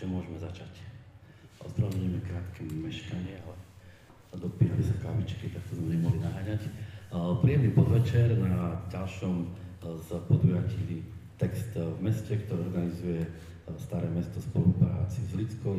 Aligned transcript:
Takže 0.00 0.16
môžeme 0.16 0.40
začať. 0.40 0.80
Ospravedlňujeme 1.60 2.24
krátke 2.24 2.64
meškanie, 2.72 3.36
ale 3.44 3.52
dopíjali 4.32 4.80
sa 4.80 4.96
kávičky, 4.96 5.52
tak 5.52 5.60
to 5.68 5.76
sme 5.76 5.92
nemohli 5.92 6.24
naháňať. 6.24 6.72
Príjemný 7.44 7.68
podvečer 7.76 8.32
na 8.40 8.80
ďalšom 8.88 9.44
z 9.84 10.08
podujatí 10.24 11.04
Text 11.36 11.76
v 11.76 12.00
meste, 12.00 12.32
ktoré 12.32 12.64
organizuje 12.72 13.28
Staré 13.76 14.08
mesto 14.08 14.40
spolupráci 14.40 15.20
s 15.20 15.36
Lidskou 15.36 15.76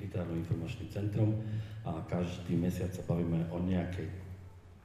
literárno-informačným 0.00 0.88
centrom 0.88 1.36
a 1.84 2.00
každý 2.08 2.56
mesiac 2.56 2.88
sa 2.88 3.04
bavíme 3.04 3.52
o 3.52 3.60
nejakej 3.60 4.08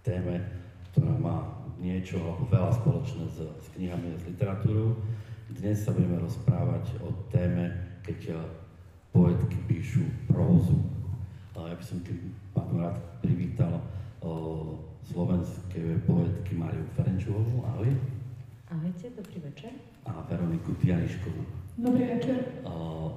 téme, 0.03 0.43
ktorá 0.91 1.15
má 1.15 1.55
niečo 1.79 2.19
veľa 2.51 2.75
spoločné 2.83 3.31
s, 3.31 3.47
s 3.47 3.67
knihami 3.79 4.11
a 4.11 4.19
s 4.19 4.27
literatúrou. 4.27 4.99
Dnes 5.55 5.87
sa 5.87 5.95
budeme 5.95 6.19
rozprávať 6.19 6.99
o 7.07 7.15
téme, 7.31 7.86
keď 8.07 8.19
eh, 8.31 8.39
poetky 9.11 9.59
píšu 9.67 10.07
prózu. 10.31 10.79
Ja 11.57 11.75
by 11.75 11.83
som 11.83 11.99
tým 12.07 12.31
pádom 12.55 12.79
rád 12.79 12.95
privítal 13.19 13.75
eh, 13.75 14.67
slovenské 15.11 15.99
poetky 16.07 16.55
Máriu 16.55 16.87
Ferenčovú. 16.95 17.67
Ahoj. 17.67 17.91
Ahojte, 18.71 19.11
dobrý 19.15 19.43
večer. 19.43 19.71
A 20.07 20.23
Veroniku 20.27 20.71
Tianiškovú. 20.79 21.43
Dobrý 21.77 22.03
večer. 22.19 22.63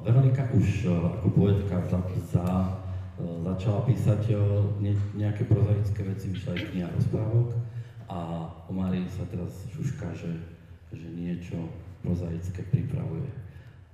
Veronika 0.04 0.46
už 0.52 0.84
uh, 0.84 1.16
ako 1.16 1.28
poetka 1.32 1.80
za, 1.88 2.00
za, 2.28 2.46
začala 3.18 3.80
písať 3.88 4.36
ne, 4.78 4.92
nejaké 5.16 5.48
prozaické 5.48 6.04
veci, 6.06 6.30
vyšla 6.30 6.54
aj 6.54 6.62
kniha 6.70 6.88
rozprávok 6.92 7.56
a 8.10 8.18
o 8.68 8.72
Márii 8.74 9.08
sa 9.08 9.24
teraz 9.32 9.64
šuška, 9.70 10.12
že, 10.12 10.30
že 10.92 11.08
niečo 11.08 11.56
prozaické 12.04 12.62
pripravuje. 12.68 13.39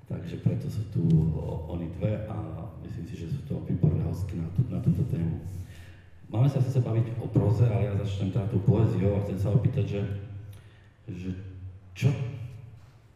Takže 0.07 0.39
preto 0.39 0.71
sú 0.71 0.87
tu 0.95 1.03
oni 1.67 1.91
dve 1.99 2.15
a 2.31 2.37
myslím 2.87 3.05
si, 3.11 3.15
že 3.27 3.27
sú 3.27 3.41
to 3.51 3.59
výborné 3.67 4.07
hostky 4.07 4.39
na, 4.39 4.47
tú, 4.55 4.63
na 4.71 4.79
túto 4.79 5.03
tému. 5.11 5.43
Máme 6.31 6.47
sa 6.47 6.63
sice 6.63 6.79
baviť 6.79 7.19
o 7.19 7.27
proze, 7.27 7.67
ale 7.67 7.91
ja 7.91 7.99
začnem 7.99 8.31
teda 8.31 8.47
tú 8.51 8.63
poéziou 8.63 9.19
a 9.19 9.23
chcem 9.27 9.39
sa 9.39 9.51
opýtať, 9.51 9.99
že, 9.99 10.03
že 11.11 11.31
čo, 11.95 12.11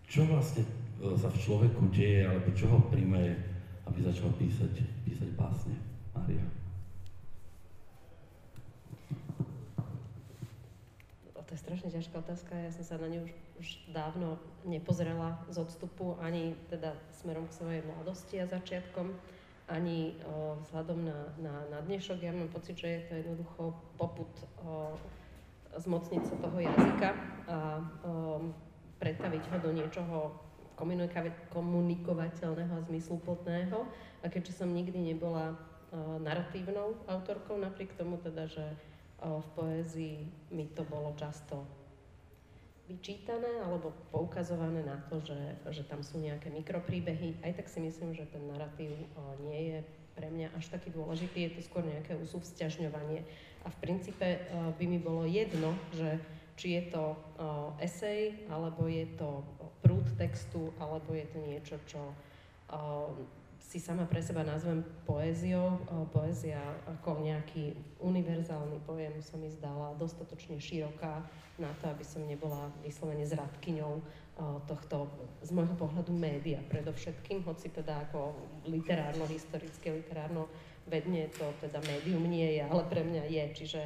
čo 0.06 0.27
vlastne 0.27 0.67
e, 0.67 1.14
sa 1.14 1.31
v 1.31 1.39
človeku 1.39 1.91
deje, 1.95 2.27
alebo 2.27 2.51
čo 2.55 2.67
ho 2.70 2.79
príjme, 2.91 3.39
aby 3.86 3.98
začal 4.03 4.31
písať, 4.39 4.83
písať 5.07 5.31
básne. 5.39 5.75
Mária. 6.14 6.42
to 11.51 11.59
je 11.59 11.67
strašne 11.67 11.91
ťažká 11.91 12.14
otázka, 12.23 12.55
ja 12.55 12.70
som 12.70 12.86
sa 12.86 12.95
na 13.03 13.11
ňu 13.11 13.27
už, 13.27 13.34
už 13.61 13.92
dávno 13.92 14.41
nepozrela 14.64 15.36
z 15.53 15.61
odstupu, 15.61 16.16
ani 16.16 16.56
teda 16.72 16.97
smerom 17.12 17.44
k 17.44 17.56
svojej 17.61 17.83
mladosti 17.84 18.41
a 18.41 18.48
začiatkom, 18.48 19.12
ani 19.69 20.17
o, 20.25 20.56
vzhľadom 20.64 21.05
na, 21.05 21.19
na, 21.36 21.55
na 21.69 21.78
dnešok. 21.84 22.25
Ja 22.25 22.33
mám 22.33 22.48
pocit, 22.48 22.80
že 22.80 22.89
je 22.89 23.00
to 23.06 23.12
jednoducho 23.20 23.77
poput 24.00 24.33
o, 24.64 24.97
zmocniť 25.77 26.22
sa 26.25 26.36
toho 26.41 26.58
jazyka 26.58 27.11
a 27.47 27.58
o, 27.78 28.48
pretaviť 28.97 29.44
ho 29.52 29.56
do 29.61 29.70
niečoho 29.77 30.17
komunikovateľného 31.52 32.72
a 32.80 32.86
zmysluplného. 32.89 33.78
A 34.24 34.27
keďže 34.33 34.64
som 34.64 34.72
nikdy 34.72 35.14
nebola 35.14 35.52
o, 35.52 36.17
narratívnou 36.19 36.97
autorkou, 37.06 37.61
napriek 37.61 37.92
tomu 37.95 38.17
teda, 38.24 38.48
že 38.48 38.64
v 39.20 39.48
poézii 39.52 40.17
mi 40.48 40.64
to 40.72 40.80
bolo 40.89 41.12
často 41.12 41.61
vyčítané 42.91 43.62
alebo 43.62 43.94
poukazované 44.10 44.83
na 44.83 44.98
to, 45.06 45.22
že, 45.22 45.38
že 45.70 45.86
tam 45.86 46.02
sú 46.02 46.19
nejaké 46.19 46.50
mikropríbehy. 46.50 47.38
Aj 47.46 47.55
tak 47.55 47.70
si 47.70 47.78
myslím, 47.78 48.19
že 48.19 48.27
ten 48.27 48.42
narratív 48.50 48.91
nie 49.46 49.70
je 49.70 49.78
pre 50.19 50.27
mňa 50.27 50.52
až 50.58 50.74
taký 50.74 50.91
dôležitý, 50.91 51.46
je 51.46 51.52
to 51.55 51.61
skôr 51.70 51.86
nejaké 51.86 52.18
usúvzťažňovanie. 52.18 53.23
A 53.62 53.68
v 53.70 53.77
princípe 53.79 54.42
by 54.50 54.84
mi 54.84 54.98
bolo 54.98 55.23
jedno, 55.24 55.73
že 55.95 56.18
či 56.58 56.77
je 56.77 56.92
to 56.92 57.17
esej, 57.80 58.36
alebo 58.52 58.84
je 58.90 59.06
to 59.17 59.40
prúd 59.80 60.05
textu, 60.20 60.74
alebo 60.77 61.17
je 61.17 61.24
to 61.30 61.39
niečo, 61.40 61.77
čo 61.89 62.02
si 63.61 63.79
sama 63.79 64.09
pre 64.09 64.25
seba 64.25 64.41
nazvem 64.43 64.81
poéziou. 65.05 65.79
Poézia 66.11 66.59
ako 66.89 67.21
nejaký 67.21 67.77
univerzálny 68.01 68.81
pojem 68.89 69.21
sa 69.21 69.37
mi 69.37 69.53
zdala 69.53 69.95
dostatočne 70.01 70.57
široká 70.57 71.23
na 71.61 71.71
to, 71.79 71.93
aby 71.93 72.03
som 72.03 72.25
nebola 72.25 72.73
vyslovene 72.81 73.29
zradkyňou 73.29 74.01
tohto, 74.65 75.13
z 75.45 75.51
môjho 75.53 75.77
pohľadu, 75.77 76.11
média 76.17 76.59
predovšetkým, 76.73 77.45
hoci 77.45 77.69
teda 77.69 78.09
ako 78.09 78.33
literárno-historické, 78.65 79.92
literárno-vedne 79.92 81.29
to 81.37 81.45
teda 81.61 81.85
médium 81.85 82.25
nie 82.25 82.57
je, 82.57 82.63
ale 82.65 82.83
pre 82.89 83.05
mňa 83.05 83.29
je. 83.29 83.45
Čiže 83.61 83.81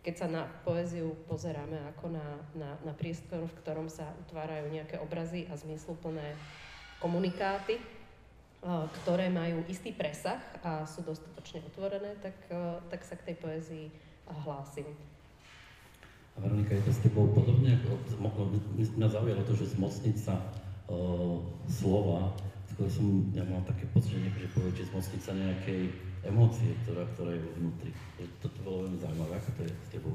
keď 0.00 0.14
sa 0.16 0.26
na 0.32 0.48
poéziu 0.64 1.12
pozeráme 1.28 1.76
ako 1.92 2.16
na, 2.16 2.26
na, 2.56 2.70
na 2.80 2.92
priestor, 2.96 3.44
v 3.44 3.58
ktorom 3.60 3.92
sa 3.92 4.08
utvárajú 4.24 4.72
nejaké 4.72 4.96
obrazy 4.96 5.44
a 5.52 5.54
zmysluplné 5.60 6.32
komunikáty, 6.98 7.76
ktoré 8.62 9.30
majú 9.30 9.62
istý 9.70 9.94
presah 9.94 10.42
a 10.66 10.82
sú 10.82 11.06
dostatočne 11.06 11.62
otvorené, 11.70 12.18
tak, 12.18 12.34
tak 12.90 13.00
sa 13.06 13.14
k 13.14 13.32
tej 13.32 13.36
poézii 13.38 13.86
hlásim. 14.44 14.86
A 16.34 16.42
Veronika, 16.42 16.74
je 16.74 16.86
to 16.86 16.92
s 16.94 17.02
tebou 17.02 17.30
podobne? 17.30 17.78
Mňa 18.18 19.08
zaujalo 19.10 19.42
to, 19.46 19.54
že 19.58 19.74
zmocniť 19.78 20.16
sa 20.18 20.38
uh, 20.90 21.38
slova, 21.70 22.34
skôr 22.74 22.86
som, 22.90 23.26
ja 23.34 23.42
mám 23.46 23.62
také 23.66 23.86
pocit, 23.90 24.18
že 24.18 24.22
niekto, 24.22 24.46
že 24.46 24.50
povie, 24.54 24.70
že 24.74 24.90
zmocniť 24.90 25.22
sa 25.22 25.32
nejakej 25.34 25.82
emócie, 26.26 26.74
ktorá, 26.86 27.06
ktorá 27.14 27.30
je 27.34 27.42
vo 27.42 27.52
vnútri. 27.62 27.90
Toto 28.42 28.58
bolo 28.66 28.76
veľmi 28.86 28.98
zaujímavé, 29.02 29.32
ako 29.38 29.50
to 29.54 29.60
je 29.66 29.70
s 29.70 29.88
tebou? 29.90 30.14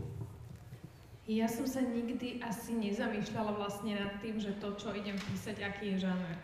Ja 1.23 1.47
som 1.47 1.63
sa 1.63 1.79
nikdy 1.79 2.43
asi 2.43 2.75
nezamýšľala 2.75 3.55
vlastne 3.55 3.95
nad 3.95 4.19
tým, 4.19 4.35
že 4.35 4.59
to, 4.59 4.75
čo 4.75 4.91
idem 4.91 5.15
písať, 5.15 5.63
aký 5.63 5.95
je 5.95 6.03
žáner. 6.03 6.35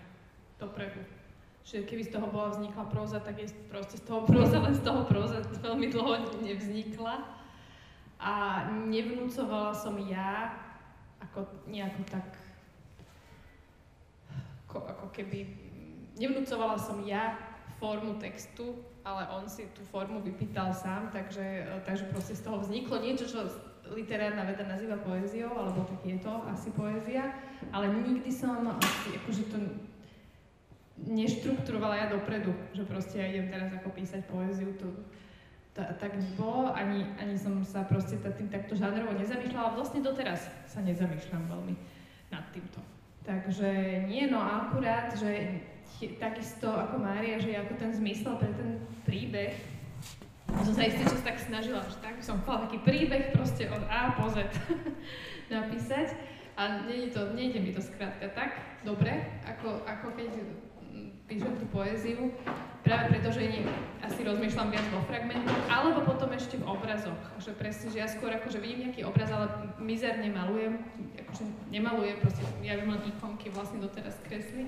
Dopredu 0.55 1.18
že 1.63 1.85
keby 1.85 2.03
z 2.07 2.13
toho 2.15 2.27
bola 2.27 2.49
vznikla 2.53 2.83
próza, 2.89 3.19
tak 3.21 3.37
je 3.39 3.47
proste 3.69 3.99
z 3.99 4.03
toho 4.07 4.25
próza, 4.29 4.57
len 4.59 4.75
z 4.75 4.83
toho 4.83 5.05
próza 5.05 5.43
veľmi 5.61 5.87
dlho 5.91 6.13
nevznikla. 6.41 7.39
A 8.19 8.67
nevnúcovala 8.91 9.71
som 9.71 9.95
ja 10.03 10.51
ako 11.23 11.47
nejako 11.71 12.01
tak, 12.11 12.27
ako, 14.67 14.77
ako 14.87 15.05
keby, 15.15 15.47
nevnúcovala 16.19 16.75
som 16.75 16.99
ja 17.07 17.39
formu 17.79 18.19
textu, 18.19 18.75
ale 19.07 19.23
on 19.31 19.47
si 19.47 19.71
tú 19.71 19.81
formu 19.87 20.19
vypýtal 20.19 20.75
sám, 20.75 21.09
takže, 21.15 21.63
takže 21.87 22.11
proste 22.11 22.35
z 22.35 22.43
toho 22.43 22.59
vzniklo 22.59 22.99
niečo, 22.99 23.23
čo 23.23 23.47
literárna 23.95 24.45
veda 24.45 24.67
nazýva 24.67 24.99
poéziou, 25.01 25.49
alebo 25.55 25.87
tak 25.87 26.03
je 26.05 26.19
to 26.19 26.33
asi 26.51 26.69
poézia, 26.75 27.33
ale 27.71 27.89
nikdy 27.89 28.29
som 28.29 28.67
akože 28.69 29.43
to 29.49 29.57
neštrukturovala 31.07 31.95
ja 31.95 32.07
dopredu, 32.11 32.51
že 32.75 32.83
proste 32.83 33.21
ja 33.21 33.29
idem 33.31 33.47
teraz 33.47 33.71
ako 33.71 33.93
písať 33.95 34.27
poéziu, 34.27 34.75
to, 34.75 34.87
to 35.77 35.81
tak 36.01 36.11
nebolo, 36.17 36.73
ani, 36.75 37.07
ani 37.21 37.39
som 37.39 37.63
sa 37.63 37.87
proste 37.87 38.19
tým 38.19 38.51
takto 38.51 38.75
žánrovo 38.75 39.15
nezamýšľala, 39.15 39.79
vlastne 39.79 40.03
doteraz 40.03 40.51
sa 40.67 40.79
nezamýšľam 40.83 41.47
veľmi 41.47 41.75
nad 42.33 42.43
týmto. 42.51 42.81
Takže 43.23 44.03
nie, 44.09 44.25
no 44.27 44.41
akurát, 44.41 45.13
že 45.13 45.61
takisto 46.17 46.71
ako 46.71 47.03
Mária, 47.03 47.37
že 47.37 47.53
ako 47.53 47.73
ten 47.77 47.91
zmysel 47.93 48.39
pre 48.39 48.51
ten 48.55 48.79
príbeh, 49.03 49.53
som 50.65 50.73
sa 50.73 50.87
istý 50.89 51.05
čas 51.05 51.21
tak 51.21 51.37
snažila, 51.37 51.85
že 51.85 51.97
tak 52.01 52.17
som 52.25 52.41
chcela 52.41 52.65
taký 52.65 52.81
príbeh 52.81 53.29
proste 53.35 53.69
od 53.69 53.83
A 53.85 54.17
po 54.17 54.31
Z 54.33 54.49
napísať. 55.53 56.17
A 56.59 56.83
nie, 56.83 57.07
to, 57.07 57.31
nejde 57.31 57.63
mi 57.63 57.71
to 57.71 57.79
skrátka 57.79 58.27
tak 58.35 58.59
dobre, 58.83 59.15
ako, 59.47 59.79
ako 59.87 60.11
keď 60.11 60.43
píšem 61.29 61.53
tú 61.61 61.65
poéziu, 61.69 62.33
práve 62.81 63.13
preto, 63.13 63.29
že 63.29 63.45
nie, 63.45 63.61
asi 64.01 64.25
rozmýšľam 64.25 64.73
viac 64.73 64.85
vo 64.89 65.05
fragmentoch, 65.05 65.61
alebo 65.69 66.01
potom 66.01 66.33
ešte 66.33 66.57
v 66.57 66.65
obrazoch. 66.65 67.21
Že 67.37 67.53
presne, 67.53 67.87
že 67.93 68.01
ja 68.01 68.09
skôr 68.09 68.33
akože 68.33 68.57
vidím 68.57 68.89
nejaký 68.89 69.05
obraz, 69.05 69.29
ale 69.29 69.77
mizerne 69.77 70.25
malujem, 70.33 70.81
akože 71.21 71.45
nemalujem, 71.69 72.17
proste 72.17 72.41
ja 72.65 72.81
viem 72.81 72.89
len 72.89 73.13
ikonky 73.13 73.53
vlastne 73.53 73.77
doteraz 73.77 74.17
kresliť. 74.25 74.67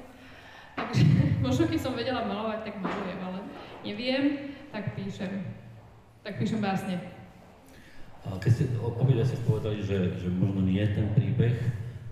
Takže 0.77 1.03
možno 1.45 1.65
keď 1.65 1.79
som 1.81 1.97
vedela 1.97 2.21
malovať, 2.29 2.69
tak 2.69 2.75
malujem, 2.77 3.19
ale 3.25 3.39
neviem, 3.81 4.53
tak 4.69 4.93
píšem. 4.93 5.41
Tak 6.21 6.37
píšem 6.37 6.61
básne. 6.61 7.01
Keď 8.21 8.51
ste, 8.53 8.65
obidva 8.77 9.25
ste 9.25 9.41
povedali, 9.49 9.81
že, 9.81 10.13
že 10.21 10.29
možno 10.29 10.61
nie 10.61 10.77
je 10.77 10.93
ten 10.93 11.09
príbeh 11.17 11.57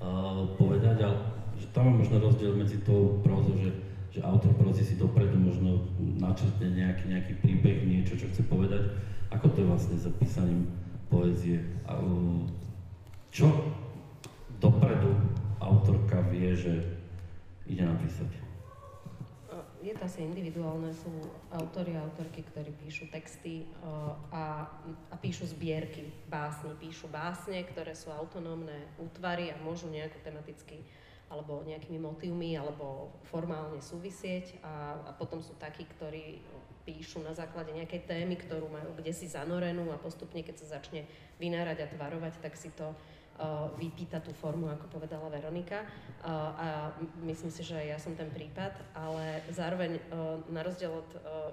uh, 0.01 0.49
povedať, 0.57 1.05
ale 1.05 1.21
že 1.53 1.69
tam 1.69 1.93
je 1.93 2.01
možno 2.01 2.17
rozdiel 2.17 2.57
medzi 2.57 2.81
tou 2.81 3.21
prózou, 3.21 3.53
že 3.61 3.69
že 4.19 4.27
autor 4.27 4.51
proste 4.60 4.83
si 4.83 5.00
dopredu 5.00 5.39
možno 5.39 5.88
načrtne 6.19 6.75
nejaký, 6.75 7.07
nejaký 7.07 7.33
príbeh, 7.39 7.88
niečo, 7.88 8.19
čo 8.19 8.27
chce 8.27 8.44
povedať. 8.51 8.92
Ako 9.31 9.48
to 9.56 9.63
je 9.63 9.69
vlastne 9.71 9.95
za 9.95 10.12
písaním 10.12 10.68
poézie? 11.07 11.63
Čo 13.31 13.48
dopredu 14.60 15.16
autorka 15.63 16.19
vie, 16.27 16.51
že 16.51 16.83
ide 17.63 17.88
napísať? 17.88 18.27
je 19.80 19.95
to 19.95 20.04
asi 20.04 20.27
individuálne, 20.27 20.92
sú 20.92 21.07
autory 21.56 21.95
a 21.95 22.04
autorky, 22.04 22.44
ktorí 22.44 22.68
píšu 22.83 23.07
texty 23.16 23.63
uh, 23.80 24.12
a, 24.27 24.68
a 25.07 25.16
píšu 25.16 25.48
zbierky 25.56 26.12
básni, 26.27 26.75
píšu 26.75 27.07
básne, 27.07 27.63
ktoré 27.63 27.95
sú 27.95 28.12
autonómne 28.12 28.92
útvary 29.00 29.56
a 29.56 29.56
môžu 29.63 29.88
nejako 29.88 30.19
tematicky 30.19 30.83
alebo 31.29 31.61
nejakými 31.61 32.01
motívmi, 32.01 32.57
alebo 32.57 33.13
formálne 33.29 33.79
súvisieť 33.79 34.59
a, 34.65 34.97
a 35.05 35.11
potom 35.13 35.39
sú 35.45 35.53
takí, 35.61 35.85
ktorí 35.85 36.41
píšu 36.89 37.21
na 37.21 37.37
základe 37.37 37.69
nejakej 37.69 38.09
témy, 38.09 38.33
ktorú 38.41 38.65
majú 38.65 38.97
kde 38.97 39.13
si 39.13 39.29
zanorenú 39.29 39.93
a 39.93 40.01
postupne, 40.01 40.41
keď 40.41 40.65
sa 40.65 40.81
začne 40.81 41.05
vynárať 41.37 41.85
a 41.85 41.91
tvarovať, 41.93 42.41
tak 42.41 42.57
si 42.57 42.73
to 42.73 42.89
uh, 42.89 43.69
vypýta 43.77 44.17
tú 44.25 44.33
formu, 44.33 44.65
ako 44.73 44.89
povedala 44.97 45.29
Veronika. 45.29 45.85
Uh, 45.85 46.49
a 46.57 46.67
myslím 47.29 47.53
si, 47.53 47.61
že 47.61 47.77
ja 47.77 48.01
som 48.01 48.17
ten 48.17 48.33
prípad, 48.33 48.73
ale 48.97 49.45
zároveň 49.53 50.01
uh, 50.09 50.41
na 50.49 50.65
rozdiel 50.65 50.97
od 50.97 51.09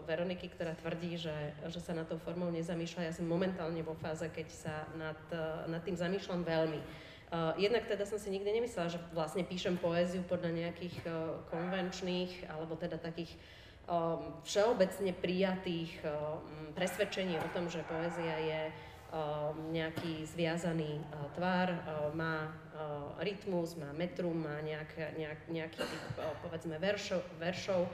Veroniky, 0.08 0.48
ktorá 0.56 0.72
tvrdí, 0.72 1.20
že, 1.20 1.52
že 1.68 1.84
sa 1.84 1.92
na 1.92 2.08
tou 2.08 2.16
formou 2.16 2.48
nezamýšľa, 2.48 3.12
ja 3.12 3.12
som 3.12 3.28
momentálne 3.28 3.84
vo 3.84 3.92
fáze, 3.92 4.24
keď 4.32 4.48
sa 4.48 4.88
nad, 4.96 5.20
nad 5.68 5.84
tým 5.84 6.00
zamýšľam 6.00 6.48
veľmi. 6.48 6.80
Uh, 7.26 7.50
jednak 7.58 7.90
teda 7.90 8.06
som 8.06 8.22
si 8.22 8.30
nikdy 8.30 8.54
nemyslela, 8.54 8.86
že 8.86 9.02
vlastne 9.10 9.42
píšem 9.42 9.74
poéziu 9.82 10.22
podľa 10.22 10.54
nejakých 10.54 10.96
uh, 11.10 11.42
konvenčných 11.50 12.46
alebo 12.46 12.78
teda 12.78 13.02
takých 13.02 13.34
um, 13.90 14.30
všeobecne 14.46 15.10
prijatých 15.10 16.06
presvedčení 16.78 17.34
o 17.42 17.48
tom, 17.50 17.66
že 17.66 17.82
poézia 17.86 18.38
je 18.38 18.62
nejaký 19.70 20.26
zviazaný 20.26 20.98
tvar, 21.38 21.72
má 22.12 22.50
rytmus, 23.22 23.78
má 23.78 23.94
metrum, 23.94 24.34
má 24.34 24.60
nejak, 24.60 25.16
nejak, 25.16 25.40
nejaký 25.48 25.78
typ, 25.78 26.04
povedzme, 26.42 26.76
veršov. 26.76 27.22
veršov. 27.38 27.86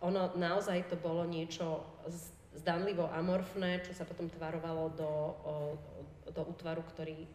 Ono 0.00 0.22
naozaj 0.34 0.88
to 0.88 0.96
bolo 0.96 1.28
niečo 1.28 1.84
zdanlivo 2.56 3.06
amorfné, 3.12 3.84
čo 3.84 3.92
sa 3.92 4.08
potom 4.08 4.32
tvarovalo 4.32 4.84
do, 4.96 5.12
do 6.32 6.42
útvaru, 6.48 6.82
ktorý 6.96 7.28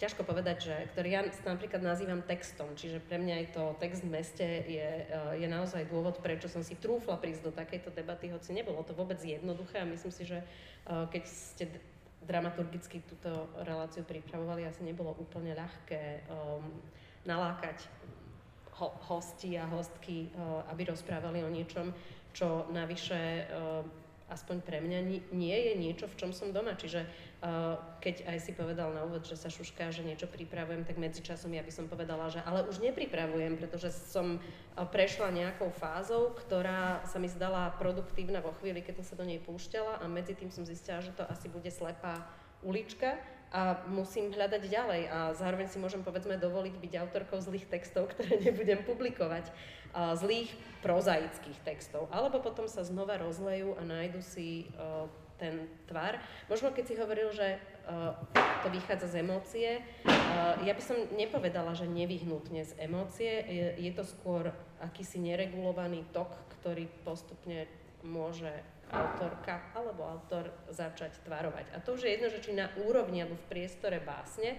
ťažko 0.00 0.24
povedať, 0.24 0.72
že, 0.72 0.76
ktorý 0.96 1.08
ja 1.12 1.22
napríklad 1.44 1.84
nazývam 1.84 2.24
textom, 2.24 2.72
čiže 2.72 3.04
pre 3.04 3.20
mňa 3.20 3.34
aj 3.44 3.46
to 3.52 3.62
text 3.76 4.00
v 4.00 4.16
meste 4.16 4.46
je, 4.64 4.88
eh, 5.04 5.32
je 5.36 5.44
naozaj 5.44 5.92
dôvod, 5.92 6.24
prečo 6.24 6.48
som 6.48 6.64
si 6.64 6.72
trúfla 6.80 7.20
prísť 7.20 7.44
do 7.44 7.52
takejto 7.52 7.92
debaty, 7.92 8.32
hoci 8.32 8.56
nebolo 8.56 8.80
to 8.80 8.96
vôbec 8.96 9.20
jednoduché 9.20 9.84
a 9.84 9.86
myslím 9.86 10.10
si, 10.10 10.24
že 10.24 10.40
eh, 10.40 11.04
keď 11.12 11.22
ste 11.28 11.64
dramaturgicky 12.24 13.04
túto 13.04 13.48
reláciu 13.64 14.04
pripravovali, 14.04 14.64
asi 14.64 14.84
nebolo 14.84 15.16
úplne 15.16 15.56
ľahké 15.56 16.28
um, 16.28 16.62
nalákať 17.24 17.88
ho, 18.76 18.92
hosti 19.08 19.56
a 19.56 19.64
hostky, 19.64 20.28
uh, 20.36 20.62
aby 20.68 20.92
rozprávali 20.92 21.40
o 21.40 21.48
niečom, 21.48 21.96
čo 22.36 22.68
navyše 22.70 23.48
uh, 23.48 23.82
aspoň 24.30 24.62
pre 24.62 24.78
mňa 24.78 24.98
nie 25.34 25.58
je 25.58 25.72
niečo, 25.74 26.06
v 26.06 26.18
čom 26.18 26.30
som 26.30 26.54
doma. 26.54 26.78
Čiže 26.78 27.04
uh, 27.04 27.76
keď 27.98 28.30
aj 28.30 28.38
si 28.40 28.54
povedal 28.54 28.94
na 28.94 29.02
úvod, 29.02 29.26
že 29.26 29.34
sa 29.34 29.50
šušká, 29.50 29.90
že 29.90 30.06
niečo 30.06 30.30
pripravujem, 30.30 30.86
tak 30.86 30.96
medzičasom 30.96 31.50
ja 31.50 31.66
by 31.66 31.72
som 31.74 31.90
povedala, 31.90 32.30
že 32.30 32.40
ale 32.46 32.64
už 32.70 32.78
nepripravujem, 32.80 33.58
pretože 33.58 33.90
som 33.90 34.38
uh, 34.38 34.86
prešla 34.86 35.34
nejakou 35.34 35.74
fázou, 35.74 36.32
ktorá 36.38 37.02
sa 37.04 37.18
mi 37.18 37.26
zdala 37.26 37.74
produktívna 37.76 38.38
vo 38.38 38.54
chvíli, 38.62 38.80
keď 38.80 39.02
som 39.02 39.06
sa 39.10 39.18
do 39.18 39.26
nej 39.26 39.42
púšťala 39.42 40.00
a 40.00 40.04
medzi 40.06 40.38
tým 40.38 40.54
som 40.54 40.62
zistila, 40.62 41.02
že 41.02 41.12
to 41.12 41.26
asi 41.26 41.50
bude 41.50 41.68
slepá 41.68 42.22
ulička 42.62 43.18
a 43.50 43.82
musím 43.90 44.30
hľadať 44.30 44.62
ďalej 44.70 45.02
a 45.10 45.18
zároveň 45.34 45.66
si 45.66 45.82
môžem 45.82 46.06
povedzme 46.06 46.38
dovoliť 46.38 46.74
byť 46.78 46.92
autorkou 47.02 47.42
zlých 47.42 47.66
textov, 47.66 48.06
ktoré 48.14 48.38
nebudem 48.38 48.86
publikovať, 48.86 49.50
a 49.90 50.14
zlých 50.14 50.54
prozaických 50.86 51.58
textov. 51.66 52.06
Alebo 52.14 52.38
potom 52.38 52.70
sa 52.70 52.86
znova 52.86 53.18
rozlejú 53.18 53.74
a 53.74 53.82
nájdu 53.82 54.22
si 54.22 54.70
uh, 54.78 55.10
ten 55.34 55.66
tvar. 55.90 56.22
Možno 56.46 56.70
keď 56.70 56.84
si 56.86 56.94
hovoril, 56.94 57.34
že 57.34 57.58
uh, 57.58 58.14
to 58.62 58.70
vychádza 58.70 59.10
z 59.10 59.26
emócie, 59.26 59.70
uh, 60.06 60.54
ja 60.62 60.70
by 60.70 60.82
som 60.84 60.94
nepovedala, 61.18 61.74
že 61.74 61.90
nevyhnutne 61.90 62.62
z 62.62 62.72
emócie, 62.78 63.42
je, 63.50 63.66
je 63.82 63.90
to 63.90 64.06
skôr 64.06 64.54
akýsi 64.78 65.18
neregulovaný 65.18 66.06
tok, 66.14 66.30
ktorý 66.60 66.86
postupne 67.02 67.66
môže 68.06 68.52
autorka 68.90 69.70
alebo 69.74 70.06
autor 70.06 70.50
začať 70.70 71.22
tvarovať. 71.24 71.74
A 71.74 71.82
to 71.82 71.94
už 71.94 72.06
je 72.06 72.14
jedno, 72.14 72.28
že 72.28 72.42
či 72.42 72.52
na 72.54 72.70
úrovni 72.86 73.22
alebo 73.22 73.38
v 73.38 73.50
priestore 73.50 74.02
básne, 74.02 74.58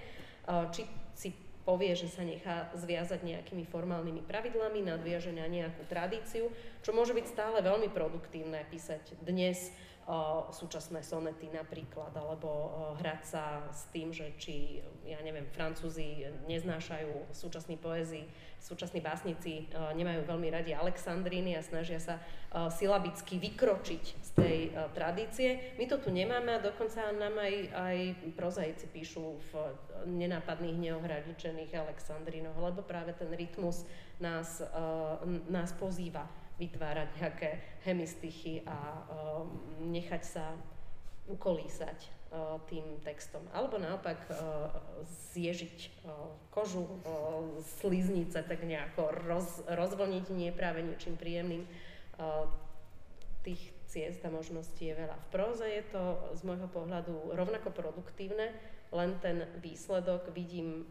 či 0.71 0.87
si 1.13 1.29
povie, 1.61 1.93
že 1.93 2.09
sa 2.09 2.25
nechá 2.25 2.73
zviazať 2.73 3.21
nejakými 3.21 3.69
formálnymi 3.69 4.25
pravidlami, 4.25 4.81
nadviaže 4.81 5.29
na 5.29 5.45
nejakú 5.45 5.85
tradíciu, 5.85 6.49
čo 6.81 6.91
môže 6.91 7.13
byť 7.13 7.25
stále 7.29 7.61
veľmi 7.61 7.93
produktívne 7.93 8.65
písať 8.73 9.21
dnes 9.21 9.69
o, 10.09 10.49
súčasné 10.49 11.05
sonety 11.05 11.53
napríklad, 11.53 12.17
alebo 12.17 12.49
o, 12.49 12.69
hrať 12.97 13.21
sa 13.21 13.43
s 13.69 13.85
tým, 13.93 14.09
že 14.09 14.33
či, 14.41 14.81
ja 15.05 15.21
neviem, 15.21 15.45
Francúzi 15.53 16.25
neznášajú 16.49 17.29
súčasný 17.29 17.77
poézii, 17.77 18.25
súčasní 18.61 19.01
básnici 19.01 19.65
uh, 19.73 19.89
nemajú 19.97 20.21
veľmi 20.29 20.53
radi 20.53 20.71
Alexandríny 20.77 21.57
a 21.57 21.65
snažia 21.65 21.97
sa 21.97 22.21
uh, 22.21 22.69
silabicky 22.69 23.41
vykročiť 23.41 24.03
z 24.21 24.29
tej 24.37 24.57
uh, 24.69 24.87
tradície. 24.93 25.73
My 25.81 25.89
to 25.89 25.97
tu 25.97 26.13
nemáme 26.13 26.53
a 26.53 26.61
dokonca 26.61 27.09
nám 27.17 27.41
aj, 27.41 27.53
aj 27.73 27.97
prozaici 28.37 28.85
píšu 28.85 29.41
v 29.49 29.51
nenápadných, 30.05 30.77
neohraničených 30.77 31.73
Alexandrínoch, 31.81 32.55
lebo 32.55 32.85
práve 32.85 33.17
ten 33.17 33.33
rytmus 33.33 33.85
nás, 34.21 34.61
nás 35.49 35.73
pozýva 35.77 36.25
vytvárať 36.61 37.09
nejaké 37.17 37.49
hemistichy 37.85 38.61
a 38.65 39.05
nechať 39.81 40.23
sa 40.25 40.45
ukolísať 41.29 42.20
tým 42.71 43.03
textom. 43.03 43.43
Alebo 43.51 43.75
naopak 43.75 44.15
zježiť 45.35 46.07
kožu, 46.47 46.87
sliznice 47.83 48.39
tak 48.39 48.63
nejako 48.63 49.11
roz, 49.27 49.67
rozvlniť 49.67 50.25
nie 50.31 50.55
práve 50.55 50.79
niečím 50.79 51.19
príjemným. 51.19 51.67
Tých 53.43 53.61
ciest 53.91 54.23
a 54.23 54.31
možností 54.31 54.87
je 54.87 54.95
veľa. 54.95 55.17
V 55.17 55.27
próze 55.35 55.67
je 55.67 55.83
to 55.91 56.03
z 56.39 56.41
môjho 56.47 56.71
pohľadu 56.71 57.35
rovnako 57.35 57.75
produktívne, 57.75 58.55
len 58.95 59.19
ten 59.19 59.43
výsledok 59.59 60.31
vidím 60.31 60.87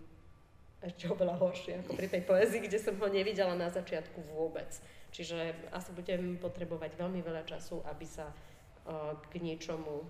ešte 0.84 1.08
oveľa 1.08 1.40
horšie 1.40 1.80
ako 1.80 1.96
pri 1.96 2.08
tej 2.08 2.22
poezii, 2.24 2.64
kde 2.68 2.76
som 2.80 2.96
ho 3.00 3.08
nevidela 3.08 3.56
na 3.56 3.72
začiatku 3.72 4.36
vôbec. 4.36 4.68
Čiže 5.12 5.72
asi 5.72 5.92
budem 5.96 6.36
potrebovať 6.36 7.00
veľmi 7.00 7.24
veľa 7.24 7.48
času, 7.48 7.80
aby 7.88 8.04
sa 8.04 8.28
k 9.28 9.32
niečomu 9.40 10.04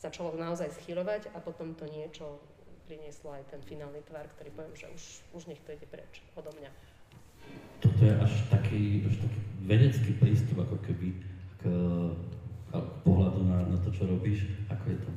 začalo 0.00 0.32
naozaj 0.34 0.72
schylovať 0.80 1.28
a 1.36 1.38
potom 1.44 1.76
to 1.76 1.84
niečo 1.92 2.40
prinieslo 2.88 3.36
aj 3.36 3.46
ten 3.52 3.60
finálny 3.62 4.02
tvar, 4.08 4.26
ktorý 4.34 4.50
poviem, 4.56 4.74
že 4.74 4.86
už, 4.90 5.02
už 5.36 5.42
nech 5.46 5.60
to 5.62 5.76
ide 5.76 5.86
preč 5.86 6.24
odo 6.34 6.50
mňa. 6.56 6.72
Toto 7.84 8.00
je 8.02 8.14
až 8.16 8.32
taký, 8.50 9.06
až 9.06 9.14
taký 9.22 9.40
vedecký 9.62 10.10
prístup 10.18 10.64
ako 10.64 10.76
keby 10.82 11.14
k, 11.60 11.62
k 12.72 12.96
pohľadu 13.04 13.40
na, 13.46 13.62
na 13.68 13.78
to, 13.84 13.92
čo 13.92 14.08
robíš. 14.10 14.48
Ako 14.72 14.84
je 14.90 14.98
to 15.04 15.10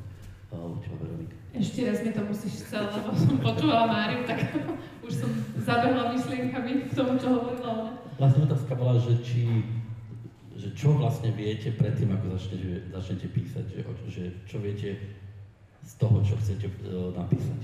u 0.54 0.78
teba, 0.84 0.96
Veronika? 1.02 1.36
Ešte 1.54 1.80
raz 1.86 2.00
mi 2.06 2.12
to 2.14 2.22
musíš 2.30 2.54
chcel, 2.66 2.86
lebo 2.86 3.10
som 3.18 3.38
počúvala 3.42 3.86
Máriu, 3.90 4.22
tak 4.26 4.54
už 5.08 5.14
som 5.26 5.30
zabehla 5.58 6.14
myšlienkami 6.14 6.72
k 6.90 6.92
tomu, 6.94 7.18
čo 7.18 7.28
hovorila 7.34 7.70
ona. 7.74 7.94
Vlastne 8.22 8.46
otázka 8.46 8.74
bola, 8.78 9.02
že 9.02 9.18
či 9.26 9.66
že 10.64 10.70
čo 10.80 10.96
vlastne 10.96 11.36
viete 11.36 11.76
predtým, 11.76 12.16
ako 12.16 12.40
začnete, 12.40 12.88
začnete 12.88 13.28
písať, 13.36 13.66
že, 13.68 13.80
že 14.08 14.24
čo 14.48 14.64
viete 14.64 14.96
z 15.84 15.94
toho, 16.00 16.24
čo 16.24 16.40
chcete 16.40 16.72
uh, 16.88 17.12
napísať? 17.12 17.60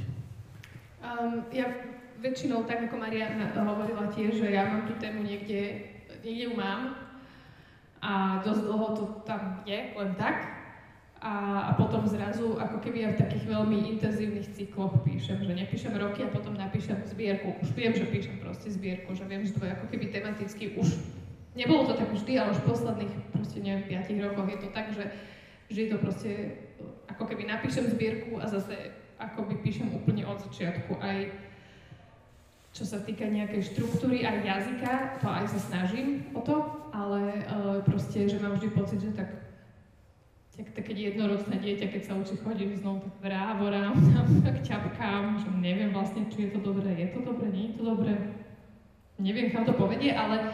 Um, 0.99 1.47
ja 1.55 1.71
väčšinou, 2.19 2.67
tak 2.67 2.91
ako 2.91 2.99
Maria 2.99 3.31
hovorila 3.55 4.11
tiež, 4.11 4.43
že 4.43 4.51
ja 4.51 4.67
mám 4.67 4.83
tú 4.83 4.99
tému 4.99 5.23
niekde, 5.23 5.87
niekde 6.27 6.51
ju 6.51 6.53
mám 6.59 6.99
a 8.03 8.43
dosť 8.43 8.67
dlho 8.67 8.87
to 8.99 9.03
tam 9.23 9.63
je, 9.63 9.95
len 9.95 10.11
tak. 10.19 10.59
A, 11.19 11.67
a 11.67 11.71
potom 11.75 12.07
zrazu, 12.07 12.55
ako 12.55 12.79
keby 12.79 13.03
ja 13.03 13.09
v 13.11 13.19
takých 13.27 13.43
veľmi 13.47 13.91
intenzívnych 13.95 14.55
cykloch 14.55 15.03
píšem, 15.03 15.43
že 15.43 15.51
nepíšem 15.51 15.91
roky 15.95 16.23
a 16.23 16.31
potom 16.31 16.55
napíšem 16.55 16.95
zbierku. 17.11 17.59
Už 17.59 17.75
viem, 17.75 17.91
že 17.91 18.07
píšem 18.07 18.39
proste 18.39 18.71
zbierku, 18.71 19.11
že 19.11 19.27
viem, 19.27 19.43
že 19.43 19.51
to 19.51 19.67
je 19.67 19.71
ako 19.75 19.87
keby 19.91 20.15
tematicky 20.15 20.79
už 20.79 20.95
Nebolo 21.59 21.91
to 21.91 21.99
tak 21.99 22.07
vždy, 22.15 22.39
ale 22.39 22.55
už 22.55 22.63
posledných, 22.63 23.35
proste 23.35 23.59
neviem, 23.59 23.99
5 23.99 24.25
rokoch 24.31 24.47
je 24.47 24.59
to 24.63 24.69
tak, 24.71 24.95
že, 24.95 25.11
je 25.67 25.91
to 25.91 25.99
proste, 25.99 26.31
ako 27.11 27.27
keby 27.27 27.43
napíšem 27.51 27.91
zbierku 27.91 28.39
a 28.39 28.47
zase 28.47 28.95
ako 29.19 29.43
by 29.51 29.59
píšem 29.59 29.91
úplne 29.91 30.23
od 30.23 30.39
začiatku. 30.39 30.95
Aj 31.03 31.27
čo 32.71 32.87
sa 32.87 33.03
týka 33.03 33.27
nejakej 33.27 33.75
štruktúry, 33.75 34.23
aj 34.23 34.39
jazyka, 34.47 35.19
to 35.19 35.27
aj 35.27 35.45
sa 35.51 35.59
snažím 35.59 36.31
o 36.31 36.39
to, 36.39 36.63
ale 36.95 37.43
uh, 37.43 37.83
proste, 37.83 38.23
že 38.31 38.39
mám 38.39 38.55
vždy 38.55 38.69
pocit, 38.71 39.03
že 39.03 39.11
tak 39.11 39.49
tak, 40.59 40.75
tak 40.75 40.91
keď 40.91 41.15
jednoročné 41.15 41.55
dieťa, 41.55 41.87
keď 41.87 42.01
sa 42.03 42.19
učí 42.19 42.35
chodiť 42.35 42.83
znovu, 42.83 42.99
tak 42.99 43.15
vrávorám, 43.31 43.95
tak 44.47 44.59
ťapkám, 44.59 45.39
že 45.39 45.47
neviem 45.55 45.95
vlastne, 45.95 46.27
či 46.27 46.47
je 46.47 46.49
to 46.51 46.59
dobré, 46.59 46.99
je 46.99 47.15
to 47.15 47.23
dobré, 47.23 47.47
nie 47.47 47.71
je 47.71 47.73
to 47.79 47.83
dobré. 47.87 48.11
Neviem, 49.19 49.51
kam 49.51 49.67
to 49.67 49.75
povedie, 49.75 50.15
ale 50.15 50.49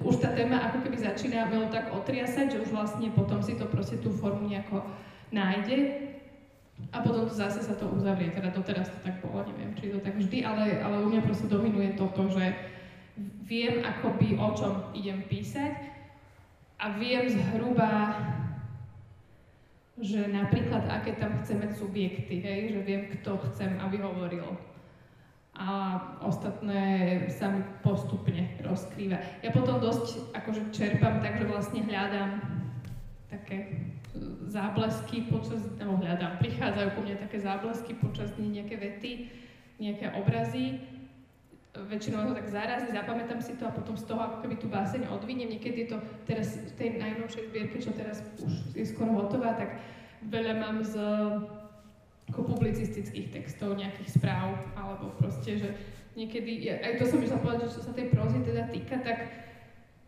už 0.00 0.24
tá 0.24 0.32
téma 0.32 0.72
ako 0.72 0.88
keby 0.88 0.96
začína 0.96 1.52
veľmi 1.52 1.68
tak 1.68 1.92
otriasať, 1.92 2.56
že 2.56 2.60
už 2.64 2.70
vlastne 2.72 3.12
potom 3.12 3.44
si 3.44 3.54
to 3.54 3.68
proste 3.68 4.00
tú 4.00 4.08
formu 4.08 4.48
nejako 4.48 4.80
nájde 5.30 6.08
a 6.92 7.00
potom 7.04 7.28
to 7.28 7.34
zase 7.36 7.60
sa 7.60 7.76
to 7.76 7.88
uzavrie. 7.92 8.32
Teda 8.32 8.48
doteraz 8.48 8.88
to 8.88 8.98
tak 9.04 9.20
bolo, 9.20 9.44
neviem, 9.52 9.76
či 9.76 9.92
to 9.92 10.00
tak 10.00 10.16
vždy, 10.16 10.42
ale, 10.42 10.80
ale 10.80 11.04
u 11.04 11.12
mňa 11.12 11.20
proste 11.24 11.46
dominuje 11.48 11.92
toto, 12.00 12.24
že 12.32 12.56
viem 13.44 13.84
akoby 13.84 14.36
o 14.40 14.48
čom 14.56 14.92
idem 14.96 15.24
písať 15.28 15.76
a 16.80 16.96
viem 16.96 17.28
zhruba 17.28 18.16
že 19.96 20.28
napríklad 20.28 20.84
aké 20.92 21.16
tam 21.16 21.40
chceme 21.40 21.72
subjekty, 21.72 22.44
hej, 22.44 22.76
že 22.76 22.80
viem, 22.84 23.08
kto 23.16 23.40
chcem, 23.48 23.80
aby 23.80 23.96
hovoril 23.96 24.44
a 25.56 25.96
ostatné 26.20 27.24
sa 27.32 27.48
mi 27.48 27.64
postupne 27.80 28.60
rozkrýva. 28.60 29.16
Ja 29.40 29.50
potom 29.56 29.80
dosť 29.80 30.36
akože 30.36 30.68
čerpám 30.68 31.24
tak, 31.24 31.40
že 31.40 31.48
vlastne 31.48 31.80
hľadám 31.80 32.44
také 33.32 33.88
záblesky 34.52 35.32
počas, 35.32 35.64
nebo 35.80 35.96
hľadám, 35.96 36.36
prichádzajú 36.44 36.88
ku 36.92 37.00
mne 37.04 37.16
také 37.20 37.40
záblesky 37.40 37.96
počas 37.96 38.36
dní, 38.36 38.60
nejaké 38.60 38.76
vety, 38.76 39.12
nejaké 39.80 40.12
obrazy. 40.12 40.80
Väčšinou 41.76 42.32
to 42.32 42.36
tak 42.36 42.48
zarazí, 42.48 42.88
zapamätám 42.88 43.40
si 43.44 43.52
to 43.60 43.68
a 43.68 43.72
potom 43.72 43.96
z 44.00 44.08
toho 44.08 44.20
ako 44.20 44.36
keby 44.44 44.56
tú 44.56 44.68
báseň 44.68 45.12
odviniem. 45.12 45.52
Niekedy 45.56 45.84
je 45.84 45.88
to 45.92 45.98
teraz 46.24 46.56
v 46.56 46.72
tej 46.76 46.88
najnovšej 47.00 47.44
zbierke, 47.52 47.76
čo 47.80 47.92
teraz 47.92 48.24
už 48.40 48.72
je 48.72 48.84
skoro 48.88 49.12
hotová, 49.12 49.52
tak 49.56 49.76
veľa 50.24 50.54
mám 50.56 50.80
z 50.80 50.96
ako 52.30 52.58
publicistických 52.58 53.30
textov, 53.30 53.78
nejakých 53.78 54.18
správ, 54.18 54.58
alebo 54.74 55.14
proste, 55.14 55.62
že 55.62 55.68
niekedy, 56.18 56.66
ja, 56.66 56.82
aj 56.82 56.98
to 56.98 57.04
som 57.06 57.22
išla 57.22 57.38
povedať, 57.38 57.70
že 57.70 57.74
čo 57.78 57.82
sa 57.86 57.92
tej 57.94 58.10
prózy 58.10 58.42
teda 58.42 58.66
týka, 58.72 58.98
tak 59.04 59.18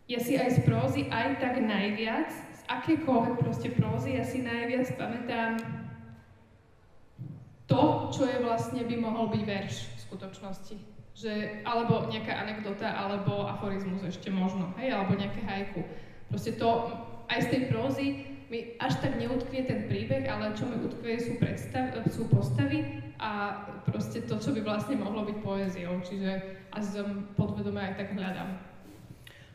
ja 0.09 0.19
si 0.19 0.35
aj 0.35 0.49
z 0.57 0.59
prózy 0.65 1.07
aj 1.07 1.39
tak 1.39 1.61
najviac, 1.61 2.27
z 2.33 2.61
akékoľvek 2.67 3.35
proste 3.39 3.69
prózy, 3.71 4.17
ja 4.19 4.25
si 4.25 4.43
najviac 4.43 4.89
pamätám 4.97 5.61
to, 7.69 8.09
čo 8.09 8.25
je 8.25 8.41
vlastne 8.41 8.81
by 8.81 8.95
mohol 8.97 9.29
byť 9.29 9.43
verš 9.45 9.75
v 9.85 9.99
skutočnosti. 10.09 10.75
Že, 11.19 11.61
alebo 11.67 12.07
nejaká 12.07 12.31
anekdota, 12.31 12.89
alebo 12.89 13.45
aforizmus 13.45 14.01
ešte 14.07 14.31
možno, 14.31 14.71
hej, 14.79 14.95
alebo 14.95 15.19
nejaké 15.19 15.43
hajku. 15.45 15.83
Proste 16.31 16.55
to, 16.55 16.89
aj 17.29 17.39
z 17.45 17.47
tej 17.53 17.61
prózy 17.69 18.07
mi 18.49 18.73
až 18.81 18.97
tak 18.97 19.21
neutkvie 19.21 19.69
ten 19.69 19.85
príbeh, 19.85 20.25
ale 20.25 20.57
čo 20.57 20.65
mi 20.65 20.81
utkvie 20.81 21.21
sú, 21.21 21.37
predstav, 21.37 21.93
sú 22.09 22.25
postavy 22.33 22.81
a 23.21 23.61
proste 23.85 24.25
to, 24.25 24.41
čo 24.41 24.57
by 24.57 24.65
vlastne 24.65 24.97
mohlo 24.97 25.21
byť 25.21 25.37
poéziou. 25.45 26.01
Čiže 26.01 26.29
až 26.73 27.05
podvedome 27.37 27.77
aj 27.77 27.93
tak 28.01 28.17
hľadám. 28.17 28.49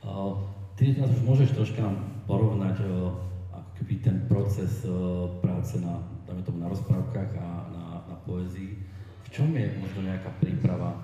Uh, 0.05 0.39
ty 0.79 0.95
nás 0.95 1.11
už 1.11 1.27
môžeš 1.27 1.59
troška 1.59 1.83
porovnať 2.31 2.87
uh, 2.87 3.11
ako 3.51 3.71
keby 3.83 3.95
ten 3.99 4.17
proces 4.31 4.87
uh, 4.87 5.27
práce 5.43 5.75
na, 5.83 5.99
tomu, 6.47 6.63
na 6.63 6.71
rozprávkach 6.71 7.31
a 7.35 7.49
na, 7.75 7.85
na 8.07 8.17
poézii. 8.23 8.79
V 9.27 9.29
čom 9.35 9.51
je 9.59 9.75
možno 9.83 10.07
nejaká 10.07 10.31
príprava 10.39 10.95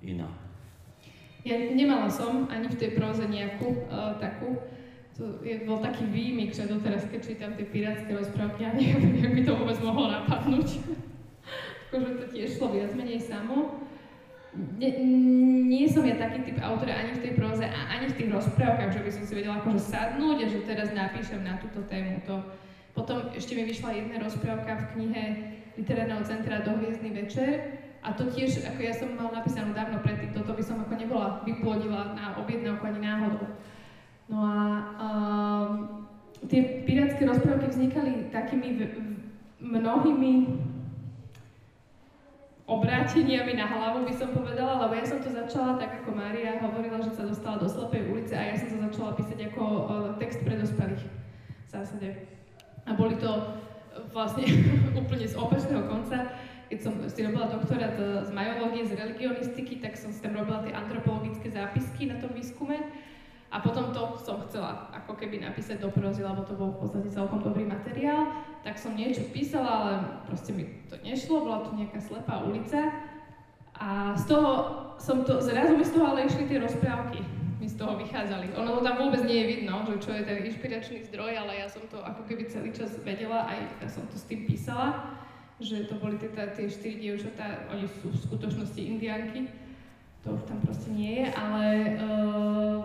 iná? 0.00 0.30
Ja 1.44 1.56
nemala 1.56 2.08
som 2.08 2.48
ani 2.48 2.68
v 2.68 2.80
tej 2.80 2.90
próze 2.96 3.28
nejakú 3.28 3.88
uh, 3.88 4.16
takú 4.16 4.56
to 5.20 5.44
je, 5.44 5.68
bol 5.68 5.84
taký 5.84 6.08
výmyk, 6.08 6.56
že 6.56 6.64
doteraz, 6.64 7.04
keď 7.12 7.20
čítam 7.20 7.52
tie 7.52 7.68
pirátske 7.68 8.08
rozprávky, 8.08 8.64
ja 8.64 8.72
neviem, 8.80 9.20
jak 9.20 9.32
by 9.36 9.42
to 9.44 9.52
vôbec 9.52 9.78
mohlo 9.84 10.08
napadnúť. 10.08 10.68
akože 11.92 12.22
to 12.22 12.26
tiež 12.32 12.56
šlo 12.56 12.72
viac 12.72 12.96
menej 12.96 13.20
samo. 13.20 13.84
Nie, 14.80 14.98
nie 15.70 15.86
som 15.86 16.02
ja 16.02 16.18
taký 16.18 16.42
typ 16.42 16.58
autora 16.58 16.96
ani 16.96 17.18
v 17.18 17.22
tej 17.22 17.32
próze 17.38 17.62
a 17.62 17.80
ani 17.98 18.10
v 18.10 18.16
tých 18.18 18.30
rozprávkach, 18.34 18.90
že 18.90 19.02
by 19.04 19.10
som 19.12 19.22
si 19.28 19.32
vedela 19.36 19.62
akože 19.62 19.78
sadnúť 19.78 20.38
a 20.42 20.46
že 20.50 20.66
teraz 20.66 20.90
napíšem 20.90 21.44
na 21.44 21.60
túto 21.62 21.86
tému. 21.86 22.18
To. 22.26 22.42
Potom 22.96 23.30
ešte 23.30 23.54
mi 23.54 23.62
vyšla 23.62 23.94
jedna 23.94 24.18
rozprávka 24.18 24.74
v 24.74 24.88
knihe 24.96 25.24
Literárneho 25.78 26.26
centra 26.26 26.66
Do 26.66 26.82
hviezdny 26.82 27.14
večer, 27.14 27.78
a 28.00 28.16
to 28.16 28.32
tiež, 28.32 28.64
ako 28.64 28.80
ja 28.80 28.96
som 28.96 29.12
mal 29.12 29.28
napísanú 29.28 29.76
dávno 29.76 30.00
predtým, 30.00 30.32
toto 30.32 30.56
by 30.56 30.62
som 30.64 30.80
ako 30.80 30.96
nebola 30.96 31.44
vyplodila 31.44 32.16
na 32.16 32.32
objednávku 32.40 32.80
ani 32.88 33.00
náhodou. 33.04 33.44
No 34.30 34.46
a 34.46 34.56
um, 34.94 35.70
tie 36.46 36.86
pirátske 36.86 37.26
rozprávky 37.26 37.66
vznikali 37.66 38.30
takými 38.30 38.68
v, 38.78 38.80
v, 38.86 39.08
mnohými 39.58 40.54
obráteniami 42.70 43.58
na 43.58 43.66
hlavu, 43.66 44.06
by 44.06 44.14
som 44.14 44.30
povedala, 44.30 44.86
lebo 44.86 44.94
ja 44.94 45.02
som 45.02 45.18
to 45.18 45.34
začala 45.34 45.74
tak, 45.82 46.06
ako 46.06 46.14
Mária 46.14 46.62
hovorila, 46.62 47.02
že 47.02 47.10
sa 47.10 47.26
dostala 47.26 47.58
do 47.58 47.66
slepej 47.66 48.06
ulice 48.06 48.38
a 48.38 48.54
ja 48.54 48.54
som 48.54 48.70
sa 48.70 48.78
začala 48.86 49.18
písať 49.18 49.50
ako 49.50 49.62
uh, 49.66 49.82
text 50.22 50.38
pre 50.46 50.54
dospelých 50.54 51.02
v 51.02 51.68
zásade. 51.68 52.08
A 52.86 52.94
boli 52.94 53.18
to 53.18 53.58
vlastne 54.14 54.46
úplne 55.02 55.26
z 55.26 55.34
opačného 55.34 55.90
konca. 55.90 56.30
Keď 56.70 56.78
som 56.78 56.94
si 57.10 57.26
robila 57.26 57.50
doktorát 57.50 57.98
z 57.98 58.30
majológie, 58.30 58.86
z 58.86 58.94
religionistiky, 58.94 59.82
tak 59.82 59.98
som 59.98 60.14
si 60.14 60.22
tam 60.22 60.38
robila 60.38 60.62
tie 60.62 60.70
antropologické 60.70 61.50
zápisky 61.50 62.06
na 62.06 62.22
tom 62.22 62.30
výskume. 62.30 62.78
A 63.50 63.58
potom 63.58 63.90
to 63.90 64.14
som 64.14 64.38
chcela 64.46 64.86
ako 64.94 65.18
keby 65.18 65.42
napísať 65.42 65.82
do 65.82 65.90
prozy, 65.90 66.22
lebo 66.22 66.46
to 66.46 66.54
bol 66.54 66.70
v 66.70 66.86
podstate 66.86 67.10
celkom 67.10 67.42
dobrý 67.42 67.66
materiál. 67.66 68.30
Tak 68.62 68.78
som 68.78 68.94
niečo 68.94 69.26
písala, 69.34 69.70
ale 69.70 69.92
proste 70.30 70.54
mi 70.54 70.86
to 70.86 70.94
nešlo, 71.02 71.42
bola 71.42 71.66
to 71.66 71.74
nejaká 71.74 71.98
slepá 71.98 72.46
ulica. 72.46 72.94
A 73.74 74.14
z 74.14 74.30
toho 74.30 74.50
som 75.02 75.26
to, 75.26 75.42
zrazu 75.42 75.74
mi 75.74 75.82
z 75.82 75.98
toho 75.98 76.14
ale 76.14 76.30
išli 76.30 76.46
tie 76.46 76.62
rozprávky, 76.62 77.26
mi 77.58 77.66
z 77.66 77.74
toho 77.74 77.98
vychádzali. 77.98 78.54
Ono 78.54 78.78
to 78.78 78.80
tam 78.86 79.02
vôbec 79.02 79.26
nie 79.26 79.42
je 79.42 79.50
vidno, 79.58 79.82
že 79.88 79.96
čo 79.98 80.10
je 80.14 80.22
ten 80.22 80.46
inšpiračný 80.46 81.02
zdroj, 81.10 81.32
ale 81.34 81.58
ja 81.58 81.66
som 81.66 81.82
to 81.90 81.98
ako 81.98 82.28
keby 82.30 82.46
celý 82.46 82.70
čas 82.70 82.94
vedela, 83.02 83.50
aj 83.50 83.58
ja 83.82 83.88
som 83.90 84.06
to 84.06 84.14
s 84.14 84.28
tým 84.30 84.46
písala, 84.46 85.16
že 85.58 85.90
to 85.90 85.98
boli 85.98 86.20
teda 86.20 86.52
tie 86.54 86.68
štyri 86.70 87.02
dievčatá, 87.02 87.66
oni 87.72 87.88
sú 87.88 88.12
v 88.12 88.22
skutočnosti 88.30 88.78
indianky, 88.78 89.48
to 90.20 90.36
už 90.36 90.44
tam 90.44 90.60
proste 90.60 90.92
nie 90.92 91.24
je, 91.24 91.26
ale 91.32 91.64
uh, 91.96 92.84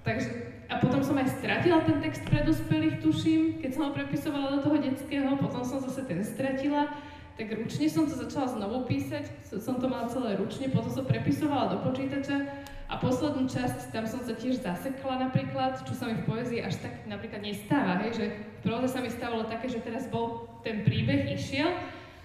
Takže, 0.00 0.28
a 0.72 0.80
potom 0.80 1.04
som 1.04 1.18
aj 1.20 1.40
stratila 1.40 1.84
ten 1.84 2.00
text 2.00 2.24
pre 2.24 2.40
dospelých, 2.40 3.04
tuším, 3.04 3.60
keď 3.60 3.70
som 3.76 3.82
ho 3.88 3.92
prepisovala 3.92 4.56
do 4.56 4.58
toho 4.64 4.80
detského, 4.80 5.36
potom 5.36 5.60
som 5.60 5.76
zase 5.84 6.08
ten 6.08 6.24
stratila, 6.24 6.88
tak 7.36 7.52
ručne 7.56 7.88
som 7.88 8.04
to 8.08 8.16
začala 8.16 8.48
znovu 8.48 8.84
písať, 8.88 9.28
som 9.60 9.76
to 9.80 9.88
mala 9.88 10.08
celé 10.08 10.36
ručne, 10.36 10.72
potom 10.72 10.92
som 10.92 11.04
prepisovala 11.04 11.72
do 11.72 11.76
počítača 11.88 12.48
a 12.90 12.98
poslednú 12.98 13.46
časť, 13.46 13.94
tam 13.94 14.04
som 14.04 14.20
sa 14.24 14.34
tiež 14.34 14.60
zasekla 14.60 15.30
napríklad, 15.30 15.80
čo 15.84 15.94
sa 15.94 16.10
mi 16.10 16.20
v 16.20 16.26
poezii 16.26 16.60
až 16.60 16.80
tak 16.84 17.06
napríklad 17.06 17.40
nestáva, 17.44 18.02
hej, 18.02 18.12
že 18.16 18.24
v 18.34 18.58
próze 18.66 18.88
sa 18.92 19.00
mi 19.00 19.08
stávalo 19.08 19.46
také, 19.46 19.70
že 19.70 19.84
teraz 19.84 20.10
bol 20.10 20.48
ten 20.66 20.82
príbeh, 20.84 21.32
išiel 21.32 21.70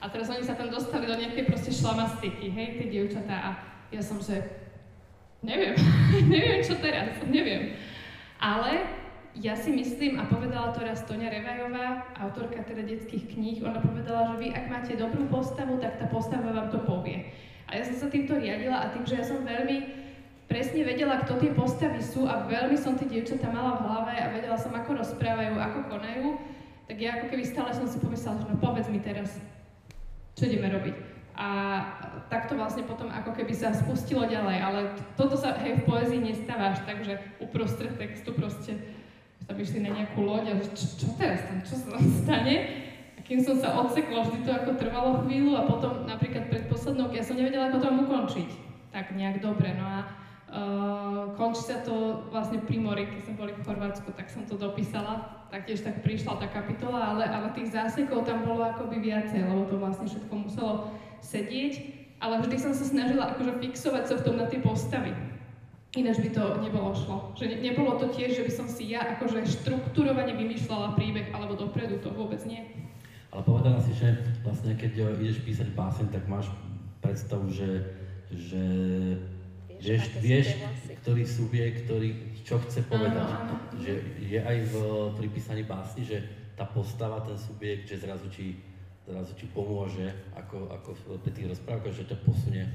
a 0.02 0.10
teraz 0.10 0.28
oni 0.32 0.44
sa 0.44 0.58
tam 0.58 0.68
dostali 0.68 1.08
do 1.08 1.16
nejakej 1.16 1.48
proste 1.48 1.72
šlamastiky, 1.72 2.50
hej, 2.52 2.82
tie 2.82 2.88
dievčatá 2.92 3.36
a 3.36 3.50
ja 3.94 4.02
som, 4.02 4.18
že 4.20 4.65
Neviem, 5.46 5.78
neviem 6.34 6.60
čo 6.66 6.76
teraz, 6.82 7.22
neviem. 7.30 7.78
Ale 8.42 8.82
ja 9.38 9.54
si 9.54 9.70
myslím, 9.78 10.18
a 10.18 10.26
povedala 10.26 10.74
to 10.74 10.82
raz 10.82 11.06
Toňa 11.06 11.30
Revajová, 11.30 12.10
autorka 12.18 12.66
teda 12.66 12.82
detských 12.82 13.36
kníh, 13.36 13.62
ona 13.62 13.78
povedala, 13.78 14.34
že 14.34 14.42
vy 14.42 14.48
ak 14.50 14.66
máte 14.72 14.94
dobrú 14.98 15.30
postavu, 15.30 15.78
tak 15.78 16.02
tá 16.02 16.10
postava 16.10 16.50
vám 16.50 16.74
to 16.74 16.82
povie. 16.82 17.30
A 17.70 17.78
ja 17.78 17.84
som 17.86 17.96
sa 17.96 18.08
týmto 18.10 18.38
riadila 18.42 18.82
a 18.82 18.92
tým, 18.96 19.06
že 19.06 19.22
ja 19.22 19.26
som 19.26 19.46
veľmi 19.46 19.78
presne 20.50 20.82
vedela, 20.86 21.22
kto 21.22 21.42
tie 21.42 21.52
postavy 21.54 22.02
sú 22.02 22.26
a 22.30 22.46
veľmi 22.46 22.78
som 22.78 22.98
tie 22.98 23.10
dievčatá 23.10 23.50
mala 23.50 23.82
v 23.82 23.86
hlave 23.86 24.14
a 24.18 24.32
vedela 24.34 24.58
som, 24.58 24.74
ako 24.74 25.02
rozprávajú, 25.02 25.58
ako 25.58 25.80
konajú, 25.90 26.28
tak 26.86 26.98
ja 27.02 27.18
ako 27.18 27.34
keby 27.34 27.44
stále 27.46 27.74
som 27.74 27.90
si 27.90 27.98
pomyslela, 27.98 28.40
že 28.40 28.50
no 28.50 28.58
povedz 28.62 28.88
mi 28.88 29.02
teraz, 29.02 29.42
čo 30.38 30.46
ideme 30.46 30.70
robiť. 30.70 31.15
A 31.36 31.48
takto 32.32 32.56
vlastne 32.56 32.88
potom 32.88 33.12
ako 33.12 33.36
keby 33.36 33.52
sa 33.52 33.76
spustilo 33.76 34.24
ďalej, 34.24 34.58
ale 34.64 34.80
toto 35.20 35.36
sa 35.36 35.52
hej, 35.60 35.84
v 35.84 35.88
poezii 35.88 36.24
nestáva 36.24 36.72
až 36.72 36.80
tak, 36.88 37.04
že 37.04 37.20
uprostred 37.44 38.00
textu 38.00 38.32
proste 38.32 38.80
sa 39.44 39.52
vyšli 39.52 39.84
na 39.84 39.92
nejakú 39.92 40.24
loď 40.24 40.56
a 40.56 40.64
čo, 40.64 40.88
čo 40.96 41.08
teraz 41.20 41.44
tam, 41.44 41.60
čo 41.62 41.76
sa 41.76 42.00
tam 42.00 42.04
stane? 42.24 42.56
A 43.16 43.20
kým 43.22 43.44
som 43.44 43.60
sa 43.60 43.76
odsekla, 43.84 44.26
vždy 44.26 44.48
to 44.48 44.52
ako 44.56 44.80
trvalo 44.80 45.28
chvíľu 45.28 45.60
a 45.60 45.68
potom 45.68 46.08
napríklad 46.08 46.48
pred 46.48 46.72
poslednou, 46.72 47.12
ja 47.12 47.22
som 47.22 47.36
nevedela, 47.36 47.68
ako 47.68 47.84
to 47.84 47.90
ukončiť. 47.92 48.50
Tak 48.96 49.12
nejak 49.12 49.44
dobre, 49.44 49.76
no 49.76 49.84
a 49.84 50.00
uh, 50.50 51.24
končí 51.36 51.68
sa 51.68 51.84
to 51.84 52.26
vlastne 52.32 52.64
pri 52.64 52.80
mori, 52.80 53.12
keď 53.12 53.22
sme 53.28 53.36
boli 53.36 53.52
v 53.54 53.64
Chorvátsku, 53.68 54.16
tak 54.16 54.32
som 54.32 54.48
to 54.48 54.56
dopísala 54.56 55.36
taktiež 55.56 55.88
tak 55.88 56.04
prišla 56.04 56.36
tá 56.36 56.48
kapitola, 56.52 57.16
ale, 57.16 57.24
ale 57.32 57.48
tých 57.56 57.72
zásekov 57.72 58.28
tam 58.28 58.44
bolo 58.44 58.66
akoby 58.66 59.00
viacej, 59.00 59.46
lebo 59.48 59.64
to 59.70 59.80
vlastne 59.80 60.04
všetko 60.04 60.34
muselo 60.36 60.92
sedieť, 61.26 61.74
ale 62.22 62.46
vždy 62.46 62.56
som 62.62 62.74
sa 62.78 62.86
snažila 62.86 63.34
akože 63.34 63.58
fixovať 63.60 64.04
sa 64.06 64.16
v 64.22 64.24
tom 64.24 64.36
na 64.38 64.46
tie 64.46 64.62
postavy. 64.62 65.12
Ináč 65.96 66.20
by 66.22 66.30
to 66.36 66.44
nebolo 66.60 66.92
šlo. 66.92 67.32
Že 67.40 67.56
ne, 67.56 67.58
nebolo 67.72 67.96
to 67.96 68.12
tiež, 68.12 68.36
že 68.36 68.46
by 68.46 68.52
som 68.52 68.68
si 68.68 68.92
ja 68.92 69.16
akože 69.16 69.48
štruktúrovane 69.48 70.36
vymýšľala 70.36 70.94
príbeh 70.94 71.32
alebo 71.32 71.56
dopredu, 71.56 72.04
to 72.04 72.12
vôbec 72.12 72.44
nie. 72.44 72.62
Ale 73.32 73.42
povedala 73.44 73.80
si, 73.80 73.96
že 73.96 74.16
vlastne 74.44 74.76
keď 74.76 74.94
eh, 75.02 75.24
ideš 75.24 75.44
písať 75.44 75.72
báseň, 75.72 76.08
tak 76.12 76.24
máš 76.28 76.52
predstavu, 77.00 77.48
že, 77.48 77.84
že 78.32 78.64
vieš, 79.80 80.04
vieš, 80.20 80.48
vieš 80.56 80.96
ktorý 81.04 81.24
subjekt, 81.24 81.78
ktorý 81.88 82.10
čo 82.46 82.62
chce 82.62 82.86
povedať. 82.86 83.26
Áno, 83.26 83.56
áno. 83.56 83.56
Že 83.78 83.94
je 84.22 84.40
aj 84.42 84.58
v, 84.70 84.74
pri 85.18 85.28
písaní 85.30 85.64
básni, 85.66 86.06
že 86.06 86.22
tá 86.54 86.64
postava, 86.66 87.22
ten 87.22 87.36
subjekt, 87.36 87.90
že 87.90 88.02
zrazu 88.02 88.26
ti, 89.06 89.14
zrazu 89.14 89.38
ti 89.38 89.46
pomôže, 89.54 90.10
ako, 90.34 90.74
ako 90.74 90.90
pri 91.22 91.32
tých 91.32 91.54
rozprávkach, 91.54 91.94
že 91.94 92.10
ťa 92.10 92.18
posunie, 92.26 92.66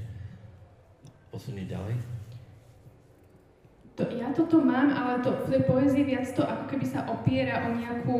posunie 1.27 1.67
ďalej. 1.67 1.99
To, 3.99 4.07
ja 4.15 4.31
toto 4.31 4.63
mám, 4.63 4.95
ale 4.95 5.19
to, 5.19 5.35
v 5.43 5.51
tej 5.51 5.63
poézii 5.67 6.07
viac 6.07 6.23
to 6.31 6.47
ako 6.47 6.71
keby 6.71 6.87
sa 6.87 7.03
opiera 7.11 7.67
o 7.67 7.75
nejakú 7.75 8.19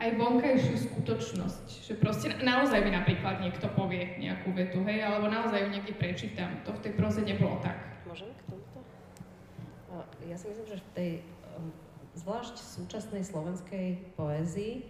aj 0.00 0.16
vonkajšiu 0.16 0.76
skutočnosť. 0.90 1.64
Že 1.86 1.92
proste 2.02 2.26
naozaj 2.42 2.82
mi 2.82 2.90
napríklad 2.90 3.38
niekto 3.38 3.70
povie 3.78 4.18
nejakú 4.18 4.50
vetu, 4.50 4.82
hej, 4.82 5.06
alebo 5.06 5.30
naozaj 5.30 5.62
ju 5.62 5.68
niekde 5.70 5.94
prečítam. 5.94 6.58
To 6.66 6.74
v 6.74 6.82
tej 6.82 6.92
proze 6.98 7.22
nebolo 7.22 7.62
tak. 7.62 7.78
Môžem 8.08 8.32
k 8.34 8.42
tomuto? 8.50 8.80
Ja 10.26 10.34
si 10.34 10.50
myslím, 10.50 10.66
že 10.66 10.82
v 10.82 10.90
tej 10.98 11.10
zvlášť 12.18 12.54
v 12.58 12.68
súčasnej 12.80 13.22
slovenskej 13.22 13.86
poézii 14.18 14.88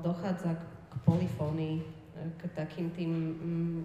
dochádza 0.00 0.56
k 0.56 0.62
polifónii, 1.04 2.02
k 2.38 2.42
takým 2.54 2.92
tým 2.92 3.12
mm, 3.12 3.80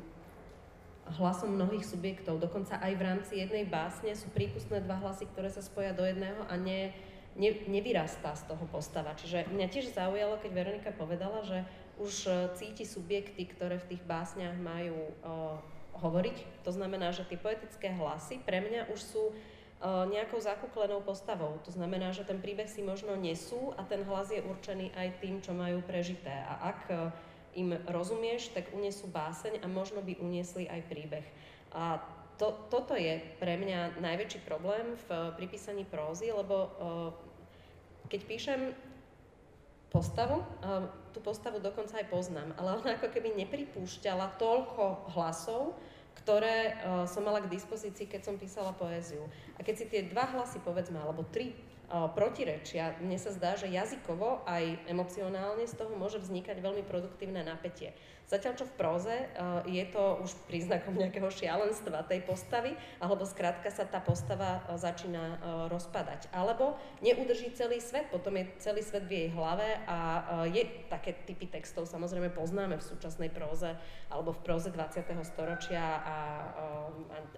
hlasom 1.17 1.55
mnohých 1.55 1.87
subjektov. 1.87 2.43
Dokonca 2.43 2.77
aj 2.83 2.93
v 2.93 3.05
rámci 3.05 3.33
jednej 3.39 3.63
básne 3.63 4.11
sú 4.13 4.27
prípustné 4.35 4.83
dva 4.83 4.99
hlasy, 4.99 5.25
ktoré 5.31 5.47
sa 5.47 5.63
spoja 5.63 5.95
do 5.95 6.03
jedného 6.03 6.43
a 6.51 6.53
nie, 6.59 6.91
ne, 7.39 7.55
nevyrastá 7.71 8.35
z 8.35 8.43
toho 8.51 8.67
postava. 8.67 9.15
Čiže 9.15 9.47
mňa 9.47 9.67
tiež 9.71 9.95
zaujalo, 9.95 10.37
keď 10.43 10.51
Veronika 10.51 10.91
povedala, 10.91 11.47
že 11.47 11.63
už 11.97 12.13
e, 12.27 12.31
cíti 12.59 12.83
subjekty, 12.83 13.47
ktoré 13.47 13.79
v 13.79 13.95
tých 13.95 14.03
básniach 14.05 14.53
majú 14.61 15.09
uh, 15.25 15.57
hovoriť. 15.97 16.61
To 16.61 16.69
znamená, 16.69 17.09
že 17.09 17.25
tie 17.25 17.41
poetické 17.41 17.89
hlasy 17.89 18.37
pre 18.45 18.61
mňa 18.61 18.93
už 18.93 18.99
sú 19.01 19.23
nejakou 19.85 20.41
zakuklenou 20.41 21.05
postavou. 21.05 21.61
To 21.61 21.71
znamená, 21.71 22.09
že 22.09 22.25
ten 22.25 22.41
príbeh 22.41 22.65
si 22.65 22.81
možno 22.81 23.13
nesú 23.13 23.77
a 23.77 23.85
ten 23.85 24.01
hlas 24.09 24.33
je 24.33 24.41
určený 24.41 24.89
aj 24.97 25.21
tým, 25.21 25.37
čo 25.37 25.53
majú 25.53 25.85
prežité. 25.85 26.33
A 26.49 26.73
ak 26.73 26.79
uh, 26.89 27.13
im 27.57 27.73
rozumieš, 27.89 28.53
tak 28.53 28.69
unesú 28.73 29.09
báseň 29.09 29.65
a 29.65 29.67
možno 29.69 30.05
by 30.05 30.21
uniesli 30.21 30.69
aj 30.69 30.81
príbeh. 30.85 31.25
A 31.73 31.97
to, 32.37 32.53
toto 32.69 32.93
je 32.93 33.17
pre 33.41 33.57
mňa 33.57 33.97
najväčší 33.97 34.45
problém 34.45 34.93
v 35.09 35.33
pripísaní 35.41 35.89
prózy, 35.89 36.29
lebo 36.29 36.69
keď 38.13 38.21
píšem 38.29 38.61
postavu, 39.89 40.45
tú 41.17 41.19
postavu 41.25 41.57
dokonca 41.57 41.97
aj 41.97 42.13
poznám, 42.13 42.53
ale 42.61 42.77
ona 42.77 42.93
ako 43.01 43.09
keby 43.09 43.33
nepripúšťala 43.41 44.37
toľko 44.37 45.09
hlasov, 45.17 45.73
ktoré 46.23 46.73
uh, 46.73 47.05
som 47.05 47.21
mala 47.23 47.43
k 47.45 47.51
dispozícii, 47.51 48.09
keď 48.09 48.21
som 48.25 48.35
písala 48.41 48.73
poéziu. 48.73 49.25
A 49.55 49.63
keď 49.63 49.75
si 49.77 49.85
tie 49.87 50.01
dva 50.09 50.25
hlasy, 50.33 50.59
povedzme, 50.65 50.97
alebo 50.97 51.23
tri 51.29 51.53
uh, 51.53 52.09
protirečia, 52.11 52.97
mne 52.99 53.17
sa 53.21 53.31
zdá, 53.31 53.53
že 53.53 53.69
jazykovo 53.69 54.43
aj 54.49 54.89
emocionálne 54.89 55.63
z 55.69 55.77
toho 55.77 55.93
môže 55.93 56.17
vznikať 56.19 56.57
veľmi 56.59 56.83
produktívne 56.89 57.45
napätie. 57.45 57.93
Zatiaľ, 58.27 58.59
čo 58.59 58.67
v 58.67 58.75
próze 58.75 59.15
uh, 59.15 59.63
je 59.63 59.79
to 59.87 60.19
už 60.19 60.35
príznakom 60.51 60.91
nejakého 60.99 61.31
šialenstva 61.31 62.03
tej 62.03 62.27
postavy, 62.27 62.75
alebo 62.99 63.23
skrátka 63.23 63.71
sa 63.71 63.87
tá 63.87 64.03
postava 64.03 64.67
uh, 64.67 64.75
začína 64.75 65.23
uh, 65.23 65.37
rozpadať. 65.71 66.27
Alebo 66.35 66.75
neudrží 66.99 67.55
celý 67.55 67.79
svet, 67.79 68.11
potom 68.11 68.35
je 68.35 68.51
celý 68.59 68.83
svet 68.83 69.07
v 69.07 69.15
jej 69.15 69.29
hlave 69.31 69.79
a 69.87 69.97
je 70.51 70.59
také 70.91 71.15
typy 71.23 71.47
textov, 71.47 71.87
samozrejme 71.87 72.35
poznáme 72.35 72.75
v 72.75 72.83
súčasnej 72.83 73.31
próze 73.31 73.71
alebo 74.11 74.35
v 74.35 74.43
próze 74.43 74.69
20. 74.75 75.07
storočia 75.23 76.03
a, 76.03 76.17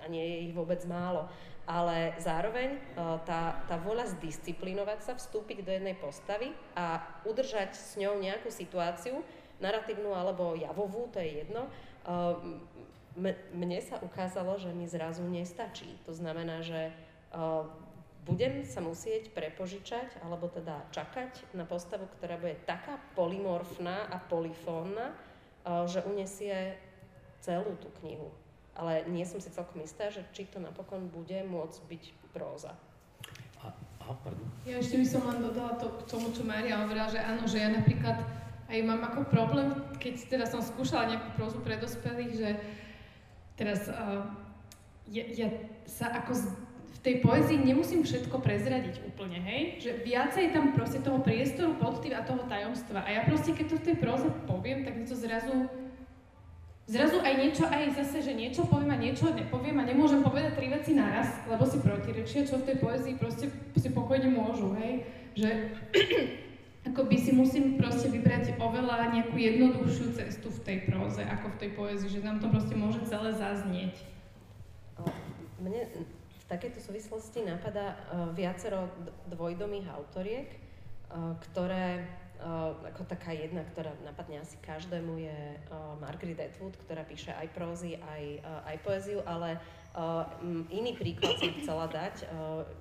a 0.02 0.06
nie 0.10 0.22
je 0.26 0.38
ich 0.50 0.54
vôbec 0.58 0.82
málo. 0.90 1.30
Ale 1.70 2.18
zároveň 2.18 2.82
tá, 3.30 3.62
tá 3.70 3.78
vôľa 3.78 4.10
zdisciplinovať 4.18 5.00
sa, 5.06 5.14
vstúpiť 5.14 5.62
do 5.62 5.70
jednej 5.70 5.94
postavy 5.94 6.50
a 6.74 6.98
udržať 7.30 7.78
s 7.78 7.94
ňou 8.02 8.18
nejakú 8.18 8.50
situáciu, 8.50 9.22
narratívnu 9.60 10.16
alebo 10.16 10.56
javovú, 10.56 11.12
to 11.12 11.20
je 11.20 11.44
jedno, 11.44 11.68
mne 13.54 13.80
sa 13.84 14.00
ukázalo, 14.00 14.56
že 14.56 14.72
mi 14.72 14.88
zrazu 14.88 15.28
nestačí. 15.28 16.00
To 16.08 16.16
znamená, 16.16 16.64
že 16.64 16.96
budem 18.24 18.64
sa 18.64 18.80
musieť 18.80 19.34
prepožičať, 19.36 20.24
alebo 20.24 20.48
teda 20.48 20.88
čakať 20.96 21.52
na 21.58 21.68
postavu, 21.68 22.08
ktorá 22.20 22.40
bude 22.40 22.56
taká 22.64 23.02
polymorfná 23.20 24.08
a 24.08 24.18
polifónna, 24.22 25.12
že 25.90 26.00
unesie 26.08 26.80
celú 27.44 27.76
tú 27.84 27.92
knihu. 28.04 28.32
Ale 28.80 29.04
nie 29.12 29.28
som 29.28 29.44
si 29.44 29.52
celkom 29.52 29.84
istá, 29.84 30.08
že 30.08 30.24
či 30.32 30.48
to 30.48 30.64
napokon 30.64 31.12
bude 31.12 31.36
môcť 31.44 31.80
byť 31.90 32.04
próza. 32.32 32.72
Aha, 33.60 34.16
pardon. 34.24 34.48
Ja 34.64 34.80
ešte 34.80 35.04
by 35.04 35.08
som 35.10 35.28
len 35.28 35.44
dodala 35.44 35.76
to 35.76 35.92
k 36.00 36.02
tomu, 36.08 36.32
čo 36.32 36.48
Maria 36.48 36.80
hovorila, 36.82 37.12
že 37.12 37.20
áno, 37.20 37.44
že 37.44 37.60
ja 37.60 37.70
napríklad 37.76 38.24
aj 38.70 38.80
mám 38.86 39.02
ako 39.02 39.26
problém, 39.28 39.74
keď 39.98 40.16
teda 40.30 40.46
som 40.46 40.62
skúšala 40.62 41.10
nejakú 41.10 41.30
prózu 41.34 41.60
pre 41.66 41.82
dospelých, 41.82 42.32
že 42.38 42.50
teraz 43.58 43.90
uh, 43.90 44.30
ja, 45.10 45.26
ja 45.34 45.48
sa 45.90 46.14
ako 46.22 46.32
z, 46.38 46.44
v 46.94 47.00
tej 47.02 47.16
poezii 47.26 47.60
nemusím 47.66 48.06
všetko 48.06 48.38
prezradiť 48.40 49.02
úplne, 49.10 49.42
hej? 49.42 49.82
Že 49.82 49.92
viacej 50.06 50.46
tam 50.54 50.78
proste 50.78 51.02
toho 51.02 51.20
priestoru, 51.20 51.74
podtým 51.82 52.14
a 52.14 52.22
toho 52.22 52.46
tajomstva. 52.46 53.04
A 53.04 53.10
ja 53.10 53.22
proste, 53.26 53.58
keď 53.58 53.66
to 53.74 53.76
v 53.82 53.86
tej 53.90 53.96
próze 53.98 54.28
poviem, 54.46 54.86
tak 54.86 54.96
mi 54.96 55.04
to 55.10 55.18
zrazu 55.18 55.68
Zrazu 56.90 57.22
aj 57.22 57.34
niečo, 57.38 57.70
aj 57.70 58.02
zase, 58.02 58.26
že 58.26 58.34
niečo 58.34 58.66
poviem 58.66 58.90
a 58.90 58.98
niečo 58.98 59.30
nepoviem 59.30 59.78
a 59.78 59.86
nemôžem 59.86 60.26
povedať 60.26 60.58
tri 60.58 60.74
veci 60.74 60.98
naraz, 60.98 61.30
lebo 61.46 61.62
si 61.62 61.78
protirečia, 61.78 62.50
čo 62.50 62.58
v 62.58 62.66
tej 62.66 62.82
poezii 62.82 63.14
proste 63.14 63.46
si 63.78 63.90
pokojne 63.94 64.34
môžu, 64.34 64.74
hej? 64.74 65.06
Že 65.38 65.50
ako 66.88 67.12
by 67.12 67.18
si 67.20 67.32
musím 67.36 67.76
proste 67.76 68.08
vybrať 68.08 68.56
oveľa 68.60 69.12
nejakú 69.12 69.36
jednoduchšiu 69.36 70.16
cestu 70.16 70.48
v 70.48 70.64
tej 70.64 70.78
próze, 70.88 71.22
ako 71.24 71.52
v 71.52 71.60
tej 71.60 71.70
poezii, 71.76 72.10
že 72.20 72.24
nám 72.24 72.40
to 72.40 72.48
proste 72.48 72.76
môže 72.76 73.04
celé 73.08 73.36
zaznieť. 73.36 73.96
Mne 75.60 75.92
v 76.16 76.44
takejto 76.48 76.80
súvislosti 76.80 77.44
napadá 77.44 78.00
viacero 78.32 78.88
dvojdomých 79.28 79.92
autoriek, 79.92 80.50
ktoré 81.52 82.08
ako 82.96 83.04
taká 83.04 83.36
jedna, 83.36 83.68
ktorá 83.76 83.92
napadne 84.08 84.40
asi 84.40 84.56
každému, 84.64 85.20
je 85.20 85.40
Margaret 86.00 86.40
Atwood, 86.40 86.80
ktorá 86.88 87.04
píše 87.04 87.36
aj 87.36 87.52
prózy, 87.52 88.00
aj, 88.00 88.24
aj 88.72 88.76
poéziu, 88.80 89.20
ale 89.28 89.60
iný 90.72 90.96
príklad 90.96 91.36
som 91.36 91.52
chcela 91.60 91.92
dať. 91.92 92.24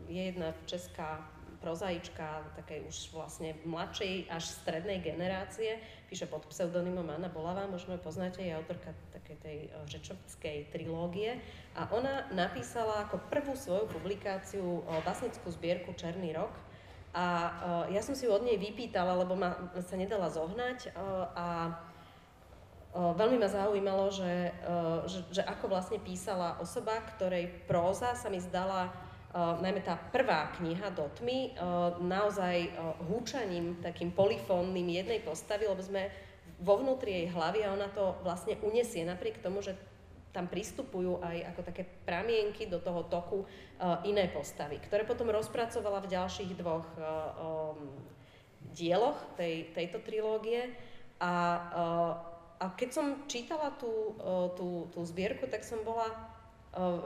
Je 0.06 0.22
jedna 0.30 0.54
česká 0.70 1.26
prozaička 1.58 2.46
takej 2.54 2.86
už 2.86 3.10
vlastne 3.10 3.58
mladšej 3.66 4.30
až 4.30 4.44
strednej 4.46 5.02
generácie, 5.02 5.82
píše 6.06 6.30
pod 6.30 6.46
pseudonymom 6.46 7.06
Anna 7.10 7.28
Bolavá, 7.28 7.66
možno 7.66 7.98
ju 7.98 8.00
poznáte, 8.00 8.40
je 8.40 8.54
autorka 8.54 8.94
takej 9.10 9.36
tej 9.42 9.58
řečovskej 9.90 10.58
eh, 10.64 10.68
trilógie. 10.70 11.30
A 11.74 11.90
ona 11.90 12.30
napísala 12.30 13.06
ako 13.06 13.20
prvú 13.28 13.58
svoju 13.58 13.90
publikáciu 13.90 14.82
eh, 14.82 15.02
básnickú 15.02 15.50
zbierku 15.50 15.92
Černý 15.98 16.32
rok. 16.32 16.54
A 17.08 17.24
uh, 17.24 17.50
ja 17.88 18.04
som 18.04 18.12
si 18.12 18.28
ju 18.28 18.30
od 18.36 18.44
nej 18.44 18.60
vypýtala, 18.60 19.16
lebo 19.16 19.32
ma 19.32 19.72
sa 19.80 19.96
nedala 19.96 20.28
zohnať 20.28 20.92
a 21.34 21.72
veľmi 22.92 23.40
ma 23.40 23.48
zaujímalo, 23.48 24.12
že, 24.12 24.52
že, 25.08 25.40
že 25.40 25.42
ako 25.42 25.72
vlastne 25.72 25.98
písala 26.04 26.60
osoba, 26.60 27.00
ktorej 27.16 27.48
próza 27.64 28.12
sa 28.12 28.28
mi 28.28 28.38
zdala 28.44 28.92
Uh, 29.28 29.60
najmä 29.60 29.84
tá 29.84 29.92
prvá 29.92 30.48
kniha 30.56 30.88
do 30.96 31.04
tmy, 31.20 31.52
uh, 31.52 32.00
naozaj 32.00 32.72
uh, 32.72 32.96
húčaním 33.12 33.76
takým 33.84 34.08
polifónnym 34.08 34.88
jednej 34.88 35.20
postavy, 35.20 35.68
lebo 35.68 35.84
sme 35.84 36.08
vo 36.64 36.80
vnútri 36.80 37.12
jej 37.12 37.26
hlavy 37.28 37.60
a 37.60 37.76
ona 37.76 37.92
to 37.92 38.16
vlastne 38.24 38.56
unesie, 38.64 39.04
napriek 39.04 39.44
tomu, 39.44 39.60
že 39.60 39.76
tam 40.32 40.48
pristupujú 40.48 41.20
aj 41.20 41.44
ako 41.52 41.60
také 41.60 41.84
pramienky 42.08 42.68
do 42.68 42.80
toho 42.80 43.04
toku 43.08 43.48
iné 44.04 44.28
postavy, 44.28 44.76
ktoré 44.76 45.08
potom 45.08 45.32
rozpracovala 45.32 46.04
v 46.04 46.12
ďalších 46.12 46.52
dvoch 46.52 46.84
dieloch 48.76 49.16
tej, 49.40 49.72
tejto 49.72 50.04
trilógie. 50.04 50.68
A, 51.18 51.32
a 52.60 52.64
keď 52.76 52.90
som 52.92 53.06
čítala 53.24 53.72
tú, 53.80 54.14
tú, 54.54 54.86
tú 54.92 55.00
zbierku, 55.08 55.48
tak 55.48 55.64
som 55.64 55.80
bola 55.80 56.06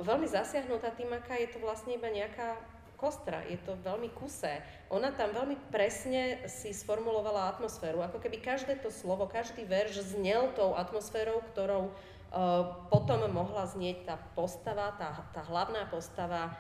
veľmi 0.05 0.29
zasiahnutá 0.29 0.93
tým, 0.93 1.13
aká 1.17 1.41
je 1.41 1.49
to 1.49 1.59
vlastne 1.65 1.97
iba 1.97 2.13
nejaká 2.13 2.61
kostra, 3.01 3.43
je 3.51 3.59
to 3.67 3.75
veľmi 3.83 4.15
kusé. 4.15 4.63
Ona 4.95 5.11
tam 5.11 5.35
veľmi 5.35 5.59
presne 5.75 6.47
si 6.47 6.71
sformulovala 6.71 7.51
atmosféru, 7.51 7.99
ako 7.99 8.23
keby 8.23 8.39
každé 8.39 8.79
to 8.79 8.95
slovo, 8.95 9.27
každý 9.27 9.67
verš 9.67 10.15
znel 10.15 10.55
tou 10.55 10.79
atmosférou, 10.79 11.43
ktorou 11.51 11.91
uh, 11.91 12.87
potom 12.95 13.27
mohla 13.27 13.67
znieť 13.67 14.07
tá 14.07 14.15
postava, 14.39 14.95
tá, 14.95 15.27
tá 15.35 15.43
hlavná 15.51 15.91
postava 15.91 16.55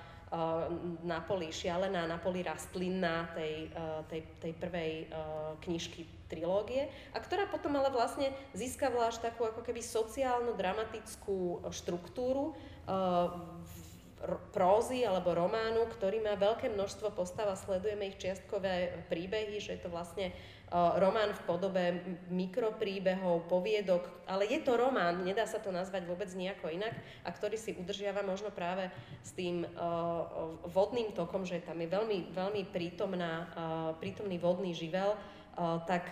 na 1.04 1.20
poli 1.20 1.52
šialená, 1.52 2.08
na 2.08 2.16
poli 2.16 2.40
rastlinná 2.40 3.28
tej, 3.36 3.68
uh, 3.76 4.00
tej, 4.08 4.24
tej 4.40 4.52
prvej 4.56 4.92
uh, 5.12 5.60
knižky 5.60 6.08
trilógie 6.32 6.88
a 7.12 7.20
ktorá 7.20 7.44
potom 7.52 7.76
ale 7.76 7.92
vlastne 7.92 8.32
získavala 8.56 9.12
až 9.12 9.20
takú 9.20 9.44
ako 9.44 9.60
keby 9.60 9.84
sociálno-dramatickú 9.84 11.68
štruktúru, 11.68 12.56
uh, 12.88 13.36
prózy 14.54 15.02
alebo 15.02 15.34
románu, 15.34 15.90
ktorý 15.98 16.22
má 16.22 16.38
veľké 16.38 16.70
množstvo 16.70 17.10
postav 17.10 17.50
a 17.50 17.58
sledujeme 17.58 18.06
ich 18.06 18.20
čiastkové 18.22 19.02
príbehy, 19.10 19.58
že 19.58 19.74
je 19.74 19.80
to 19.82 19.90
vlastne 19.90 20.30
román 20.72 21.36
v 21.36 21.42
podobe 21.44 21.84
mikropríbehov, 22.32 23.44
poviedok, 23.44 24.08
ale 24.24 24.48
je 24.48 24.56
to 24.64 24.78
román, 24.80 25.20
nedá 25.20 25.44
sa 25.44 25.60
to 25.60 25.68
nazvať 25.68 26.08
vôbec 26.08 26.32
nejako 26.32 26.72
inak 26.72 26.96
a 27.26 27.28
ktorý 27.28 27.60
si 27.60 27.76
udržiava 27.76 28.24
možno 28.24 28.48
práve 28.48 28.88
s 29.20 29.36
tým 29.36 29.68
vodným 30.72 31.12
tokom, 31.12 31.44
že 31.44 31.60
tam 31.60 31.76
je 31.76 31.92
veľmi, 31.92 32.32
veľmi 32.32 32.62
prítomná, 32.72 33.52
prítomný 34.00 34.40
vodný 34.40 34.72
živel, 34.72 35.12
tak 35.84 36.08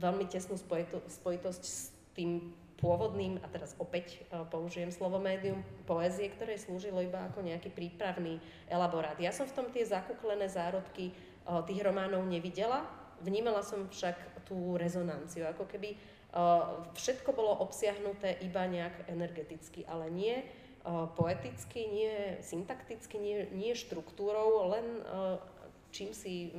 veľmi 0.00 0.24
tesnú 0.24 0.56
spojitosť 1.04 1.62
s 1.66 1.92
tým 2.16 2.56
pôvodným, 2.80 3.38
a 3.44 3.46
teraz 3.52 3.76
opäť 3.76 4.24
použijem 4.48 4.88
slovo 4.88 5.20
médium, 5.20 5.60
poézie, 5.84 6.32
ktoré 6.32 6.56
slúžilo 6.56 7.04
iba 7.04 7.28
ako 7.28 7.44
nejaký 7.44 7.68
prípravný 7.68 8.40
elaborát. 8.66 9.20
Ja 9.20 9.30
som 9.30 9.44
v 9.44 9.54
tom 9.54 9.66
tie 9.68 9.84
zakuklené 9.84 10.48
zárodky 10.48 11.12
tých 11.68 11.80
románov 11.84 12.24
nevidela, 12.24 12.88
Vnímala 13.20 13.60
som 13.60 13.84
však 13.84 14.48
tú 14.48 14.80
rezonanciu, 14.80 15.44
ako 15.44 15.68
keby 15.68 15.92
uh, 15.92 16.88
všetko 16.96 17.36
bolo 17.36 17.52
obsiahnuté 17.60 18.40
iba 18.40 18.64
nejak 18.64 19.12
energeticky, 19.12 19.84
ale 19.84 20.08
nie 20.08 20.40
poeticky, 21.12 21.92
nie 21.92 22.40
syntakticky, 22.40 23.20
nie, 23.20 23.44
nie 23.52 23.76
štruktúrou, 23.76 24.64
len 24.72 24.86
čím 25.92 26.16
si 26.16 26.56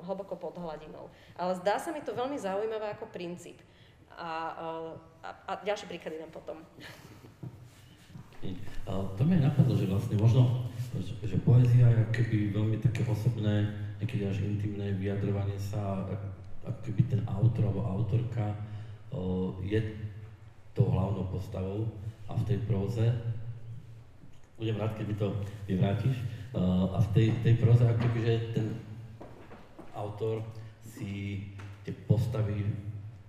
hlboko 0.00 0.40
pod 0.40 0.56
hladinou. 0.56 1.12
Ale 1.36 1.60
zdá 1.60 1.76
sa 1.76 1.92
mi 1.92 2.00
to 2.00 2.16
veľmi 2.16 2.40
zaujímavé 2.40 2.96
ako 2.96 3.12
princíp. 3.12 3.60
A, 4.18 4.30
a, 5.22 5.28
a 5.48 5.52
ďalšie 5.64 5.88
príklady 5.88 6.20
nám 6.20 6.32
potom. 6.34 6.60
To 8.86 9.22
mi 9.22 9.38
napadlo, 9.38 9.78
že 9.78 9.86
vlastne 9.86 10.18
možno, 10.18 10.66
že 11.22 11.38
poézia 11.46 11.86
je 11.94 12.04
keby 12.10 12.50
veľmi 12.50 12.76
také 12.82 13.06
osobné 13.06 13.70
niekedy 14.02 14.26
až 14.26 14.42
intimné 14.42 14.90
vyjadrovanie 14.98 15.54
sa, 15.54 16.02
ako 16.66 16.78
keby 16.82 17.06
ten 17.06 17.22
autor 17.30 17.70
alebo 17.70 17.86
autorka 17.86 18.50
je 19.62 19.78
tou 20.74 20.90
hlavnou 20.90 21.30
postavou 21.30 21.86
a 22.26 22.34
v 22.34 22.42
tej 22.48 22.58
próze, 22.66 23.06
budem 24.58 24.74
rád, 24.74 24.98
keď 24.98 25.06
mi 25.06 25.14
to 25.14 25.28
vyvrátiš, 25.70 26.16
a 26.92 26.98
v 26.98 27.08
tej, 27.14 27.26
tej 27.46 27.54
próze 27.62 27.86
ako 27.86 28.00
keby, 28.10 28.18
že 28.26 28.34
ten 28.58 28.66
autor 29.94 30.42
si 30.82 31.46
tie 31.86 31.94
postavy, 32.10 32.66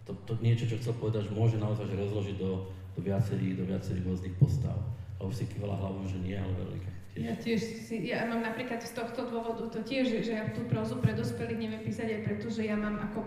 to, 0.04 0.12
to 0.28 0.34
niečo, 0.44 0.68
čo 0.68 0.80
chcel 0.80 0.96
povedať, 1.00 1.28
že 1.28 1.36
môže 1.36 1.58
naozaj 1.60 1.88
že 1.88 1.96
rozložiť 1.96 2.36
do, 2.36 2.68
do 2.96 3.02
viacerých, 3.02 3.56
do 3.60 3.64
viacerých 3.68 4.04
rôznych 4.04 4.36
postav. 4.36 4.76
A 5.18 5.24
už 5.24 5.40
si 5.40 5.46
kývala 5.48 5.80
hlavou, 5.80 6.04
že 6.04 6.20
nie, 6.20 6.36
ale 6.36 6.52
veľmi 6.52 6.94
ja 7.14 7.38
tiež 7.38 7.62
si, 7.62 8.10
ja 8.10 8.26
mám 8.26 8.42
napríklad 8.42 8.82
z 8.82 8.98
tohto 8.98 9.30
dôvodu 9.30 9.70
to 9.70 9.86
tiež, 9.86 10.26
že 10.26 10.34
ja 10.34 10.50
tú 10.50 10.66
prózu 10.66 10.98
pre 10.98 11.14
dospelých 11.14 11.62
neviem 11.62 11.86
písať 11.86 12.10
aj 12.10 12.22
preto, 12.26 12.50
že 12.50 12.66
ja 12.66 12.74
mám 12.74 12.98
ako, 12.98 13.22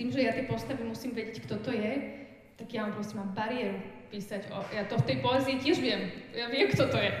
tým, 0.00 0.08
že 0.08 0.24
ja 0.24 0.32
tie 0.32 0.48
postavy 0.48 0.80
musím 0.80 1.12
vedieť, 1.12 1.44
kto 1.44 1.60
to 1.60 1.76
je, 1.76 1.92
tak 2.56 2.72
ja 2.72 2.88
mám 2.88 2.96
proste 2.96 3.20
mám 3.20 3.36
bariéru 3.36 3.76
písať 4.08 4.48
o, 4.48 4.64
ja 4.72 4.88
to 4.88 4.96
v 4.96 5.06
tej 5.12 5.16
poezii 5.20 5.60
tiež 5.60 5.76
viem, 5.76 6.08
ja 6.32 6.48
viem, 6.48 6.72
kto 6.72 6.88
to 6.88 6.96
je, 6.96 7.12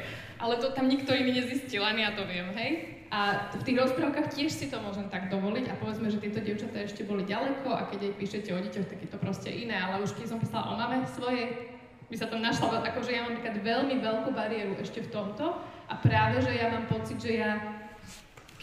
ale 0.44 0.60
to 0.60 0.68
tam 0.76 0.92
nikto 0.92 1.16
iný 1.16 1.40
nezistil, 1.40 1.80
ani 1.80 2.04
ja 2.04 2.12
to 2.12 2.28
viem, 2.28 2.52
hej? 2.52 3.00
A 3.08 3.48
v 3.56 3.64
tých 3.64 3.80
rozprávkach 3.80 4.36
tiež 4.36 4.52
si 4.52 4.68
to 4.68 4.76
môžem 4.84 5.08
tak 5.08 5.32
dovoliť 5.32 5.72
a 5.72 5.78
povedzme, 5.80 6.12
že 6.12 6.20
tieto 6.20 6.44
dievčatá 6.44 6.84
ešte 6.84 7.08
boli 7.08 7.24
ďaleko 7.24 7.72
a 7.72 7.88
keď 7.88 7.98
jej 8.10 8.14
píšete 8.18 8.50
o 8.52 8.60
deťoch, 8.60 8.90
tak 8.90 8.98
je 9.00 9.08
to 9.08 9.18
proste 9.22 9.48
iné, 9.48 9.78
ale 9.80 10.04
už 10.04 10.12
keď 10.12 10.34
som 10.34 10.38
písala 10.42 10.68
o 10.68 10.74
mame 10.76 11.06
svojej, 11.08 11.72
by 12.10 12.16
sa 12.20 12.28
tam 12.28 12.44
našla, 12.44 12.84
akože 12.84 13.16
ja 13.16 13.24
mám 13.24 13.40
napríklad 13.40 13.64
veľmi 13.64 13.94
veľkú 14.04 14.30
bariéru 14.36 14.76
ešte 14.76 15.00
v 15.00 15.12
tomto 15.14 15.56
a 15.88 15.94
práve, 15.96 16.44
že 16.44 16.52
ja 16.52 16.68
mám 16.68 16.84
pocit, 16.90 17.16
že 17.16 17.40
ja 17.40 17.73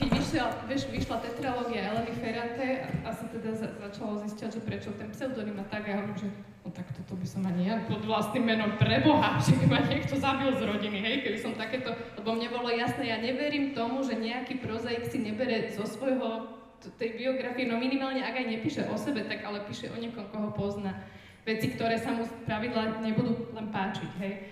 keď 0.02 0.10
vyšla, 0.18 0.46
vieš, 0.66 0.84
vyšla 0.90 1.18
tetralógia 1.22 1.94
Eleny 1.94 2.14
Ferrante 2.18 2.68
a, 2.82 2.90
a 3.06 3.10
sa 3.14 3.26
teda 3.30 3.54
za, 3.54 3.70
začalo 3.78 4.18
zistiať, 4.26 4.58
že 4.58 4.62
prečo 4.66 4.90
ten 4.98 5.14
pseudonym 5.14 5.62
a 5.62 5.66
tak, 5.70 5.86
a 5.86 5.94
ja 5.94 5.96
hovorím, 6.02 6.18
že 6.18 6.30
no 6.66 6.74
tak 6.74 6.90
toto 6.90 7.14
by 7.14 7.28
som 7.30 7.46
ani 7.46 7.70
ja 7.70 7.78
pod 7.86 8.02
vlastným 8.02 8.50
menom 8.50 8.82
preboha, 8.82 9.38
že 9.46 9.54
ma 9.70 9.78
niekto 9.86 10.18
zabil 10.18 10.58
z 10.58 10.62
rodiny, 10.66 10.98
hej, 11.06 11.16
keby 11.22 11.38
som 11.38 11.54
takéto, 11.54 11.94
lebo 12.18 12.34
mne 12.34 12.50
bolo 12.50 12.74
jasné, 12.74 13.14
ja 13.14 13.22
neverím 13.22 13.78
tomu, 13.78 14.02
že 14.02 14.18
nejaký 14.18 14.58
prozaik 14.66 15.06
si 15.06 15.22
nebere 15.22 15.70
zo 15.70 15.86
svojho 15.86 16.58
tej 16.98 17.22
biografie, 17.22 17.70
no 17.70 17.78
minimálne 17.78 18.26
ak 18.26 18.42
aj 18.42 18.48
nepíše 18.58 18.82
o 18.90 18.98
sebe, 18.98 19.22
tak 19.30 19.46
ale 19.46 19.62
píše 19.70 19.94
o 19.94 19.98
niekom, 20.02 20.34
koho 20.34 20.50
pozná 20.50 20.98
veci, 21.46 21.78
ktoré 21.78 22.02
sa 22.02 22.10
mu 22.10 22.26
pravidla 22.50 23.06
nebudú 23.06 23.54
len 23.54 23.70
páčiť, 23.70 24.12
hej. 24.18 24.50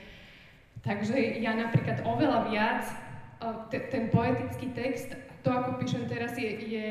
Takže 0.86 1.42
ja 1.42 1.58
napríklad 1.58 2.06
oveľa 2.06 2.54
viac, 2.54 2.86
ten 3.72 4.14
poetický 4.14 4.72
text, 4.78 5.16
to 5.44 5.50
ako 5.52 5.80
píšem 5.80 6.06
teraz 6.08 6.36
je, 6.36 6.50
je 6.68 6.88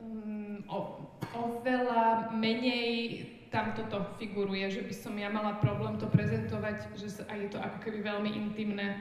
um, 0.00 0.64
o, 0.68 1.04
oveľa 1.36 2.32
menej 2.32 3.24
tam 3.48 3.72
toto 3.72 4.04
figuruje, 4.20 4.68
že 4.68 4.84
by 4.84 4.94
som 4.94 5.14
ja 5.16 5.32
mala 5.32 5.56
problém 5.56 5.96
to 5.96 6.04
prezentovať, 6.08 6.92
že 7.00 7.08
sa, 7.08 7.22
a 7.32 7.36
je 7.40 7.48
to 7.48 7.56
ako 7.56 7.78
keby 7.80 8.04
veľmi 8.04 8.30
intimné, 8.36 9.00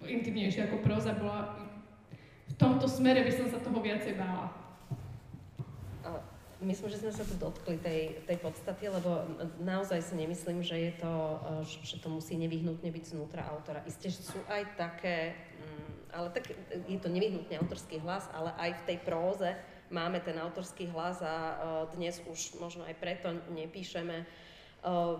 intimnejšie 0.00 0.68
ako 0.68 0.80
proza 0.80 1.12
bola. 1.12 1.60
V 2.48 2.54
tomto 2.56 2.88
smere 2.88 3.20
by 3.24 3.32
som 3.32 3.46
sa 3.52 3.60
toho 3.60 3.80
viacej 3.80 4.16
bála. 4.16 4.62
Myslím, 6.62 6.94
že 6.94 7.02
sme 7.02 7.10
sa 7.10 7.26
tu 7.26 7.34
dotkli 7.42 7.74
tej, 7.82 8.22
tej 8.22 8.38
podstaty, 8.38 8.86
lebo 8.86 9.26
naozaj 9.58 9.98
si 9.98 10.14
nemyslím, 10.14 10.62
že, 10.62 10.78
je 10.78 10.92
to, 11.02 11.42
e, 11.58 11.82
že 11.82 11.98
to 11.98 12.06
musí 12.06 12.38
nevyhnutne 12.38 12.86
byť 12.86 13.04
znútra 13.10 13.42
autora. 13.50 13.82
Isté, 13.82 14.14
že 14.14 14.22
sú 14.22 14.38
aj 14.46 14.78
také, 14.78 15.34
mm, 15.58 15.81
ale 16.12 16.28
tak 16.30 16.52
je 16.88 16.98
to 17.00 17.08
nevyhnutne 17.08 17.56
autorský 17.58 17.98
hlas, 18.04 18.28
ale 18.36 18.52
aj 18.60 18.70
v 18.78 18.86
tej 18.92 18.98
próze 19.02 19.50
máme 19.92 20.20
ten 20.20 20.36
autorský 20.40 20.88
hlas 20.92 21.20
a 21.20 21.34
e, 21.34 21.54
dnes 21.96 22.20
už 22.24 22.60
možno 22.60 22.84
aj 22.84 22.96
preto 22.96 23.32
nepíšeme 23.52 24.16
e, 24.20 24.26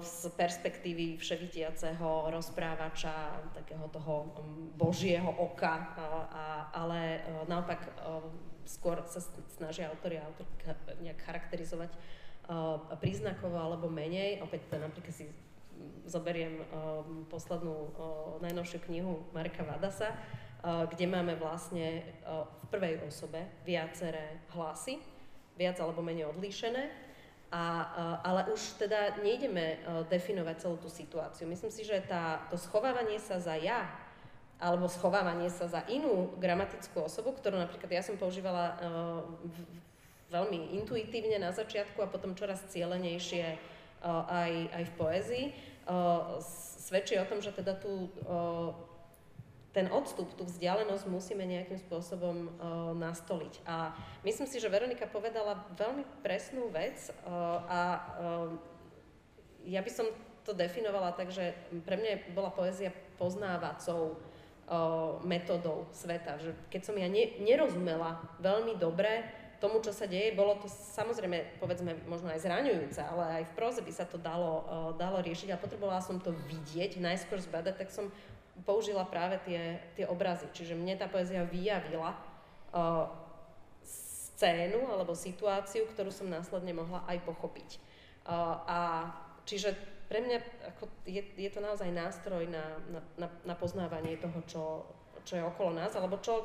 z 0.01 0.21
perspektívy 0.37 1.17
vševidiaceho 1.17 2.33
rozprávača, 2.33 3.41
takého 3.57 3.89
toho 3.93 4.33
božieho 4.77 5.29
oka, 5.29 5.93
ale 6.73 7.25
naopak 7.49 7.89
skôr 8.65 9.03
sa 9.09 9.21
snažia 9.57 9.91
autori 9.91 10.21
a 10.21 10.29
autorky 10.29 10.71
nejak 11.03 11.21
charakterizovať 11.21 11.93
príznakovo 12.99 13.55
alebo 13.55 13.87
menej. 13.87 14.43
Opäť 14.43 14.67
to 14.71 14.77
napríklad 14.79 15.15
si 15.15 15.27
zoberiem 16.07 16.63
poslednú 17.31 17.95
najnovšiu 18.43 18.79
knihu 18.91 19.23
Marka 19.35 19.63
Vadasa, 19.63 20.15
kde 20.63 21.07
máme 21.11 21.35
vlastne 21.35 22.07
uh, 22.23 22.47
v 22.47 22.67
prvej 22.71 23.03
osobe 23.03 23.43
viaceré 23.67 24.39
hlasy, 24.55 25.03
viac 25.59 25.77
alebo 25.83 26.07
menej 26.07 26.31
odlíšené, 26.31 26.87
a, 27.53 27.63
uh, 27.63 28.17
ale 28.23 28.49
už 28.55 28.79
teda 28.79 29.19
nejdeme 29.21 29.83
definovať 30.07 30.57
celú 30.63 30.79
tú 30.79 30.89
situáciu. 30.89 31.51
Myslím 31.51 31.75
si, 31.75 31.83
že 31.83 31.99
tá, 32.07 32.47
to 32.49 32.57
schovávanie 32.57 33.19
sa 33.19 33.43
za 33.43 33.59
ja 33.59 33.91
alebo 34.63 34.87
schovávanie 34.87 35.51
sa 35.51 35.67
za 35.67 35.83
inú 35.91 36.39
gramatickú 36.39 37.11
osobu, 37.11 37.35
ktorú 37.35 37.59
napríklad 37.59 37.99
ja 37.99 38.03
som 38.07 38.15
používala 38.15 38.79
uh, 38.79 39.27
veľmi 40.31 40.79
intuitívne 40.79 41.43
na 41.43 41.51
začiatku 41.51 41.99
a 41.99 42.07
potom 42.07 42.39
čoraz 42.39 42.63
cieľenejšie 42.71 43.45
uh, 43.51 44.25
aj, 44.31 44.53
aj 44.79 44.85
v 44.87 44.93
poézii, 44.95 45.47
svedčí 46.79 47.19
o 47.19 47.27
tom, 47.27 47.43
že 47.43 47.51
teda 47.51 47.75
tu 47.75 48.07
ten 49.73 49.89
odstup, 49.89 50.29
tú 50.37 50.45
vzdialenosť 50.45 51.09
musíme 51.09 51.49
nejakým 51.49 51.81
spôsobom 51.89 52.37
uh, 52.45 52.93
nastoliť. 52.93 53.65
A 53.65 53.97
myslím 54.21 54.45
si, 54.45 54.61
že 54.61 54.69
Veronika 54.69 55.09
povedala 55.09 55.65
veľmi 55.77 56.05
presnú 56.21 56.69
vec 56.69 57.09
uh, 57.09 57.65
a 57.65 57.81
uh, 57.97 58.53
ja 59.65 59.81
by 59.81 59.89
som 59.89 60.07
to 60.45 60.53
definovala 60.53 61.17
tak, 61.17 61.33
že 61.33 61.57
pre 61.89 61.97
mňa 61.97 62.35
bola 62.35 62.51
poézia 62.51 62.91
poznávacou 63.17 64.19
metodou 65.23 65.87
sveta. 65.93 66.41
Že 66.41 66.51
keď 66.73 66.83
som 66.83 66.97
ja 66.97 67.07
ne, 67.07 67.37
nerozumela 67.45 68.25
veľmi 68.41 68.75
dobre 68.81 69.23
tomu, 69.63 69.79
čo 69.79 69.95
sa 69.95 70.11
deje, 70.11 70.35
bolo 70.35 70.59
to 70.59 70.67
samozrejme, 70.67 71.63
povedzme, 71.63 71.95
možno 72.11 72.35
aj 72.35 72.43
zraňujúce, 72.43 72.99
ale 72.99 73.43
aj 73.43 73.45
v 73.47 73.55
próze 73.55 73.79
by 73.85 73.93
sa 73.95 74.03
to 74.09 74.19
dalo, 74.19 74.67
dalo 74.99 75.23
riešiť 75.23 75.55
a 75.55 75.61
potrebovala 75.61 76.03
som 76.03 76.19
to 76.19 76.35
vidieť, 76.51 76.99
najskôr 76.99 77.39
zbadať, 77.39 77.75
tak 77.79 77.95
som 77.95 78.11
použila 78.65 79.09
práve 79.09 79.41
tie, 79.49 79.81
tie 79.97 80.05
obrazy. 80.05 80.47
Čiže 80.53 80.77
mne 80.77 81.01
tá 81.01 81.09
poézia 81.09 81.43
vyjavila 81.49 82.13
uh, 82.73 83.09
scénu 83.83 84.91
alebo 84.93 85.17
situáciu, 85.17 85.89
ktorú 85.91 86.13
som 86.13 86.29
následne 86.29 86.77
mohla 86.77 87.03
aj 87.09 87.25
pochopiť. 87.25 87.81
Uh, 88.23 88.61
a 88.69 88.79
čiže 89.49 89.75
pre 90.07 90.21
mňa 90.21 90.39
ako 90.77 90.85
je, 91.09 91.25
je 91.25 91.51
to 91.51 91.65
naozaj 91.65 91.89
nástroj 91.89 92.45
na, 92.45 92.77
na, 93.17 93.29
na, 93.49 93.55
poznávanie 93.57 94.21
toho, 94.21 94.39
čo, 94.45 94.63
čo 95.25 95.41
je 95.41 95.43
okolo 95.43 95.73
nás, 95.73 95.97
alebo 95.97 96.21
čo, 96.21 96.45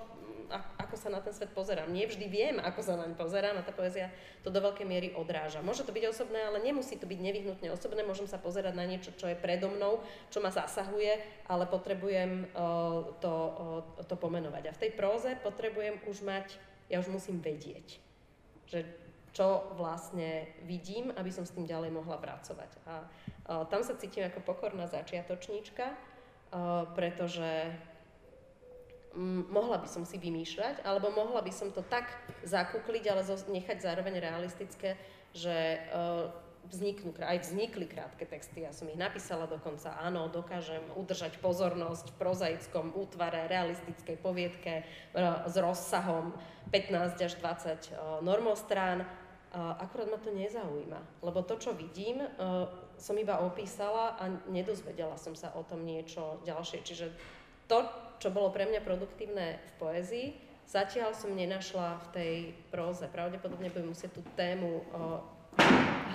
ako 0.54 0.96
sa 0.96 1.12
na 1.12 1.20
ten 1.20 1.36
svet 1.36 1.52
pozerám. 1.52 1.92
Nie 1.92 2.08
vždy 2.08 2.26
viem, 2.32 2.56
ako 2.60 2.80
sa 2.80 2.96
naň 2.96 3.14
pozerám 3.20 3.60
a 3.60 3.66
tá 3.66 3.76
poézia 3.76 4.12
to 4.44 4.50
do 4.50 4.64
veľkej 4.64 4.88
miery 4.88 5.10
odráža. 5.14 5.60
Môže 5.60 5.84
to 5.84 5.92
byť 5.92 6.06
osobné, 6.08 6.40
ale 6.48 6.64
nemusí 6.64 6.96
to 6.96 7.10
byť 7.10 7.20
nevyhnutne 7.20 7.68
osobné. 7.72 8.04
Môžem 8.08 8.26
sa 8.26 8.40
pozerať 8.40 8.74
na 8.76 8.88
niečo, 8.88 9.12
čo 9.16 9.28
je 9.28 9.36
predo 9.36 9.68
mnou, 9.68 10.00
čo 10.32 10.40
ma 10.40 10.52
zasahuje, 10.52 11.20
ale 11.52 11.68
potrebujem 11.68 12.48
uh, 12.56 13.16
to, 13.20 13.34
uh, 14.00 14.06
to 14.08 14.16
pomenovať. 14.16 14.64
A 14.72 14.76
v 14.76 14.82
tej 14.88 14.92
próze 14.96 15.36
potrebujem 15.44 16.00
už 16.08 16.24
mať, 16.24 16.56
ja 16.88 17.04
už 17.04 17.12
musím 17.12 17.44
vedieť, 17.44 18.00
že 18.72 18.88
čo 19.36 19.70
vlastne 19.78 20.50
vidím, 20.66 21.14
aby 21.14 21.30
som 21.30 21.46
s 21.46 21.54
tým 21.54 21.70
ďalej 21.70 21.94
mohla 21.94 22.18
pracovať. 22.18 22.72
A 22.88 22.94
uh, 23.04 23.64
tam 23.68 23.84
sa 23.84 24.00
cítim 24.00 24.24
ako 24.24 24.42
pokorná 24.44 24.88
začiatočníčka, 24.88 26.18
pretože 26.96 27.76
mohla 29.50 29.78
by 29.78 29.88
som 29.88 30.04
si 30.04 30.20
vymýšľať, 30.20 30.84
alebo 30.84 31.14
mohla 31.14 31.40
by 31.40 31.54
som 31.54 31.72
to 31.72 31.86
tak 31.86 32.12
zakúkliť, 32.44 33.04
ale 33.08 33.22
nechať 33.24 33.78
zároveň 33.80 34.20
realistické, 34.20 35.00
že 35.32 35.82
uh, 35.92 36.34
vzniknú, 36.68 37.16
aj 37.20 37.48
vznikli 37.48 37.88
krátke 37.88 38.28
texty, 38.28 38.64
ja 38.68 38.76
som 38.76 38.92
ich 38.92 39.00
napísala 39.00 39.48
dokonca, 39.48 39.96
áno, 40.04 40.28
dokážem 40.28 40.84
udržať 41.00 41.40
pozornosť 41.40 42.12
v 42.12 42.20
prozaickom 42.20 42.92
útvare, 42.94 43.48
realistickej 43.48 44.20
poviedke 44.20 44.84
s 45.48 45.56
rozsahom 45.56 46.36
15 46.70 47.24
až 47.24 47.34
20 47.40 48.24
normostrán, 48.24 49.08
akurát 49.56 50.12
ma 50.12 50.20
to 50.20 50.36
nezaujíma, 50.36 51.24
lebo 51.24 51.40
to, 51.42 51.56
čo 51.56 51.72
vidím, 51.72 52.20
e, 52.20 52.30
som 53.00 53.16
iba 53.16 53.40
opísala 53.42 54.20
a 54.20 54.28
nedozvedela 54.52 55.16
som 55.16 55.34
sa 55.34 55.56
o 55.56 55.64
tom 55.64 55.88
niečo 55.88 56.44
ďalšie. 56.44 56.84
Čiže 56.84 57.08
to, 57.72 57.88
čo 58.18 58.34
bolo 58.34 58.54
pre 58.54 58.66
mňa 58.66 58.82
produktívne 58.82 59.58
v 59.58 59.72
poézii, 59.80 60.28
zatiaľ 60.68 61.16
som 61.16 61.34
nenašla 61.34 61.98
v 61.98 62.08
tej 62.14 62.34
próze. 62.70 63.08
Pravdepodobne 63.08 63.72
budem 63.72 63.94
musieť 63.94 64.20
tú 64.20 64.22
tému 64.36 64.82
e, 64.82 64.84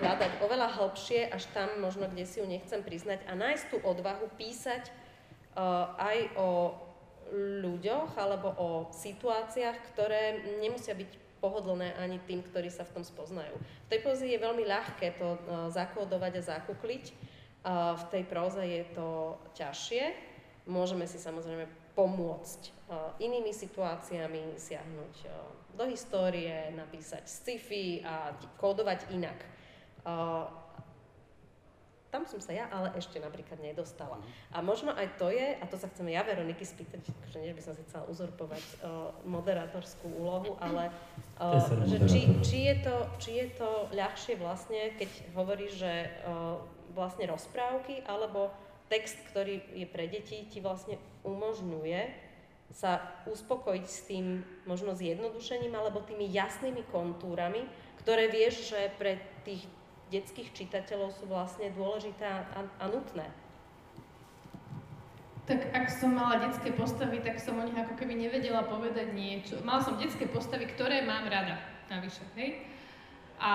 hľadať 0.03 0.45
oveľa 0.45 0.69
hlbšie, 0.77 1.31
až 1.33 1.49
tam 1.57 1.81
možno, 1.81 2.11
kde 2.11 2.25
si 2.29 2.43
ju 2.43 2.47
nechcem 2.47 2.85
priznať 2.85 3.25
a 3.27 3.33
nájsť 3.33 3.65
tú 3.73 3.77
odvahu 3.81 4.29
písať 4.37 4.89
e, 4.89 4.93
aj 5.97 6.19
o 6.37 6.49
ľuďoch 7.33 8.13
alebo 8.21 8.53
o 8.61 8.69
situáciách, 8.93 9.77
ktoré 9.95 10.45
nemusia 10.61 10.93
byť 10.93 11.23
pohodlné 11.43 11.99
ani 11.99 12.23
tým, 12.23 12.45
ktorí 12.47 12.71
sa 12.71 12.87
v 12.87 13.01
tom 13.01 13.05
spoznajú. 13.05 13.59
V 13.59 13.91
tej 13.91 14.01
poezii 14.07 14.31
je 14.39 14.45
veľmi 14.47 14.63
ľahké 14.63 15.19
to 15.19 15.35
uh, 15.35 15.67
zakódovať 15.75 16.39
a 16.39 16.47
zakukliť, 16.55 17.05
uh, 17.11 17.99
v 17.99 18.05
tej 18.15 18.23
próze 18.31 18.63
je 18.63 18.83
to 18.95 19.35
ťažšie. 19.59 20.15
Môžeme 20.71 21.11
si 21.11 21.19
samozrejme 21.19 21.67
pomôcť 21.93 22.61
uh, 22.89 23.13
inými 23.21 23.53
situáciami, 23.53 24.57
siahnuť 24.57 25.15
uh, 25.29 25.33
do 25.77 25.85
histórie, 25.89 26.73
napísať 26.73 27.29
sci-fi 27.29 28.01
a 28.05 28.33
kódovať 28.57 29.13
inak. 29.13 29.39
Uh, 30.03 30.49
tam 32.13 32.29
som 32.29 32.45
sa 32.45 32.53
ja 32.53 32.69
ale 32.69 32.93
ešte 32.93 33.17
napríklad 33.17 33.57
nedostala. 33.65 34.21
A 34.53 34.61
možno 34.61 34.93
aj 34.93 35.17
to 35.17 35.33
je, 35.33 35.57
a 35.57 35.65
to 35.65 35.81
sa 35.81 35.89
chcem 35.89 36.13
ja 36.13 36.21
Veroniky 36.21 36.61
spýtať, 36.61 37.09
že 37.33 37.41
nie 37.41 37.57
by 37.57 37.65
som 37.65 37.73
si 37.73 37.81
chcela 37.89 38.05
uzurpovať 38.05 38.85
moderátorskú 39.25 40.13
úlohu, 40.21 40.53
ale 40.61 40.93
že 41.89 42.05
či, 42.05 42.29
či, 42.45 42.59
je 42.69 42.77
to, 42.85 42.97
či 43.17 43.31
je 43.41 43.47
to 43.57 43.89
ľahšie 43.97 44.37
vlastne, 44.37 44.93
keď 45.01 45.09
hovoríš, 45.33 45.73
že 45.81 46.13
vlastne 46.93 47.25
rozprávky, 47.33 48.05
alebo 48.05 48.53
text, 48.93 49.17
ktorý 49.33 49.65
je 49.73 49.89
pre 49.89 50.05
deti, 50.05 50.45
ti 50.53 50.61
vlastne 50.61 51.01
umožňuje 51.25 52.29
sa 52.73 53.05
uspokojiť 53.29 53.85
s 53.85 54.01
tým 54.09 54.41
možno 54.65 54.97
zjednodušením 54.97 55.77
alebo 55.77 56.05
tými 56.05 56.25
jasnými 56.29 56.89
kontúrami, 56.89 57.69
ktoré 58.01 58.33
vieš, 58.33 58.73
že 58.73 58.93
pre 58.97 59.21
tých 59.45 59.69
detských 60.09 60.53
čitateľov 60.53 61.13
sú 61.17 61.25
vlastne 61.29 61.69
dôležité 61.73 62.25
a, 62.25 62.65
a 62.65 62.85
nutné. 62.89 63.29
Tak 65.45 65.69
ak 65.75 65.87
som 65.91 66.17
mala 66.17 66.49
detské 66.49 66.73
postavy, 66.73 67.21
tak 67.21 67.37
som 67.37 67.59
o 67.61 67.67
nich 67.67 67.77
ako 67.77 67.99
keby 67.99 68.15
nevedela 68.15 68.65
povedať 68.65 69.13
niečo. 69.13 69.61
Mala 69.61 69.85
som 69.85 70.01
detské 70.01 70.25
postavy, 70.31 70.71
ktoré 70.71 71.05
mám 71.05 71.29
rada, 71.29 71.61
navyše, 71.93 72.25
hej? 72.39 72.72
A 73.43 73.53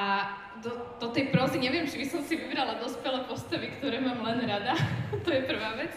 do, 0.60 1.00
do 1.00 1.08
tej 1.16 1.32
prózy 1.32 1.64
neviem, 1.64 1.88
či 1.88 1.96
by 1.96 2.08
som 2.12 2.22
si 2.28 2.36
vybrala 2.36 2.76
dospelé 2.84 3.24
postavy, 3.24 3.72
ktoré 3.80 4.04
mám 4.04 4.20
len 4.20 4.44
rada. 4.44 4.76
to 5.24 5.30
je 5.32 5.48
prvá 5.48 5.80
vec. 5.80 5.96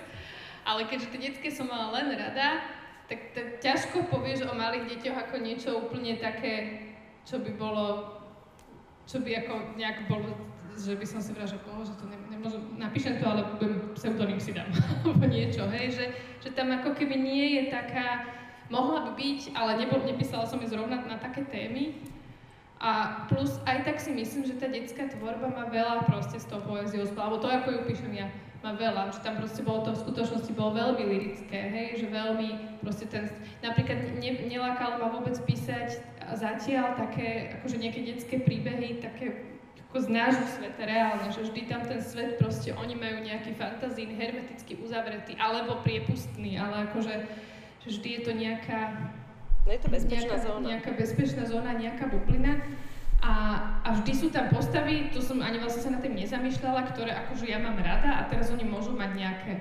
Ale 0.62 0.86
keďže 0.86 1.10
tie 1.10 1.20
detské 1.26 1.50
som 1.50 1.66
mala 1.66 1.98
len 1.98 2.14
rada, 2.14 2.62
tak, 3.10 3.34
tak 3.34 3.58
ťažko 3.58 4.06
povieš 4.06 4.46
o 4.46 4.54
malých 4.54 4.94
deťoch 4.94 5.18
ako 5.18 5.36
niečo 5.42 5.74
úplne 5.74 6.14
také, 6.22 6.86
čo 7.26 7.42
by 7.42 7.50
bolo 7.58 8.16
čo 9.10 9.18
by 9.18 9.42
ako 9.42 9.74
nejak 9.74 10.06
bolo, 10.06 10.30
že 10.78 10.94
by 10.94 11.02
som 11.02 11.18
si 11.18 11.34
že 11.34 11.58
že 11.58 11.94
to 11.98 12.06
ne, 12.06 12.14
nemôžem, 12.30 12.62
napíšem 12.78 13.18
to, 13.18 13.26
ale 13.26 13.42
budem, 13.58 13.90
pseudonym 13.98 14.38
si 14.38 14.54
dám, 14.54 14.70
alebo 15.02 15.26
niečo, 15.26 15.66
hej, 15.66 15.90
že, 15.90 16.06
že 16.38 16.54
tam 16.54 16.70
ako 16.70 16.94
keby 16.94 17.18
nie 17.18 17.58
je 17.58 17.74
taká, 17.74 18.30
mohla 18.70 19.10
by 19.10 19.18
byť, 19.18 19.40
ale 19.58 19.82
nebol, 19.82 19.98
nepísala 20.06 20.46
som 20.46 20.62
ju 20.62 20.70
zrovna 20.70 21.02
na 21.02 21.18
také 21.18 21.42
témy, 21.50 21.98
a 22.80 23.24
plus 23.28 23.60
aj 23.68 23.84
tak 23.84 24.00
si 24.00 24.08
myslím, 24.16 24.48
že 24.48 24.56
tá 24.56 24.64
detská 24.64 25.12
tvorba 25.12 25.52
má 25.52 25.68
veľa 25.68 26.08
proste 26.08 26.40
s 26.40 26.48
tou 26.48 26.64
poéziou 26.64 27.04
alebo 27.20 27.36
to, 27.36 27.44
ako 27.44 27.76
ju 27.76 27.80
píšem 27.84 28.12
ja, 28.16 28.32
má 28.64 28.72
veľa, 28.72 29.12
že 29.12 29.20
tam 29.20 29.36
proste 29.36 29.60
bolo 29.60 29.84
to 29.84 29.92
v 29.92 30.02
skutočnosti 30.08 30.52
bolo 30.56 30.72
veľmi 30.72 31.04
lirické, 31.04 31.60
hej, 31.60 32.00
že 32.00 32.06
veľmi 32.08 32.80
proste 32.80 33.04
ten, 33.04 33.28
napríklad 33.60 34.16
ne, 34.16 34.30
nelákalo 34.48 34.96
ma 34.96 35.12
vôbec 35.12 35.36
písať 35.44 36.00
zatiaľ 36.40 36.96
také, 36.96 37.60
akože 37.60 37.76
nejaké 37.76 38.00
detské 38.00 38.36
príbehy, 38.40 39.04
také 39.04 39.48
ako 39.90 40.06
z 40.06 40.08
nášho 40.14 40.46
sveta 40.46 40.86
reálne, 40.86 41.34
že 41.34 41.42
vždy 41.42 41.66
tam 41.66 41.82
ten 41.82 41.98
svet 41.98 42.38
proste, 42.38 42.70
oni 42.78 42.94
majú 42.94 43.26
nejaký 43.26 43.58
fantazín 43.58 44.14
hermeticky 44.14 44.78
uzavretý, 44.78 45.34
alebo 45.36 45.82
priepustný, 45.82 46.56
ale 46.56 46.88
akože 46.88 47.26
že 47.80 47.88
vždy 47.96 48.08
je 48.12 48.20
to 48.24 48.32
nejaká... 48.36 48.80
No 49.70 49.78
je 49.78 49.86
to 49.86 49.94
bezpečná 49.94 50.34
nejaká, 50.34 50.42
zóna. 50.42 50.66
Nejaká 50.66 50.90
bezpečná 50.98 51.42
zóna, 51.46 51.70
nejaká 51.78 52.10
bublina. 52.10 52.58
A, 53.22 53.32
a 53.86 53.88
vždy 53.94 54.12
sú 54.18 54.26
tam 54.34 54.50
postavy, 54.50 55.14
to 55.14 55.22
som 55.22 55.38
ani 55.38 55.62
vlastne 55.62 55.86
sa 55.86 55.90
na 55.94 56.02
tým 56.02 56.18
nezamýšľala, 56.18 56.90
ktoré 56.90 57.14
akože 57.14 57.46
ja 57.46 57.62
mám 57.62 57.78
rada 57.78 58.18
a 58.18 58.26
teraz 58.26 58.50
oni 58.50 58.66
môžu 58.66 58.98
mať 58.98 59.14
nejaké 59.14 59.52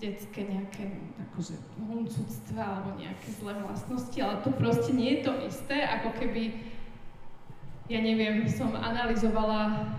detské 0.00 0.40
nejaké 0.44 0.88
akože 1.28 1.52
huncúctva 1.76 2.64
alebo 2.64 2.96
nejaké 2.96 3.28
zlé 3.36 3.60
vlastnosti, 3.60 4.16
ale 4.16 4.40
to 4.40 4.56
proste 4.56 4.96
nie 4.96 5.20
je 5.20 5.28
to 5.28 5.32
isté, 5.44 5.84
ako 5.84 6.16
keby, 6.16 6.72
ja 7.92 8.00
neviem, 8.00 8.48
som 8.48 8.72
analyzovala 8.72 9.92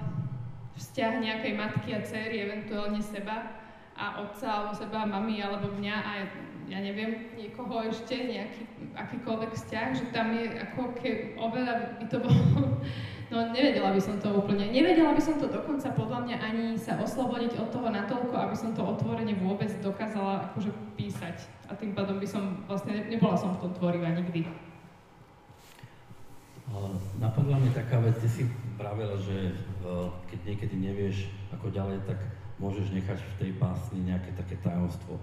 vzťah 0.82 1.14
nejakej 1.22 1.54
matky 1.54 1.94
a 1.94 2.02
céry, 2.02 2.42
eventuálne 2.42 3.06
seba 3.06 3.57
a 3.98 4.22
otca 4.22 4.46
alebo 4.46 4.74
seba, 4.78 5.10
mami 5.10 5.42
alebo 5.42 5.74
mňa 5.74 5.96
a 5.98 6.12
ja 6.68 6.80
neviem, 6.84 7.32
niekoho 7.34 7.80
ešte, 7.88 8.28
nejaký 8.28 8.94
akýkoľvek 8.94 9.52
vzťah, 9.56 9.88
že 9.96 10.06
tam 10.12 10.36
je 10.36 10.52
ako 10.62 10.94
keby 11.00 11.40
oveľa 11.40 11.74
by 11.98 12.06
to 12.12 12.18
bolo 12.20 12.44
No 13.28 13.44
nevedela 13.52 13.92
by 13.92 14.00
som 14.00 14.16
to 14.24 14.32
úplne. 14.32 14.72
Nevedela 14.72 15.12
by 15.12 15.20
som 15.20 15.36
to 15.36 15.52
dokonca 15.52 15.92
podľa 15.92 16.24
mňa 16.24 16.38
ani 16.40 16.66
sa 16.80 16.96
oslobodiť 16.96 17.60
od 17.60 17.76
toho 17.76 17.92
natoľko, 17.92 18.32
aby 18.40 18.56
som 18.56 18.72
to 18.72 18.80
otvorene 18.80 19.36
vôbec 19.36 19.68
dokázala 19.84 20.48
akože 20.48 20.72
písať. 20.96 21.36
A 21.68 21.76
tým 21.76 21.92
pádom 21.92 22.24
by 22.24 22.28
som 22.28 22.64
vlastne, 22.72 22.96
nebola 23.12 23.36
som 23.36 23.60
v 23.60 23.68
tom 23.68 23.72
tvorivá 23.76 24.16
nikdy. 24.16 24.48
Napadla 27.20 27.60
mi 27.60 27.68
taká 27.76 28.00
vec, 28.00 28.16
ty 28.24 28.32
si 28.32 28.44
pravila, 28.80 29.20
že 29.20 29.52
keď 30.32 30.40
niekedy 30.48 30.76
nevieš 30.80 31.28
ako 31.52 31.68
ďalej, 31.68 32.00
tak 32.08 32.20
môžeš 32.58 32.90
nechať 32.94 33.18
v 33.22 33.34
tej 33.38 33.52
básni 33.62 34.02
nejaké 34.02 34.34
také 34.34 34.58
tajomstvo, 34.66 35.18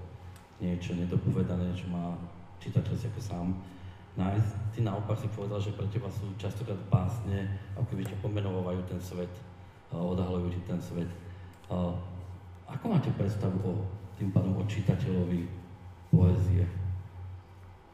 niečo 0.62 0.94
nedopovedané, 0.94 1.75
čo 1.75 1.90
má 1.90 2.14
čitateľ 2.62 2.94
si 2.94 3.11
ako 3.11 3.20
sám 3.20 3.49
nájsť. 4.14 4.51
Ty 4.70 4.79
naopak 4.87 5.18
si 5.18 5.27
povedal, 5.35 5.59
že 5.59 5.75
pre 5.75 5.90
teba 5.90 6.07
sú 6.07 6.31
častokrát 6.38 6.79
básne, 6.87 7.51
ako 7.75 7.90
keby 7.90 8.03
ti 8.07 8.14
pomenovajú 8.23 8.81
ten 8.87 9.03
svet, 9.03 9.31
odhalujú 9.90 10.55
ti 10.55 10.62
ten 10.62 10.79
svet. 10.79 11.11
Ako 12.70 12.85
máte 12.87 13.11
predstavu 13.18 13.59
o 13.66 13.73
tým 14.14 14.31
pádom 14.31 14.55
o 14.55 14.64
čitateľovi 14.70 15.51
poézie? 16.14 16.62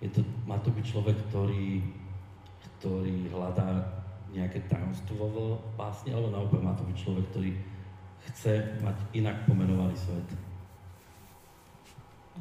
Je 0.04 0.08
to, 0.12 0.20
má 0.44 0.60
to 0.60 0.68
byť 0.72 0.84
človek, 0.84 1.16
ktorý, 1.28 1.80
ktorý 2.76 3.32
hľadá 3.32 3.84
nejaké 4.32 4.64
tajomstvo 4.68 5.26
v 5.32 5.36
básni, 5.74 6.12
alebo 6.12 6.32
naopak 6.32 6.60
má 6.60 6.72
to 6.76 6.84
byť 6.84 6.96
človek, 6.96 7.24
ktorý 7.32 7.50
chce 8.28 8.76
mať 8.84 8.96
inak 9.16 9.36
pomenovaný 9.48 9.96
svet? 9.96 10.50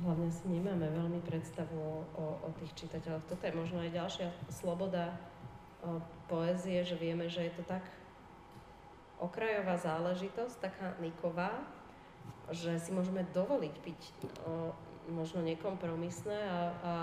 hlavne 0.03 0.31
si 0.31 0.47
nemáme 0.47 0.87
veľmi 0.87 1.19
predstavu 1.27 1.75
o, 1.75 2.03
o, 2.39 2.49
tých 2.63 2.71
čitateľoch. 2.85 3.27
Toto 3.27 3.43
je 3.43 3.57
možno 3.57 3.83
aj 3.83 3.91
ďalšia 3.91 4.27
sloboda 4.47 5.11
o, 5.83 5.99
poézie, 6.31 6.83
že 6.87 6.95
vieme, 6.95 7.27
že 7.27 7.51
je 7.51 7.53
to 7.59 7.63
tak 7.67 7.83
okrajová 9.19 9.75
záležitosť, 9.75 10.55
taká 10.63 10.95
niková, 11.03 11.51
že 12.49 12.79
si 12.79 12.95
môžeme 12.95 13.27
dovoliť 13.35 13.75
byť 13.75 14.01
o, 14.47 14.71
možno 15.11 15.43
nekompromisné 15.43 16.37
a, 16.37 16.59
a 16.79 16.93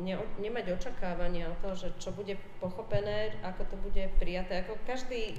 ne, 0.00 0.16
nemať 0.40 0.72
očakávania 0.72 1.52
o 1.52 1.56
to, 1.60 1.76
že 1.76 1.88
čo 2.00 2.10
bude 2.16 2.34
pochopené, 2.58 3.36
ako 3.44 3.62
to 3.68 3.76
bude 3.76 4.02
prijaté. 4.16 4.64
Ako 4.64 4.80
každý 4.88 5.36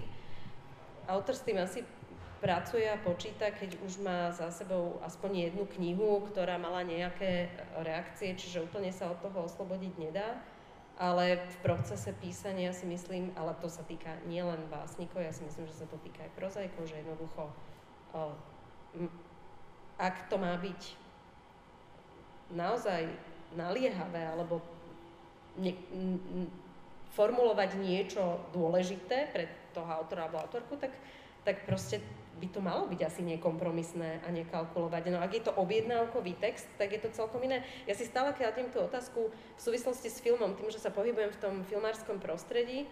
autor 1.09 1.33
s 1.33 1.41
tým 1.41 1.57
asi 1.57 1.81
pracuje 2.41 2.85
a 2.87 2.99
počíta, 2.99 3.51
keď 3.51 3.79
už 3.83 4.03
má 4.03 4.31
za 4.31 4.51
sebou 4.51 4.99
aspoň 5.03 5.51
jednu 5.51 5.65
knihu, 5.77 6.23
ktorá 6.31 6.55
mala 6.59 6.85
nejaké 6.85 7.49
reakcie, 7.81 8.35
čiže 8.35 8.63
úplne 8.65 8.91
sa 8.91 9.11
od 9.11 9.19
toho 9.21 9.45
oslobodiť 9.45 9.93
nedá. 9.99 10.39
Ale 10.95 11.43
v 11.43 11.57
procese 11.59 12.15
písania 12.23 12.71
si 12.71 12.87
myslím, 12.87 13.35
ale 13.35 13.51
to 13.59 13.67
sa 13.67 13.83
týka 13.83 14.15
nielen 14.31 14.63
básnikov, 14.71 15.19
ja 15.19 15.35
si 15.35 15.43
myslím, 15.43 15.67
že 15.67 15.83
sa 15.83 15.87
to 15.91 15.99
týka 15.99 16.23
aj 16.23 16.31
prozaikov, 16.39 16.87
že 16.87 17.03
jednoducho, 17.03 17.51
ak 19.99 20.15
to 20.31 20.39
má 20.39 20.55
byť 20.55 20.81
naozaj 22.55 23.11
naliehavé, 23.59 24.23
alebo 24.23 24.63
ne, 25.59 25.75
formulovať 27.11 27.75
niečo 27.79 28.39
dôležité 28.55 29.35
pre 29.35 29.51
toho 29.75 29.87
autora 29.87 30.27
alebo 30.27 30.47
autorku, 30.47 30.79
tak, 30.79 30.95
tak 31.43 31.67
proste 31.67 31.99
by 32.35 32.47
to 32.51 32.59
malo 32.59 32.85
byť 32.91 33.01
asi 33.07 33.21
nekompromisné 33.23 34.23
a 34.23 34.29
nekalkulovať. 34.31 35.07
No 35.11 35.23
ak 35.23 35.31
je 35.31 35.43
to 35.47 35.55
objednávkový 35.55 36.35
text, 36.37 36.67
tak 36.75 36.91
je 36.91 36.99
to 36.99 37.09
celkom 37.15 37.39
iné. 37.43 37.63
Ja 37.87 37.95
si 37.95 38.03
stále 38.03 38.35
kladiem 38.35 38.67
tú 38.69 38.83
otázku 38.83 39.31
v 39.31 39.61
súvislosti 39.61 40.11
s 40.11 40.19
filmom, 40.19 40.55
tým, 40.59 40.67
že 40.67 40.83
sa 40.83 40.91
pohybujem 40.91 41.31
v 41.31 41.41
tom 41.41 41.53
filmárskom 41.63 42.19
prostredí, 42.19 42.85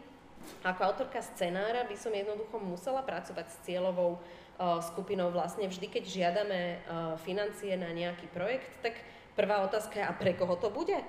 ako 0.63 0.81
autorka 0.83 1.23
scenára 1.23 1.87
by 1.87 1.95
som 1.95 2.11
jednoducho 2.11 2.59
musela 2.59 2.99
pracovať 3.03 3.47
s 3.47 3.57
cieľovou 3.63 4.19
uh, 4.19 4.79
skupinou. 4.83 5.31
Vlastne 5.31 5.71
vždy, 5.71 5.87
keď 5.87 6.03
žiadame 6.03 6.59
uh, 6.83 7.15
financie 7.23 7.75
na 7.79 7.91
nejaký 7.95 8.27
projekt, 8.31 8.71
tak 8.83 8.99
prvá 9.39 9.63
otázka 9.63 10.03
je, 10.03 10.05
a 10.07 10.11
pre 10.11 10.35
koho 10.35 10.59
to 10.59 10.67
bude? 10.67 10.99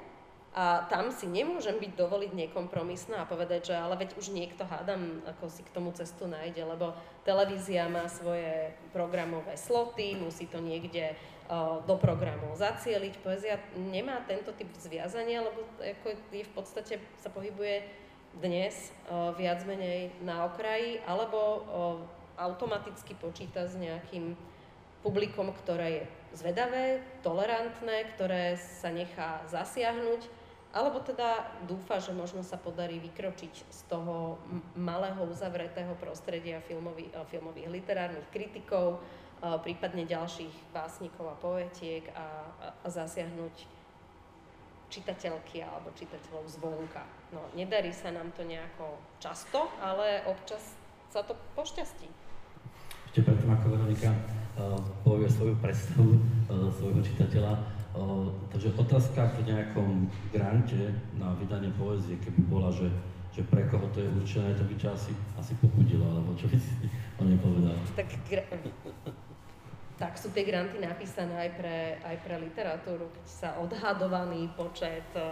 A 0.54 0.86
tam 0.86 1.10
si 1.10 1.26
nemôžem 1.26 1.82
byť 1.82 1.98
dovoliť 1.98 2.30
nekompromisná 2.30 3.26
a 3.26 3.28
povedať, 3.28 3.70
že 3.70 3.74
ale 3.74 3.98
veď 3.98 4.14
už 4.14 4.30
niekto 4.30 4.62
hádam, 4.62 5.18
ako 5.26 5.50
si 5.50 5.66
k 5.66 5.74
tomu 5.74 5.90
cestu 5.90 6.30
nájde, 6.30 6.62
lebo 6.62 6.94
televízia 7.26 7.90
má 7.90 8.06
svoje 8.06 8.70
programové 8.94 9.58
sloty, 9.58 10.14
musí 10.14 10.46
to 10.46 10.62
niekde 10.62 11.18
do 11.90 11.98
programu 11.98 12.54
zacieliť. 12.54 13.18
Poezia 13.18 13.58
nemá 13.74 14.22
tento 14.30 14.54
typ 14.54 14.70
zviazania, 14.78 15.42
lebo 15.42 15.66
ako 15.82 16.06
je 16.30 16.46
v 16.46 16.54
podstate 16.54 17.02
sa 17.18 17.34
pohybuje 17.34 17.82
dnes 18.38 18.94
viac 19.34 19.58
menej 19.66 20.14
na 20.22 20.46
okraji, 20.46 21.02
alebo 21.02 21.66
automaticky 22.38 23.18
počíta 23.18 23.66
s 23.66 23.74
nejakým 23.74 24.38
publikom, 25.02 25.50
ktoré 25.66 25.88
je 25.98 26.04
zvedavé, 26.38 27.02
tolerantné, 27.26 28.14
ktoré 28.14 28.54
sa 28.54 28.94
nechá 28.94 29.42
zasiahnuť 29.50 30.43
alebo 30.74 30.98
teda 30.98 31.46
dúfa, 31.70 32.02
že 32.02 32.10
možno 32.10 32.42
sa 32.42 32.58
podarí 32.58 32.98
vykročiť 32.98 33.54
z 33.70 33.80
toho 33.86 34.42
malého 34.74 35.22
uzavretého 35.22 35.94
prostredia 36.02 36.58
filmový, 36.66 37.14
filmových 37.30 37.70
literárnych 37.70 38.26
kritikov, 38.34 38.98
prípadne 39.62 40.02
ďalších 40.02 40.74
básnikov 40.74 41.30
a 41.30 41.38
poetiek 41.38 42.10
a, 42.10 42.42
a, 42.82 42.88
zasiahnuť 42.90 43.54
čitateľky 44.90 45.62
alebo 45.62 45.94
čitateľov 45.94 46.48
zvonka. 46.50 47.06
No, 47.30 47.46
nedarí 47.54 47.94
sa 47.94 48.10
nám 48.10 48.34
to 48.34 48.42
nejako 48.42 48.98
často, 49.22 49.70
ale 49.78 50.26
občas 50.26 50.74
sa 51.10 51.22
to 51.22 51.38
pošťastí. 51.54 52.08
Ešte 53.10 53.20
predtým, 53.22 53.50
ako 53.52 53.78
Veronika 53.78 54.10
uh, 54.10 54.74
povie 55.06 55.30
svoju 55.30 55.54
predstavu 55.62 56.18
svojho 56.50 57.02
čitateľa, 57.02 57.52
takže 58.50 58.74
otázka 58.74 59.30
v 59.38 59.54
nejakom 59.54 60.10
grante 60.34 60.94
na 61.14 61.30
vydanie 61.38 61.70
poezie, 61.78 62.18
keby 62.18 62.42
bola, 62.50 62.70
že, 62.74 62.90
že 63.30 63.46
pre 63.46 63.66
koho 63.70 63.86
to 63.94 64.02
je 64.02 64.10
určené, 64.10 64.54
to 64.58 64.66
by 64.66 64.74
ťa 64.74 64.90
asi, 64.94 65.12
asi 65.38 65.54
popudilo, 65.62 66.02
alebo 66.02 66.34
čo 66.34 66.50
by 66.50 66.58
si 66.58 66.90
o 67.18 67.22
nej 67.22 67.38
povedal? 67.38 67.78
Tak, 67.94 68.10
gra- 68.26 68.50
tak 69.94 70.12
sú 70.18 70.34
tie 70.34 70.42
granty 70.42 70.82
napísané 70.82 71.34
aj 71.38 71.50
pre, 71.54 71.78
aj 72.02 72.16
pre 72.26 72.34
literatúru, 72.42 73.06
keď 73.14 73.26
sa 73.30 73.48
odhadovaný 73.62 74.50
počet, 74.58 75.06
e, 75.14 75.22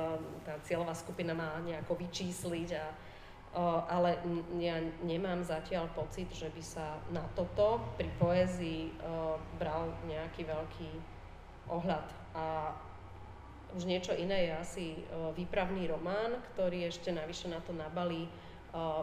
tá 0.46 0.54
cieľová 0.62 0.94
skupina 0.94 1.34
má 1.34 1.58
nejako 1.66 1.98
vyčísliť 1.98 2.70
a 2.78 2.86
ale 3.92 4.16
ja 4.56 4.80
nemám 5.04 5.44
zatiaľ 5.44 5.84
pocit, 5.92 6.32
že 6.32 6.48
by 6.48 6.62
sa 6.64 6.96
na 7.12 7.20
toto 7.36 7.84
pri 8.00 8.08
poézii 8.16 8.96
bral 9.60 9.92
nejaký 10.08 10.48
veľký 10.48 10.90
ohľad. 11.68 12.21
A 12.32 12.72
už 13.76 13.88
niečo 13.88 14.12
iné 14.12 14.48
je 14.48 14.52
asi 14.52 14.86
e, 14.96 15.00
výpravný 15.32 15.88
román, 15.88 16.36
ktorý 16.52 16.88
ešte 16.88 17.08
navyše 17.08 17.48
na 17.48 17.60
to 17.64 17.72
nabalí, 17.72 18.28
e, 18.28 18.30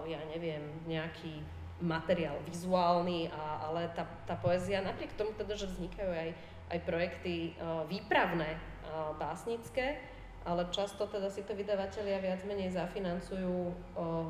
ja 0.09 0.21
neviem, 0.29 0.61
nejaký 0.85 1.41
materiál 1.81 2.37
vizuálny, 2.45 3.33
a, 3.33 3.69
ale 3.69 3.89
tá, 3.97 4.05
tá 4.29 4.37
poézia, 4.37 4.85
napriek 4.85 5.17
tomu 5.17 5.33
teda, 5.33 5.57
že 5.57 5.69
vznikajú 5.69 6.11
aj, 6.11 6.29
aj 6.69 6.79
projekty 6.85 7.53
e, 7.57 7.61
výpravné, 7.89 8.57
básnické, 9.21 10.01
ale 10.49 10.65
často 10.73 11.05
teda 11.05 11.29
si 11.29 11.45
to 11.45 11.53
vydavatelia 11.53 12.17
viac 12.17 12.41
menej 12.41 12.73
zafinancujú 12.73 13.69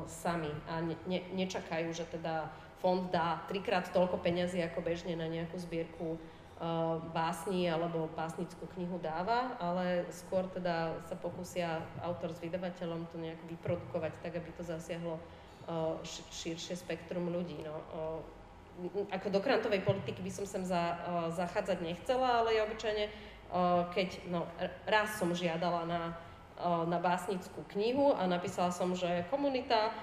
sami 0.04 0.52
a 0.68 0.84
ne, 0.84 0.92
ne, 1.08 1.24
nečakajú, 1.32 1.88
že 1.96 2.04
teda 2.12 2.52
fond 2.76 3.08
dá 3.08 3.40
trikrát 3.48 3.88
toľko 3.88 4.20
peňazí 4.20 4.60
ako 4.60 4.84
bežne 4.84 5.16
na 5.16 5.32
nejakú 5.32 5.56
zbierku 5.56 6.20
básni 7.16 7.64
alebo 7.72 8.12
básnickú 8.12 8.68
knihu 8.76 9.00
dáva, 9.00 9.56
ale 9.56 10.04
skôr 10.12 10.44
teda 10.52 10.92
sa 11.08 11.16
pokusia 11.16 11.80
autor 12.04 12.36
s 12.36 12.44
vydavateľom 12.44 13.08
to 13.08 13.16
nejak 13.16 13.40
vyprodukovať 13.48 14.12
tak, 14.20 14.36
aby 14.36 14.52
to 14.52 14.60
zasiahlo 14.60 15.16
širšie 16.04 16.76
spektrum 16.76 17.32
ľudí. 17.32 17.64
No. 17.64 17.80
Ako 19.08 19.32
do 19.32 19.40
krantovej 19.40 19.80
politiky 19.80 20.20
by 20.20 20.32
som 20.32 20.44
sem 20.44 20.60
za, 20.60 21.00
zachádzať 21.32 21.80
nechcela, 21.80 22.44
ale 22.44 22.60
ja 22.60 22.68
obyčajne, 22.68 23.08
keď 23.96 24.08
no, 24.28 24.44
raz 24.84 25.16
som 25.16 25.32
žiadala 25.32 25.88
na 25.88 26.12
na 26.64 27.00
básnickú 27.00 27.64
knihu 27.72 28.12
a 28.12 28.28
napísala 28.28 28.68
som, 28.68 28.92
že 28.92 29.24
komunita, 29.32 29.96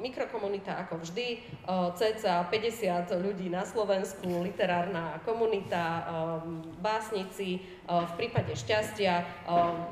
mikrokomunita 0.00 0.80
ako 0.86 1.04
vždy, 1.04 1.44
cca 1.96 2.48
50 2.48 3.12
ľudí 3.20 3.52
na 3.52 3.68
Slovensku, 3.68 4.24
literárna 4.40 5.20
komunita, 5.28 6.08
básnici, 6.80 7.60
v 7.84 8.12
prípade 8.16 8.56
šťastia 8.56 9.24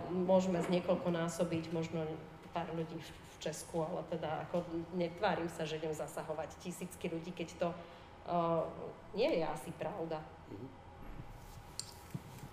môžeme 0.08 0.64
z 0.64 0.68
niekoľko 0.80 1.08
násobiť 1.12 1.72
možno 1.76 2.08
pár 2.56 2.72
ľudí 2.72 2.96
v 2.96 3.36
Česku, 3.42 3.84
ale 3.84 4.00
teda 4.08 4.48
ako 4.48 4.64
netvárim 4.96 5.52
sa, 5.52 5.68
že 5.68 5.76
idem 5.76 5.92
zasahovať 5.92 6.48
tisícky 6.64 7.12
ľudí, 7.12 7.36
keď 7.36 7.48
to 7.60 7.68
nie 9.12 9.28
je 9.28 9.44
asi 9.44 9.68
pravda. 9.76 10.24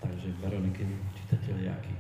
Takže 0.02 0.34
Veroniky, 0.44 0.84
čitateľ 1.16 1.58
jaký? 1.62 1.94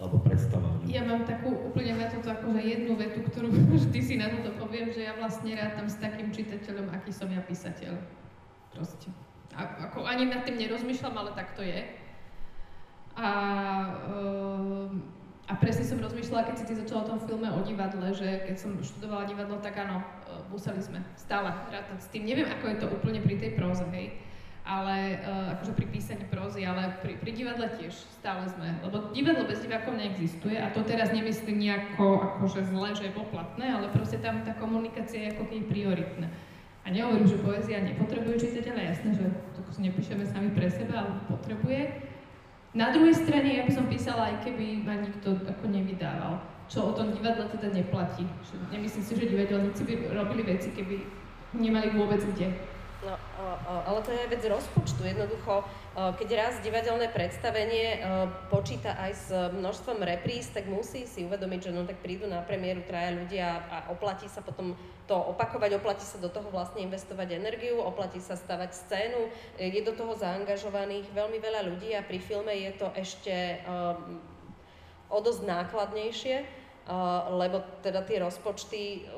Alebo 0.00 0.16
predstava. 0.24 0.72
Ja 0.88 1.04
mám 1.04 1.28
takú 1.28 1.52
úplne 1.52 2.00
na 2.00 2.08
toto 2.08 2.32
akože 2.32 2.60
jednu 2.64 2.96
vetu, 2.96 3.20
ktorú 3.20 3.52
vždy 3.76 4.00
si 4.00 4.14
na 4.16 4.32
toto 4.32 4.56
poviem, 4.56 4.88
že 4.88 5.04
ja 5.04 5.12
vlastne 5.20 5.52
rátam 5.52 5.86
s 5.86 6.00
takým 6.00 6.32
čitateľom, 6.32 6.88
aký 6.96 7.12
som 7.12 7.28
ja 7.28 7.44
písateľ. 7.44 8.00
Proste. 8.72 9.12
A, 9.52 9.90
ako 9.90 10.08
ani 10.08 10.32
nad 10.32 10.48
tým 10.48 10.56
nerozmýšľam, 10.56 11.14
ale 11.20 11.30
tak 11.36 11.52
to 11.52 11.60
je. 11.60 11.84
A, 13.18 13.28
um, 14.08 15.04
a 15.44 15.52
presne 15.58 15.84
som 15.84 16.00
rozmýšľala, 16.00 16.48
keď 16.48 16.56
si 16.56 16.64
ty 16.64 16.74
začala 16.78 17.04
o 17.04 17.10
tom 17.12 17.20
filme 17.20 17.50
o 17.52 17.60
divadle, 17.60 18.14
že 18.14 18.46
keď 18.48 18.56
som 18.56 18.78
študovala 18.80 19.26
divadlo, 19.26 19.58
tak 19.58 19.82
áno, 19.82 19.98
e, 19.98 20.04
museli 20.54 20.78
sme 20.78 21.02
stále 21.18 21.50
rátať 21.50 21.98
s 21.98 22.08
tým. 22.14 22.22
Neviem, 22.22 22.46
ako 22.46 22.64
je 22.70 22.76
to 22.78 22.86
úplne 22.86 23.18
pri 23.18 23.34
tej 23.36 23.58
próze, 23.58 23.82
hej 23.90 24.14
ale 24.64 25.18
uh, 25.24 25.56
akože 25.56 25.72
pri 25.72 25.86
písaní 25.88 26.24
prózy, 26.28 26.62
ale 26.62 26.94
pri, 27.00 27.16
pri 27.16 27.32
divadle 27.32 27.66
tiež 27.80 27.92
stále 28.20 28.46
sme, 28.46 28.76
lebo 28.84 29.10
divadlo 29.10 29.48
bez 29.48 29.64
divákov 29.64 29.96
neexistuje 29.96 30.60
a 30.60 30.70
to 30.70 30.84
teraz 30.84 31.10
nemyslím 31.10 31.58
nejako 31.58 32.38
akože 32.38 32.68
zle, 32.68 32.88
že 32.94 33.04
je 33.08 33.18
poplatné, 33.18 33.66
ale 33.66 33.88
proste 33.90 34.20
tam 34.20 34.44
tá 34.44 34.52
komunikácia 34.60 35.26
je 35.26 35.32
ako 35.34 35.44
keby 35.48 35.62
prioritná. 35.66 36.28
A 36.84 36.88
nehovorím, 36.88 37.28
že 37.28 37.42
poézia 37.44 37.84
nepotrebuje 37.84 38.40
čitateľa, 38.40 38.82
jasné, 38.88 39.10
že 39.16 39.24
to 39.52 39.60
nepíšeme 39.80 40.24
sami 40.24 40.48
pre 40.52 40.68
seba, 40.72 41.04
ale 41.04 41.12
potrebuje. 41.28 42.08
Na 42.70 42.94
druhej 42.94 43.18
strane 43.18 43.50
ja 43.50 43.66
by 43.66 43.72
som 43.74 43.90
písala, 43.90 44.30
aj 44.30 44.46
keby 44.46 44.86
ma 44.86 45.02
nikto 45.02 45.34
ako 45.42 45.64
nevydával, 45.66 46.38
čo 46.70 46.86
o 46.86 46.94
tom 46.94 47.10
divadle 47.10 47.50
teda 47.50 47.74
neplatí. 47.74 48.22
Nemyslím 48.70 49.02
si, 49.02 49.12
že 49.18 49.26
divadelníci 49.26 49.82
by 49.82 49.94
robili 50.14 50.46
veci, 50.46 50.70
keby 50.70 51.02
nemali 51.58 51.90
vôbec 51.98 52.22
kde. 52.22 52.54
No, 53.00 53.16
ale 53.64 54.04
to 54.04 54.12
je 54.12 54.28
vec 54.28 54.44
rozpočtu. 54.44 55.00
Jednoducho, 55.08 55.64
keď 55.96 56.28
raz 56.36 56.54
divadelné 56.60 57.08
predstavenie 57.08 58.04
počíta 58.52 58.92
aj 58.92 59.12
s 59.16 59.32
množstvom 59.32 60.04
repríz, 60.04 60.52
tak 60.52 60.68
musí 60.68 61.08
si 61.08 61.24
uvedomiť, 61.24 61.60
že 61.64 61.72
no 61.72 61.88
tak 61.88 61.96
prídu 62.04 62.28
na 62.28 62.44
premiéru 62.44 62.84
traja 62.84 63.16
ľudia 63.16 63.64
a 63.72 63.76
oplatí 63.88 64.28
sa 64.28 64.44
potom 64.44 64.76
to 65.08 65.16
opakovať, 65.16 65.80
oplatí 65.80 66.04
sa 66.04 66.20
do 66.20 66.28
toho 66.28 66.52
vlastne 66.52 66.84
investovať 66.84 67.40
energiu, 67.40 67.80
oplatí 67.80 68.20
sa 68.20 68.36
stavať 68.36 68.76
scénu, 68.76 69.32
je 69.56 69.80
do 69.80 69.96
toho 69.96 70.12
zaangažovaných 70.20 71.08
veľmi 71.16 71.40
veľa 71.40 71.72
ľudí 71.72 71.96
a 71.96 72.04
pri 72.04 72.20
filme 72.20 72.52
je 72.52 72.72
to 72.76 72.92
ešte 73.00 73.64
o 75.08 75.18
dosť 75.24 75.42
nákladnejšie, 75.48 76.36
lebo 77.32 77.64
teda 77.80 78.04
tie 78.04 78.20
rozpočty 78.20 79.08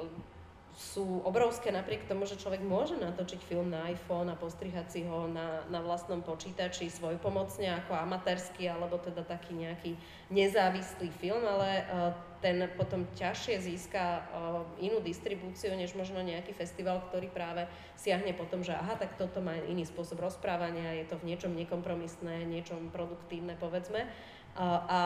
sú 0.72 1.20
obrovské 1.28 1.68
napriek 1.68 2.08
tomu, 2.08 2.24
že 2.24 2.40
človek 2.40 2.64
môže 2.64 2.96
natočiť 2.96 3.44
film 3.44 3.68
na 3.68 3.92
iPhone 3.92 4.32
a 4.32 4.40
postrihať 4.40 4.86
si 4.88 5.00
ho 5.04 5.28
na, 5.28 5.60
na 5.68 5.84
vlastnom 5.84 6.24
počítači 6.24 6.88
svoj 6.88 7.20
pomocne 7.20 7.68
ako 7.76 7.92
amatérsky 7.92 8.64
alebo 8.72 8.96
teda 8.96 9.20
taký 9.20 9.52
nejaký 9.52 9.92
nezávislý 10.32 11.12
film, 11.20 11.44
ale 11.44 11.84
uh, 11.84 12.16
ten 12.40 12.64
potom 12.72 13.04
ťažšie 13.12 13.60
získa 13.60 14.02
uh, 14.02 14.64
inú 14.80 15.04
distribúciu, 15.04 15.76
než 15.76 15.92
možno 15.92 16.24
nejaký 16.24 16.56
festival, 16.56 17.04
ktorý 17.12 17.28
práve 17.28 17.68
siahne 18.00 18.32
potom, 18.32 18.64
že 18.64 18.72
aha, 18.72 18.96
tak 18.96 19.20
toto 19.20 19.44
má 19.44 19.52
iný 19.68 19.84
spôsob 19.84 20.24
rozprávania, 20.24 20.96
je 20.96 21.04
to 21.04 21.20
v 21.20 21.28
niečom 21.28 21.52
nekompromisné, 21.52 22.48
niečom 22.48 22.88
produktívne, 22.88 23.60
povedzme. 23.60 24.08
Uh, 24.56 24.80
a 24.88 25.00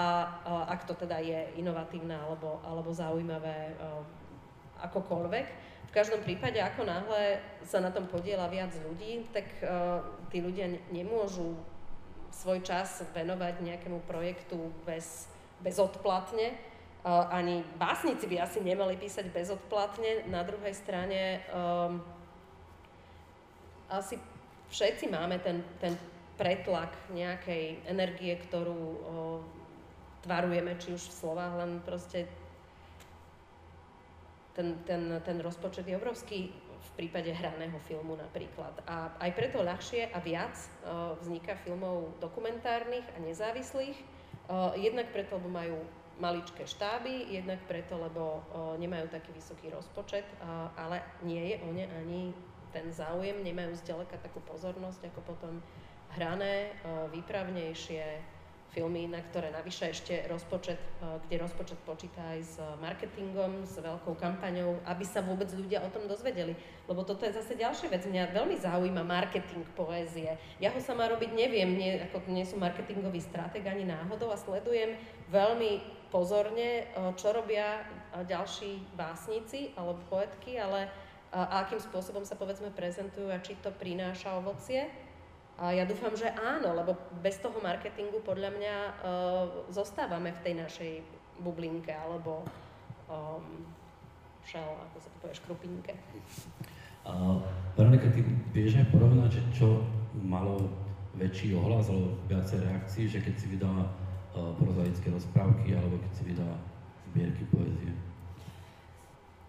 uh, 0.46 0.70
ak 0.70 0.86
to 0.86 0.94
teda 0.94 1.18
je 1.22 1.58
inovatívne 1.58 2.14
alebo, 2.14 2.62
alebo 2.62 2.94
zaujímavé 2.94 3.74
akokoľvek. 4.84 5.46
V 5.86 5.92
každom 5.94 6.20
prípade, 6.20 6.60
ako 6.60 6.84
náhle 6.84 7.40
sa 7.64 7.80
na 7.80 7.88
tom 7.88 8.04
podiela 8.10 8.50
viac 8.52 8.74
ľudí, 8.76 9.24
tak 9.32 9.46
uh, 9.64 10.02
tí 10.28 10.44
ľudia 10.44 10.68
nemôžu 10.92 11.56
svoj 12.28 12.60
čas 12.60 13.00
venovať 13.16 13.64
nejakému 13.64 14.04
projektu 14.04 14.68
bez, 14.84 15.30
bezodplatne. 15.64 16.52
Uh, 17.06 17.24
ani 17.32 17.64
básnici 17.80 18.28
by 18.28 18.44
asi 18.44 18.60
nemali 18.60 18.98
písať 18.98 19.32
bezodplatne. 19.32 20.28
Na 20.28 20.44
druhej 20.44 20.74
strane 20.76 21.40
um, 21.48 22.02
asi 23.88 24.20
všetci 24.68 25.08
máme 25.08 25.38
ten, 25.40 25.62
ten 25.80 25.96
pretlak 26.36 26.92
nejakej 27.14 27.88
energie, 27.88 28.36
ktorú 28.36 28.76
uh, 28.76 28.98
tvarujeme, 30.26 30.76
či 30.76 30.92
už 30.92 31.08
v 31.08 31.18
slovách, 31.24 31.52
len 31.62 31.80
proste 31.86 32.26
ten, 34.56 34.80
ten, 34.88 35.20
ten 35.20 35.36
rozpočet 35.44 35.84
je 35.84 35.94
obrovský 36.00 36.48
v 36.76 36.90
prípade 36.96 37.28
hraného 37.28 37.76
filmu 37.84 38.16
napríklad. 38.16 38.72
A 38.88 39.12
aj 39.20 39.30
preto 39.36 39.60
ľahšie 39.60 40.08
a 40.16 40.18
viac 40.24 40.56
uh, 40.56 41.12
vzniká 41.20 41.60
filmov 41.60 42.16
dokumentárnych 42.24 43.04
a 43.12 43.18
nezávislých. 43.20 44.00
Uh, 44.48 44.72
jednak 44.80 45.12
preto, 45.12 45.36
lebo 45.36 45.52
majú 45.52 45.76
maličké 46.16 46.64
štáby, 46.64 47.28
jednak 47.28 47.60
preto, 47.68 48.00
lebo 48.00 48.40
uh, 48.40 48.72
nemajú 48.80 49.12
taký 49.12 49.36
vysoký 49.36 49.68
rozpočet, 49.68 50.24
ale 50.72 51.04
nie 51.20 51.52
je 51.52 51.56
o 51.60 51.68
ne 51.76 51.84
ani 51.92 52.32
ten 52.72 52.88
záujem, 52.88 53.44
nemajú 53.44 53.76
zďaleka 53.84 54.16
takú 54.24 54.40
pozornosť 54.48 55.12
ako 55.12 55.20
potom 55.28 55.60
hrané, 56.16 56.72
výpravnejšie, 57.12 58.04
filmy, 58.72 59.06
na 59.06 59.20
ktoré 59.20 59.52
navyše 59.52 59.92
ešte 59.92 60.26
rozpočet, 60.26 60.78
e, 60.78 61.18
kde 61.26 61.42
rozpočet 61.42 61.78
počíta 61.84 62.22
aj 62.34 62.40
s 62.42 62.54
marketingom, 62.82 63.62
s 63.62 63.78
veľkou 63.78 64.14
kampaňou, 64.18 64.80
aby 64.88 65.04
sa 65.06 65.22
vôbec 65.22 65.48
ľudia 65.52 65.84
o 65.84 65.92
tom 65.92 66.08
dozvedeli. 66.10 66.56
Lebo 66.88 67.06
toto 67.06 67.26
je 67.26 67.36
zase 67.36 67.54
ďalšia 67.54 67.88
vec. 67.92 68.02
Mňa 68.06 68.34
veľmi 68.34 68.56
zaujíma 68.58 69.02
marketing 69.06 69.64
poézie. 69.78 70.36
Ja 70.62 70.74
ho 70.74 70.80
sama 70.82 71.06
robiť 71.10 71.30
neviem, 71.32 71.76
nie, 71.76 72.00
ako 72.10 72.26
nie 72.30 72.44
som 72.44 72.60
marketingový 72.62 73.22
stratég 73.22 73.66
ani 73.66 73.86
náhodou 73.86 74.30
a 74.32 74.40
sledujem 74.40 74.96
veľmi 75.30 75.80
pozorne, 76.10 76.84
e, 76.84 77.14
čo 77.18 77.30
robia 77.30 77.80
e, 77.80 78.24
ďalší 78.26 78.96
básnici 78.96 79.76
alebo 79.76 80.00
poetky, 80.08 80.56
ale 80.56 80.88
a 81.36 81.66
akým 81.66 81.82
spôsobom 81.82 82.24
sa 82.24 82.38
povedzme 82.38 82.70
prezentujú 82.72 83.28
a 83.28 83.42
či 83.42 83.58
to 83.60 83.68
prináša 83.74 84.38
ovocie. 84.38 84.88
A 85.56 85.72
ja 85.72 85.88
dúfam, 85.88 86.12
že 86.12 86.28
áno, 86.36 86.76
lebo 86.76 86.92
bez 87.24 87.40
toho 87.40 87.56
marketingu 87.64 88.20
podľa 88.20 88.52
mňa 88.52 88.74
uh, 88.76 88.92
zostávame 89.72 90.36
v 90.36 90.42
tej 90.44 90.54
našej 90.60 90.92
bublinke 91.40 91.96
alebo 91.96 92.44
um, 93.08 93.64
šel, 94.44 94.60
ako 94.60 94.96
sa 95.00 95.08
to 95.08 95.16
povie, 95.24 95.36
škrupinke. 95.40 95.92
Uh, 97.08 97.40
Veronika, 97.72 98.12
ty 98.12 98.20
vieš 98.52 98.84
aj 98.84 98.92
porovnať, 98.92 99.30
že 99.32 99.42
čo 99.56 99.80
malo 100.20 100.60
väčší 101.16 101.56
ohlas 101.56 101.88
alebo 101.88 102.20
viacej 102.28 102.60
reakcií, 102.60 103.04
že 103.08 103.24
keď 103.24 103.34
si 103.40 103.46
vydala 103.56 103.88
uh, 104.36 104.52
prozaické 104.60 105.08
rozprávky 105.08 105.72
alebo 105.72 105.96
keď 106.04 106.12
si 106.12 106.22
vydala 106.36 106.56
zbierky 107.08 107.48
poezie? 107.48 107.96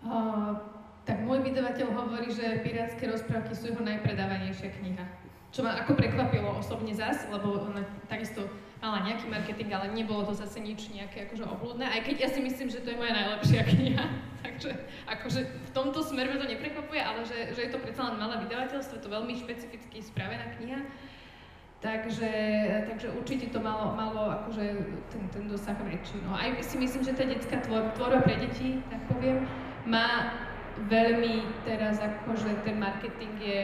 Uh, 0.08 0.56
tak 1.04 1.20
môj 1.28 1.44
vydavateľ 1.44 1.88
hovorí, 1.92 2.32
že 2.32 2.64
pirátske 2.64 3.12
rozprávky 3.12 3.52
sú 3.52 3.76
jeho 3.76 3.84
najpredávanejšia 3.84 4.72
kniha. 4.72 5.17
Čo 5.52 5.64
ma 5.64 5.80
ako 5.80 5.96
prekvapilo 5.96 6.60
osobne 6.60 6.92
zas, 6.92 7.24
lebo 7.32 7.56
ona 7.72 7.82
takisto 8.12 8.46
mala 8.78 9.02
nejaký 9.10 9.26
marketing, 9.32 9.74
ale 9.74 9.90
nebolo 9.90 10.22
to 10.28 10.34
zase 10.38 10.62
nič 10.62 10.94
nejaké 10.94 11.26
akože 11.30 11.50
obľúdne, 11.50 11.88
aj 11.90 12.02
keď 12.06 12.16
ja 12.28 12.30
si 12.30 12.40
myslím, 12.46 12.70
že 12.70 12.86
to 12.86 12.94
je 12.94 13.00
moja 13.00 13.14
najlepšia 13.16 13.62
kniha. 13.66 14.06
Takže 14.46 14.70
akože 15.10 15.40
v 15.50 15.72
tomto 15.74 16.00
smeru 16.06 16.38
to 16.38 16.46
neprekvapuje, 16.46 17.02
ale 17.02 17.26
že, 17.26 17.58
že 17.58 17.68
je 17.68 17.72
to 17.74 17.82
predsa 17.82 18.14
len 18.14 18.22
malé 18.22 18.38
vydavateľstvo, 18.46 19.02
to 19.02 19.10
veľmi 19.10 19.34
špecificky 19.34 19.98
spravená 19.98 20.54
kniha. 20.62 20.86
Takže, 21.78 22.32
takže 22.90 23.14
určite 23.14 23.54
to 23.54 23.62
malo, 23.62 23.94
malo 23.94 24.34
akože 24.34 24.66
ten, 25.14 25.24
ten 25.30 25.46
dosah 25.46 25.78
väčší. 25.78 26.26
No 26.26 26.34
aj 26.34 26.58
si 26.66 26.74
myslím, 26.82 27.06
že 27.06 27.14
tá 27.14 27.22
detská 27.22 27.62
tvor, 27.62 27.94
tvorba 27.94 28.26
pre 28.26 28.34
deti, 28.42 28.82
tak 28.90 28.98
poviem, 29.06 29.46
má 29.86 30.34
veľmi 30.90 31.46
teraz 31.70 32.02
akože 32.02 32.66
ten 32.66 32.82
marketing 32.82 33.38
je 33.38 33.60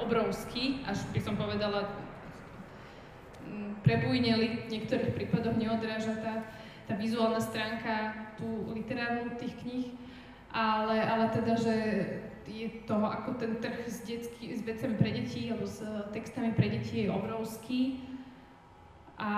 obrovský, 0.00 0.82
až 0.86 1.02
by 1.14 1.20
som 1.20 1.34
povedala 1.38 1.90
mm, 3.46 3.82
prebujneli 3.84 4.66
v 4.66 4.70
niektorých 4.70 5.14
prípadoch 5.14 5.54
neodráža 5.54 6.18
tá, 6.18 6.34
tá 6.90 6.94
vizuálna 6.98 7.40
stránka 7.40 8.14
tú 8.38 8.70
literárnu 8.74 9.34
tých 9.38 9.54
kníh, 9.62 9.88
ale, 10.50 11.02
ale 11.02 11.30
teda, 11.34 11.54
že 11.58 11.74
je 12.44 12.68
toho, 12.84 13.08
ako 13.08 13.40
ten 13.40 13.56
trh 13.56 13.88
s, 13.88 14.04
detsky, 14.04 14.52
s 14.52 14.60
vecami 14.60 14.94
pre 15.00 15.10
deti 15.16 15.48
alebo 15.48 15.64
s 15.64 15.80
textami 16.12 16.52
pre 16.52 16.68
deti 16.68 17.04
je 17.04 17.08
obrovský 17.08 18.04
a 19.16 19.30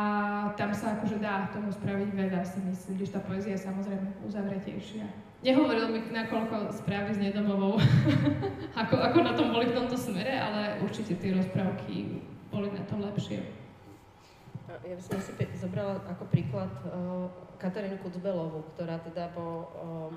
tam 0.56 0.74
sa 0.74 0.98
akože 0.98 1.20
dá 1.20 1.52
tomu 1.52 1.70
spraviť 1.70 2.10
veľa, 2.16 2.40
si 2.42 2.58
myslím, 2.64 2.96
že 2.98 3.12
tá 3.12 3.20
poézia 3.22 3.54
je 3.54 3.66
samozrejme 3.68 4.08
uzavretejšia. 4.24 5.25
Nehovoril 5.46 5.86
mi, 5.94 6.00
nakoľko 6.10 6.74
správy 6.74 7.14
s 7.14 7.22
nedomovou, 7.22 7.78
ako, 8.82 8.98
ako 8.98 9.18
na 9.22 9.30
tom 9.38 9.54
boli 9.54 9.70
v 9.70 9.78
tomto 9.78 9.94
smere, 9.94 10.34
ale 10.34 10.82
určite 10.82 11.14
tie 11.14 11.30
rozprávky 11.38 12.18
boli 12.50 12.66
na 12.74 12.82
tom 12.90 12.98
lepšie. 12.98 13.46
Ja 14.66 14.94
by 14.98 15.02
som 15.06 15.22
si 15.22 15.30
zobrala 15.54 16.02
ako 16.10 16.26
príklad 16.34 16.74
uh, 16.90 17.30
Katarínu 17.62 18.02
Kucbelovú, 18.02 18.66
ktorá 18.74 18.98
teda 19.06 19.30
po 19.30 19.46
uh, 19.46 20.10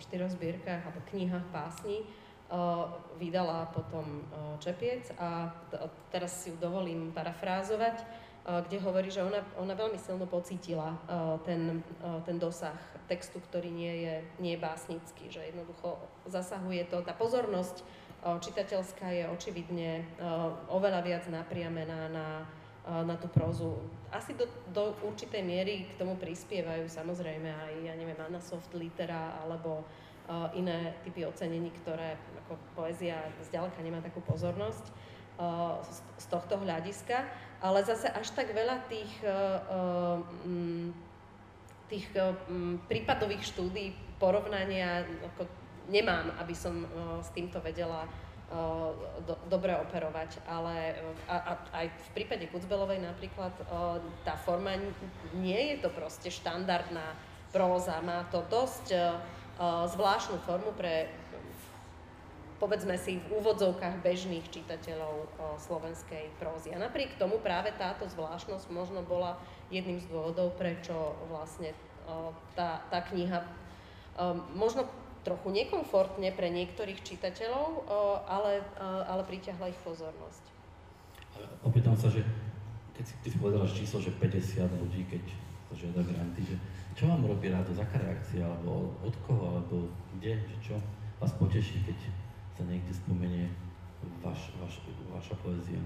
štyroch 0.00 0.32
zbierkach 0.32 0.80
alebo 0.80 1.04
knihách 1.12 1.44
pásni 1.52 2.00
uh, 2.48 2.88
vydala 3.20 3.68
potom 3.76 4.24
uh, 4.32 4.56
Čepiec 4.64 5.12
a 5.20 5.52
t- 5.68 5.76
teraz 6.08 6.40
si 6.40 6.48
ju 6.48 6.56
dovolím 6.56 7.12
parafrázovať 7.12 8.00
kde 8.40 8.80
hovorí, 8.80 9.12
že 9.12 9.20
ona, 9.20 9.44
ona 9.60 9.76
veľmi 9.76 10.00
silno 10.00 10.24
pocítila 10.24 10.96
ten, 11.44 11.84
ten 12.24 12.36
dosah 12.40 12.76
textu, 13.04 13.36
ktorý 13.36 13.68
nie 13.68 13.94
je, 14.06 14.14
nie 14.40 14.52
je 14.56 14.64
básnický, 14.64 15.28
že 15.28 15.44
jednoducho 15.52 16.00
zasahuje 16.24 16.88
to, 16.88 17.04
tá 17.04 17.12
pozornosť 17.12 17.84
čitateľská 18.20 19.12
je 19.12 19.24
očividne 19.28 20.04
oveľa 20.72 21.00
viac 21.04 21.24
napriamená 21.28 22.08
na, 22.08 22.28
na 23.04 23.16
tú 23.20 23.28
prózu. 23.28 23.76
Asi 24.08 24.32
do, 24.32 24.48
do 24.72 24.96
určitej 25.04 25.44
miery 25.44 25.88
k 25.92 26.00
tomu 26.00 26.16
prispievajú 26.16 26.88
samozrejme 26.88 27.48
aj, 27.48 27.72
ja 27.86 27.94
neviem, 27.96 28.16
Anna 28.20 28.40
Soft 28.40 28.72
Litera 28.72 29.36
alebo 29.44 29.84
iné 30.56 30.96
typy 31.04 31.26
ocenení, 31.26 31.74
ktoré 31.82 32.16
ako 32.46 32.56
poézia 32.72 33.20
zďaleka 33.44 33.80
nemá 33.84 34.00
takú 34.00 34.24
pozornosť 34.24 34.92
z 36.20 36.26
tohto 36.28 36.60
hľadiska 36.60 37.24
ale 37.60 37.84
zase 37.84 38.08
až 38.08 38.32
tak 38.32 38.52
veľa 38.56 38.88
tých, 38.88 39.12
uh, 39.24 40.20
um, 40.44 40.92
tých 41.92 42.08
um, 42.16 42.80
prípadových 42.88 43.44
štúdí, 43.52 43.92
porovnania 44.20 45.04
ako 45.32 45.48
nemám, 45.88 46.32
aby 46.40 46.52
som 46.52 46.84
s 47.24 47.32
týmto 47.32 47.56
vedela 47.64 48.04
do, 49.26 49.38
dobre 49.46 49.70
operovať, 49.78 50.42
ale 50.42 50.98
a, 51.30 51.36
a, 51.38 51.52
aj 51.82 51.86
v 51.86 52.08
prípade 52.18 52.50
Kucbelovej 52.50 52.98
napríklad 52.98 53.54
tá 54.26 54.34
forma 54.42 54.74
nie 55.38 55.74
je 55.74 55.86
to 55.86 55.88
proste 55.94 56.34
štandardná 56.34 57.14
próza, 57.54 58.02
má 58.02 58.26
to 58.34 58.42
dosť 58.50 58.90
zvláštnu 59.94 60.42
formu 60.42 60.74
pre 60.74 61.06
povedzme 62.60 63.00
si 63.00 63.16
v 63.16 63.40
úvodzovkách 63.40 64.04
bežných 64.04 64.44
čitateľov 64.52 65.32
slovenskej 65.64 66.28
prózy. 66.36 66.76
A 66.76 66.78
napriek 66.78 67.16
tomu 67.16 67.40
práve 67.40 67.72
táto 67.74 68.04
zvláštnosť 68.04 68.68
možno 68.68 69.00
bola 69.00 69.40
jedným 69.72 69.96
z 69.96 70.06
dôvodov, 70.12 70.54
prečo 70.60 70.92
vlastne 71.32 71.72
tá, 72.52 72.84
tá 72.92 73.00
kniha 73.08 73.42
možno 74.52 74.84
trochu 75.24 75.48
nekomfortne 75.52 76.32
pre 76.36 76.52
niektorých 76.52 77.00
čitateľov, 77.00 77.88
ale, 78.28 78.60
ale 79.08 79.22
priťahla 79.24 79.72
ich 79.72 79.80
pozornosť. 79.80 80.44
Opýtam 81.64 81.96
sa, 81.96 82.12
že 82.12 82.20
keď 82.96 83.04
si, 83.04 83.14
ty 83.24 83.28
si 83.32 83.36
povedala 83.40 83.64
číslo, 83.64 84.00
že 84.00 84.12
50 84.16 84.68
ľudí, 84.80 85.08
keď 85.08 85.24
to 85.70 85.72
žiada 85.76 86.04
granty, 86.04 86.44
že 86.44 86.56
čo 86.92 87.08
vám 87.08 87.24
robí 87.24 87.48
rádo, 87.48 87.72
aká 87.72 87.96
reakcia, 87.96 88.44
alebo 88.44 88.92
od 89.00 89.14
koho, 89.24 89.56
alebo 89.56 89.88
kde, 90.18 90.36
že 90.36 90.56
čo 90.60 90.74
vás 91.16 91.32
poteší, 91.36 91.80
keď 91.84 91.96
sa 92.60 92.68
niekde 92.68 92.92
spomenie 92.92 93.48
vaš, 94.20 94.52
vaš, 94.60 94.84
vaša 95.08 95.32
poézia? 95.40 95.80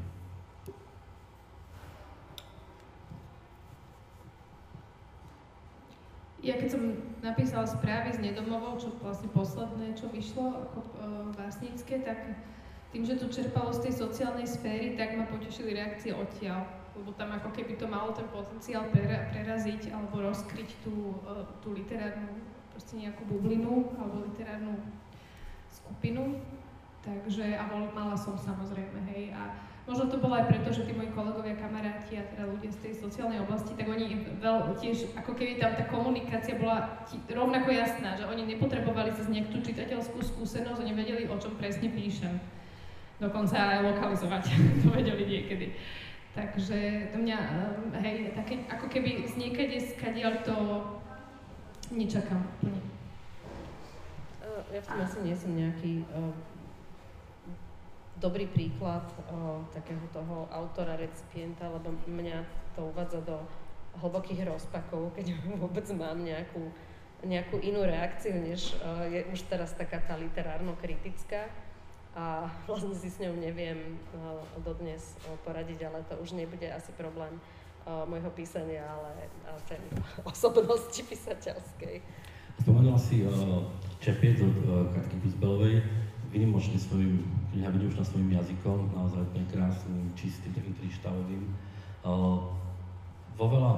Ja 6.43 6.59
keď 6.59 6.69
som 6.75 6.83
napísala 7.23 7.65
správy 7.65 8.11
z 8.11 8.21
nedomovou, 8.27 8.75
čo 8.77 8.91
vlastne 8.99 9.31
posledné, 9.31 9.95
čo 9.95 10.11
vyšlo 10.11 10.67
ako 10.67 10.79
e, 10.83 10.91
básnické, 11.39 12.03
tak 12.03 12.43
tým, 12.91 13.07
že 13.07 13.23
to 13.23 13.31
čerpalo 13.31 13.71
z 13.71 13.89
tej 13.89 13.95
sociálnej 13.95 14.45
sféry, 14.45 14.99
tak 14.99 15.15
ma 15.15 15.31
potešili 15.31 15.79
reakcie 15.79 16.11
odtiaľ. 16.11 16.67
Lebo 16.99 17.15
tam 17.15 17.39
ako 17.39 17.55
keby 17.55 17.79
to 17.79 17.87
malo 17.87 18.13
ten 18.13 18.27
potenciál 18.35 18.91
preraziť 19.31 19.95
alebo 19.95 20.27
rozkryť 20.27 20.71
tú, 20.83 21.23
e, 21.23 21.47
tú 21.63 21.71
literárnu 21.71 22.35
proste 22.75 22.99
nejakú 22.99 23.23
bublinu 23.31 23.95
alebo 23.95 24.27
literárnu 24.27 24.75
skupinu. 25.71 26.43
Takže, 27.05 27.53
a 27.53 27.69
bol, 27.69 27.93
mala 27.93 28.17
som 28.17 28.33
samozrejme, 28.33 29.05
hej. 29.13 29.37
A 29.37 29.53
možno 29.85 30.09
to 30.09 30.17
bolo 30.17 30.41
aj 30.41 30.49
preto, 30.49 30.73
že 30.73 30.89
tí 30.89 30.97
moji 30.97 31.13
kolegovia, 31.13 31.53
kamaráti 31.53 32.17
a 32.17 32.25
teda 32.33 32.49
ľudia 32.49 32.73
z 32.73 32.81
tej 32.81 32.93
sociálnej 32.97 33.45
oblasti, 33.45 33.77
tak 33.77 33.93
oni 33.93 34.25
veľ, 34.41 34.73
tiež, 34.81 35.13
ako 35.13 35.37
keby 35.37 35.61
tam 35.61 35.77
tá 35.77 35.85
komunikácia 35.93 36.57
bola 36.57 37.05
tí, 37.05 37.21
rovnako 37.29 37.77
jasná, 37.77 38.17
že 38.17 38.25
oni 38.25 38.49
nepotrebovali 38.57 39.13
sa 39.13 39.29
z 39.29 39.37
tú 39.53 39.61
čitateľskú 39.61 40.17
skúsenosť, 40.17 40.81
oni 40.81 40.97
vedeli, 40.97 41.29
o 41.29 41.37
čom 41.37 41.61
presne 41.61 41.93
píšem. 41.93 42.41
Dokonca 43.21 43.53
aj 43.53 43.85
lokalizovať, 43.85 44.43
to 44.81 44.89
vedeli 44.89 45.29
niekedy. 45.29 45.77
Takže 46.33 47.13
to 47.13 47.21
mňa, 47.21 47.39
ehm, 47.39 47.93
hej, 48.01 48.17
také, 48.33 48.65
ako 48.73 48.89
keby 48.89 49.29
z 49.29 49.35
niekade 49.37 49.77
skadiaľ 49.77 50.41
to 50.41 50.57
nečakám 51.93 52.41
úplne. 52.41 52.81
Ja 54.73 54.81
v 54.83 54.87
tom 54.89 54.99
asi 55.05 55.19
nie 55.23 55.37
som 55.37 55.53
nejaký 55.53 56.09
uh 56.09 56.54
dobrý 58.19 58.47
príklad 58.47 59.03
o, 59.27 59.63
takého 59.75 60.03
toho 60.15 60.47
autora, 60.51 60.95
recipienta, 60.95 61.67
lebo 61.67 61.91
mňa 62.07 62.47
to 62.79 62.87
uvádza 62.91 63.21
do 63.27 63.37
hlbokých 63.99 64.47
rozpakov, 64.47 65.15
keď 65.15 65.35
vôbec 65.63 65.87
mám 65.95 66.23
nejakú, 66.23 66.71
nejakú 67.27 67.59
inú 67.63 67.83
reakciu, 67.83 68.35
než 68.39 68.75
o, 68.79 69.07
je 69.11 69.27
už 69.35 69.51
teraz 69.51 69.75
taká 69.75 69.99
tá 70.03 70.15
literárno-kritická. 70.15 71.51
A 72.15 72.47
vlastne 72.71 72.95
si 72.95 73.11
s 73.11 73.19
ňou 73.19 73.35
neviem 73.35 73.99
o, 74.15 74.43
dodnes 74.63 75.19
o, 75.27 75.35
poradiť, 75.43 75.91
ale 75.91 76.07
to 76.07 76.15
už 76.23 76.39
nebude 76.39 76.67
asi 76.71 76.91
problém 76.95 77.39
môjho 77.85 78.33
písania, 78.33 78.81
ale 78.81 79.29
ten 79.69 79.77
osobnosti 80.25 81.05
písateľskej. 81.05 82.01
Spomenula 82.65 82.97
si 82.97 83.29
uh, 83.29 83.61
Čepiec 84.01 84.41
od 84.41 84.57
uh, 84.65 84.89
Katky 84.89 85.21
Kuzbelovej 85.21 85.85
vynimočný 86.35 86.75
svojim, 86.75 87.23
kniha 87.55 87.71
vynimočná 87.71 88.03
svojim 88.03 88.35
jazykom, 88.35 88.91
naozaj 88.91 89.23
úplne 89.23 89.47
krásnym, 89.47 90.11
čistým, 90.19 90.51
takým 90.51 90.75
kryštálovým. 90.75 91.47
Vo 93.39 93.47
veľa, 93.47 93.73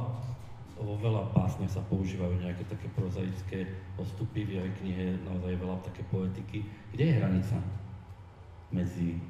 vo 0.81 0.97
veľa 0.97 1.37
básniach 1.37 1.77
sa 1.77 1.85
používajú 1.93 2.41
nejaké 2.41 2.65
také 2.65 2.89
prozaické 2.97 3.69
postupy, 4.01 4.49
v 4.49 4.57
jej 4.57 4.71
knihe 4.81 5.03
je 5.13 5.15
naozaj 5.29 5.53
veľa 5.61 5.77
také 5.85 6.01
poetiky. 6.09 6.65
Kde 6.97 7.05
je 7.05 7.19
hranica 7.21 7.61
medzi, 8.73 9.21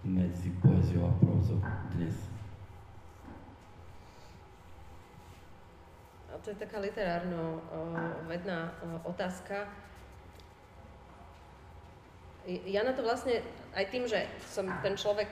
medzi 0.00 0.48
poéziou 0.64 1.04
a 1.04 1.12
prózou 1.20 1.60
dnes? 1.92 2.32
to 6.42 6.50
je 6.50 6.58
taká 6.58 6.82
literárno-vedná 6.82 8.74
otázka 9.06 9.70
ja 12.46 12.82
na 12.82 12.92
to 12.92 13.06
vlastne 13.06 13.42
aj 13.74 13.84
tým, 13.90 14.04
že 14.10 14.26
som 14.50 14.66
ten 14.82 14.98
človek, 14.98 15.30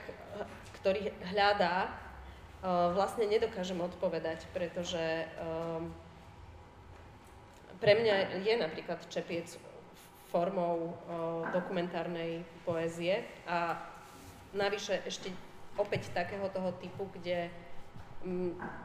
ktorý 0.79 1.11
hľadá, 1.33 1.91
vlastne 2.93 3.25
nedokážem 3.25 3.81
odpovedať, 3.81 4.45
pretože 4.53 5.25
pre 7.81 7.93
mňa 7.97 8.45
je 8.45 8.53
napríklad 8.61 9.01
čepiec 9.09 9.57
formou 10.29 10.93
dokumentárnej 11.51 12.45
poézie 12.63 13.25
a 13.49 13.81
navyše 14.53 15.01
ešte 15.03 15.33
opäť 15.75 16.13
takého 16.13 16.47
toho 16.53 16.71
typu, 16.77 17.09
kde 17.17 17.49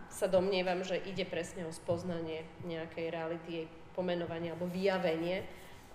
sa 0.08 0.26
domnievam, 0.26 0.80
že 0.80 0.96
ide 1.04 1.28
presne 1.28 1.68
o 1.68 1.76
spoznanie 1.76 2.48
nejakej 2.64 3.12
reality, 3.12 3.48
jej 3.52 3.66
pomenovanie 3.92 4.56
alebo 4.56 4.64
vyjavenie 4.72 5.44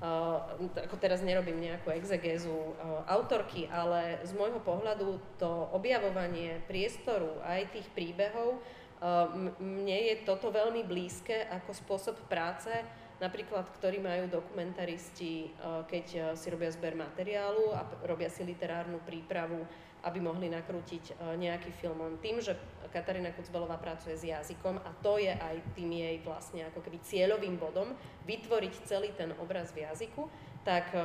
ako 0.02 0.98
teraz 0.98 1.22
nerobím 1.22 1.62
nejakú 1.62 1.94
exegézu 1.94 2.50
uh, 2.50 3.06
autorky, 3.06 3.70
ale 3.70 4.18
z 4.26 4.34
môjho 4.34 4.58
pohľadu 4.66 5.22
to 5.38 5.70
objavovanie 5.78 6.58
priestoru 6.66 7.38
aj 7.46 7.70
tých 7.70 7.88
príbehov, 7.94 8.58
uh, 8.58 9.30
mne 9.62 9.98
je 10.10 10.26
toto 10.26 10.50
veľmi 10.50 10.82
blízke 10.82 11.46
ako 11.54 11.78
spôsob 11.78 12.18
práce, 12.26 12.74
napríklad, 13.22 13.70
ktorý 13.78 14.02
majú 14.02 14.26
dokumentaristi, 14.42 15.54
keď 15.86 16.34
si 16.34 16.50
robia 16.50 16.74
zber 16.74 16.98
materiálu 16.98 17.70
a 17.70 17.86
robia 18.10 18.34
si 18.34 18.42
literárnu 18.42 18.98
prípravu 19.06 19.62
aby 20.02 20.18
mohli 20.18 20.50
nakrútiť 20.50 21.14
e, 21.14 21.38
nejaký 21.38 21.70
film. 21.78 22.02
Len 22.02 22.18
tým, 22.18 22.42
že 22.42 22.58
Katarína 22.90 23.32
Kucbelová 23.38 23.78
pracuje 23.78 24.18
s 24.18 24.26
jazykom 24.26 24.82
a 24.82 24.90
to 25.06 25.22
je 25.22 25.32
aj 25.32 25.62
tým 25.78 25.94
jej 25.94 26.18
vlastne 26.26 26.66
ako 26.68 26.82
keby 26.82 26.98
cieľovým 27.06 27.56
bodom 27.62 27.94
vytvoriť 28.26 28.74
celý 28.90 29.14
ten 29.14 29.32
obraz 29.38 29.70
v 29.72 29.86
jazyku, 29.86 30.26
tak 30.66 30.90
e, 30.94 31.02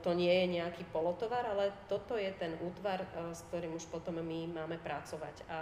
to 0.00 0.10
nie 0.16 0.32
je 0.32 0.46
nejaký 0.60 0.88
polotovar, 0.88 1.44
ale 1.44 1.72
toto 1.86 2.16
je 2.16 2.32
ten 2.40 2.56
útvar, 2.64 3.04
e, 3.04 3.08
s 3.36 3.44
ktorým 3.52 3.76
už 3.76 3.84
potom 3.92 4.16
my 4.18 4.40
máme 4.48 4.80
pracovať. 4.80 5.44
A 5.52 5.58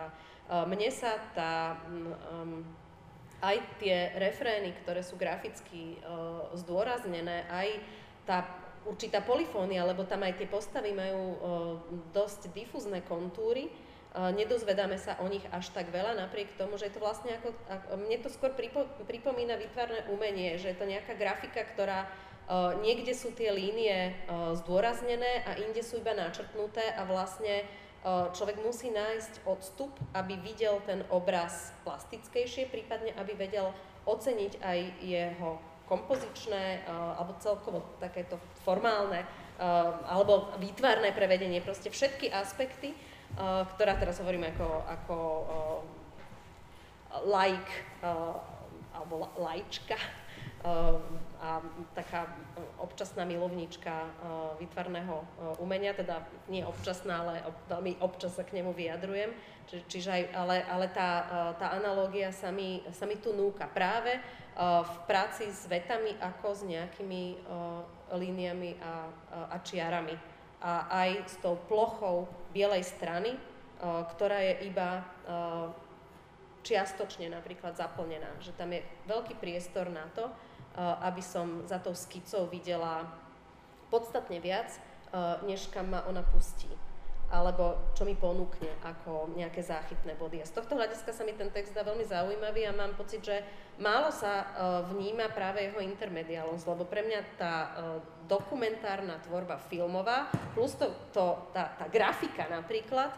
mne 0.64 0.88
sa 0.88 1.20
tá 1.36 1.76
aj 3.44 3.60
tie 3.76 4.16
refrény, 4.16 4.72
ktoré 4.80 5.04
sú 5.04 5.20
graficky 5.20 6.00
zdôraznené, 6.56 7.44
aj 7.52 7.68
tá 8.24 8.48
určitá 8.88 9.20
polifónia, 9.20 9.84
lebo 9.84 10.08
tam 10.08 10.24
aj 10.24 10.40
tie 10.40 10.48
postavy 10.48 10.96
majú 10.96 11.36
dosť 12.16 12.56
difúzne 12.56 13.04
kontúry, 13.04 13.68
nedozvedáme 14.16 14.96
sa 14.96 15.20
o 15.20 15.28
nich 15.28 15.44
až 15.52 15.68
tak 15.76 15.92
veľa, 15.92 16.16
napriek 16.16 16.56
tomu, 16.56 16.80
že 16.80 16.88
je 16.88 16.96
to 16.96 17.04
vlastne 17.04 17.36
ako, 17.36 17.52
mne 18.00 18.18
to 18.24 18.32
skôr 18.32 18.56
pripo, 18.56 18.88
pripomína 19.04 19.60
výtvarné 19.60 20.08
umenie, 20.08 20.56
že 20.56 20.72
je 20.72 20.78
to 20.80 20.88
nejaká 20.88 21.12
grafika, 21.14 21.60
ktorá 21.76 22.08
niekde 22.80 23.12
sú 23.12 23.36
tie 23.36 23.52
línie 23.52 24.16
zdôraznené 24.64 25.44
a 25.44 25.60
inde 25.60 25.84
sú 25.84 26.00
iba 26.00 26.16
načrtnuté 26.16 26.80
a 26.96 27.04
vlastne 27.04 27.68
človek 28.08 28.64
musí 28.64 28.88
nájsť 28.88 29.44
odstup, 29.44 29.92
aby 30.16 30.40
videl 30.40 30.80
ten 30.88 31.04
obraz 31.12 31.76
plastickejšie, 31.84 32.72
prípadne 32.72 33.12
aby 33.20 33.36
vedel 33.36 33.76
oceniť 34.08 34.64
aj 34.64 34.78
jeho 35.04 35.60
kompozičné 35.88 36.84
alebo 36.86 37.34
celkovo 37.40 37.96
takéto 37.98 38.36
formálne 38.62 39.24
alebo 40.06 40.54
výtvarné 40.62 41.10
prevedenie, 41.16 41.58
proste 41.64 41.90
všetky 41.90 42.30
aspekty, 42.30 42.94
ktorá 43.74 43.98
teraz 43.98 44.22
hovorím 44.22 44.52
ako, 44.54 44.68
ako 44.86 45.16
like 47.26 47.74
alebo 48.94 49.32
lajčka 49.40 49.98
a 51.38 51.62
taká 51.94 52.26
občasná 52.82 53.22
milovníčka 53.22 54.10
výtvarného 54.58 55.22
umenia, 55.62 55.94
teda 55.94 56.26
nie 56.50 56.66
občasná, 56.66 57.22
ale 57.22 57.46
veľmi 57.70 58.02
občas 58.02 58.34
sa 58.34 58.42
k 58.42 58.58
nemu 58.58 58.74
vyjadrujem. 58.74 59.30
Či, 59.68 59.84
čiže 59.86 60.10
aj, 60.10 60.22
ale, 60.34 60.56
ale 60.66 60.86
tá, 60.90 61.10
tá 61.60 61.76
analógia 61.76 62.34
sa 62.34 62.50
mi, 62.50 62.82
sa 62.90 63.06
mi 63.06 63.20
tu 63.20 63.36
núka 63.36 63.70
práve 63.70 64.18
v 64.58 64.94
práci 65.06 65.46
s 65.46 65.70
vetami 65.70 66.18
ako 66.18 66.48
s 66.50 66.62
nejakými 66.66 67.38
líniami 68.10 68.70
a, 68.82 69.06
a 69.54 69.56
čiarami. 69.62 70.18
A 70.58 70.90
aj 71.06 71.10
s 71.30 71.36
tou 71.38 71.54
plochou 71.70 72.26
bielej 72.50 72.82
strany, 72.82 73.38
ktorá 73.78 74.42
je 74.42 74.66
iba 74.66 75.06
čiastočne 76.66 77.30
napríklad 77.30 77.78
zaplnená. 77.78 78.34
Že 78.42 78.52
tam 78.58 78.74
je 78.74 78.82
veľký 79.06 79.38
priestor 79.38 79.86
na 79.86 80.10
to, 80.18 80.26
aby 80.78 81.18
som 81.18 81.66
za 81.66 81.82
tou 81.82 81.90
skicou 81.90 82.46
videla 82.46 83.02
podstatne 83.90 84.38
viac, 84.38 84.70
než 85.42 85.66
kam 85.74 85.90
ma 85.90 86.06
ona 86.06 86.22
pustí 86.22 86.70
alebo 87.28 87.92
čo 87.92 88.08
mi 88.08 88.16
ponúkne 88.16 88.72
ako 88.80 89.36
nejaké 89.36 89.60
záchytné 89.60 90.16
body. 90.16 90.40
A 90.40 90.48
z 90.48 90.56
tohto 90.56 90.80
hľadiska 90.80 91.12
sa 91.12 91.28
mi 91.28 91.36
ten 91.36 91.52
text 91.52 91.76
dá 91.76 91.84
veľmi 91.84 92.08
zaujímavý 92.08 92.64
a 92.64 92.72
mám 92.72 92.96
pocit, 92.96 93.20
že 93.20 93.44
málo 93.76 94.08
sa 94.08 94.48
vníma 94.88 95.28
práve 95.36 95.68
jeho 95.68 95.76
intermediálnosť, 95.84 96.64
lebo 96.64 96.88
pre 96.88 97.04
mňa 97.04 97.20
tá 97.36 97.54
dokumentárna 98.24 99.20
tvorba 99.28 99.60
filmová 99.68 100.32
plus 100.56 100.72
to, 100.80 100.88
to, 101.12 101.52
tá, 101.52 101.76
tá 101.76 101.84
grafika 101.92 102.48
napríklad 102.48 103.12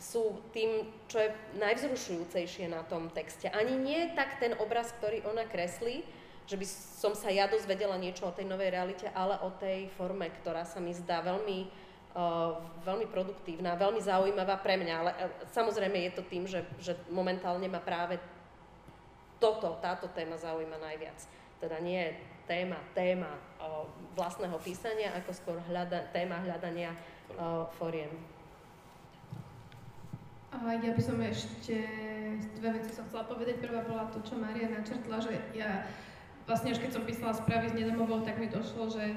sú 0.00 0.40
tým, 0.56 0.88
čo 1.12 1.20
je 1.20 1.28
najvzrušujúcejšie 1.60 2.72
na 2.72 2.80
tom 2.88 3.12
texte. 3.12 3.52
Ani 3.52 3.76
nie 3.76 4.08
tak 4.16 4.40
ten 4.40 4.56
obraz, 4.56 4.96
ktorý 4.96 5.20
ona 5.28 5.44
kreslí, 5.44 6.00
že 6.48 6.56
by 6.56 6.66
som 6.98 7.12
sa 7.12 7.28
ja 7.28 7.44
dozvedela 7.46 8.00
niečo 8.00 8.26
o 8.26 8.34
tej 8.34 8.48
novej 8.48 8.72
realite, 8.72 9.06
ale 9.12 9.36
o 9.44 9.52
tej 9.60 9.92
forme, 9.94 10.32
ktorá 10.40 10.64
sa 10.64 10.80
mi 10.80 10.96
zdá 10.96 11.20
veľmi, 11.20 11.68
uh, 12.16 12.58
veľmi 12.82 13.06
produktívna, 13.12 13.76
veľmi 13.76 14.00
zaujímavá 14.00 14.56
pre 14.64 14.80
mňa. 14.80 14.94
Ale 14.96 15.10
uh, 15.14 15.30
samozrejme 15.52 15.94
je 16.08 16.12
to 16.16 16.24
tým, 16.26 16.48
že, 16.48 16.64
že 16.80 16.96
momentálne 17.12 17.68
ma 17.68 17.78
práve 17.78 18.16
toto, 19.36 19.78
táto 19.84 20.08
téma 20.16 20.40
zaujíma 20.40 20.80
najviac. 20.80 21.20
Teda 21.60 21.76
nie 21.76 22.16
téma, 22.48 22.80
téma 22.96 23.36
uh, 23.60 23.84
vlastného 24.16 24.56
písania, 24.64 25.12
ako 25.20 25.30
skôr 25.36 25.56
hľada, 25.68 26.08
téma 26.10 26.40
hľadania 26.40 26.96
foriem. 27.78 28.39
A 30.50 30.74
ja 30.82 30.90
by 30.90 31.02
som 31.02 31.16
ešte 31.22 31.78
dve 32.58 32.74
veci 32.74 32.90
som 32.90 33.06
chcela 33.06 33.24
povedať. 33.30 33.62
Prvá 33.62 33.86
bola 33.86 34.10
to, 34.10 34.18
čo 34.26 34.34
Maria 34.34 34.66
načrtla, 34.66 35.22
že 35.22 35.38
ja 35.54 35.86
vlastne 36.50 36.74
až 36.74 36.82
keď 36.82 36.90
som 36.98 37.06
písala 37.06 37.30
správy 37.30 37.70
s 37.70 37.78
Nedomovou, 37.78 38.26
tak 38.26 38.42
mi 38.42 38.50
došlo, 38.50 38.90
že, 38.90 39.14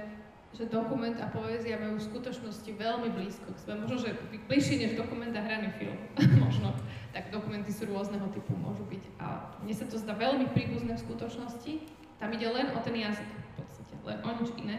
že 0.53 0.69
dokument 0.69 1.17
a 1.17 1.33
poézia 1.33 1.81
majú 1.81 1.97
v 1.97 2.07
skutočnosti 2.13 2.69
veľmi 2.69 3.09
blízko 3.17 3.49
k 3.49 3.57
sebe. 3.57 3.81
Možno, 3.81 3.97
že 4.05 4.13
bližšie 4.45 4.75
než 4.85 4.93
dokument 4.93 5.33
a 5.33 5.41
hraný 5.41 5.73
film. 5.81 5.97
Možno. 6.45 6.77
Tak 7.13 7.33
dokumenty 7.33 7.73
sú 7.73 7.89
rôzneho 7.89 8.25
typu, 8.29 8.53
môžu 8.53 8.85
byť. 8.85 9.03
A 9.17 9.57
mne 9.65 9.73
sa 9.73 9.89
to 9.89 9.97
zdá 9.97 10.13
veľmi 10.13 10.49
príbuzné 10.53 10.97
v 10.97 11.03
skutočnosti. 11.09 11.73
Tam 12.21 12.29
ide 12.29 12.45
len 12.49 12.73
o 12.73 12.79
ten 12.81 12.93
jazyk 12.93 13.29
v 13.29 13.51
podstate, 13.57 13.93
len 14.05 14.17
o 14.21 14.29
nič 14.37 14.49
iné. 14.61 14.77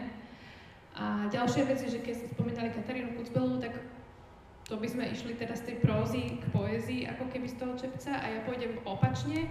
A 0.95 1.27
ďalšia 1.27 1.67
vec 1.67 1.79
je, 1.83 1.99
že 1.99 2.03
keď 2.03 2.13
ste 2.15 2.27
spomínali 2.31 2.71
Katarínu 2.71 3.19
Kucbelovú, 3.19 3.59
tak 3.59 3.75
to 4.65 4.81
by 4.81 4.87
sme 4.89 5.05
išli 5.13 5.37
teda 5.37 5.53
z 5.53 5.71
tej 5.71 5.75
prózy 5.85 6.41
k 6.41 6.45
poézii, 6.49 7.05
ako 7.05 7.29
keby 7.29 7.45
z 7.45 7.57
toho 7.61 7.73
čepca 7.77 8.17
a 8.17 8.25
ja 8.33 8.39
pôjdem 8.49 8.81
opačne, 8.81 9.45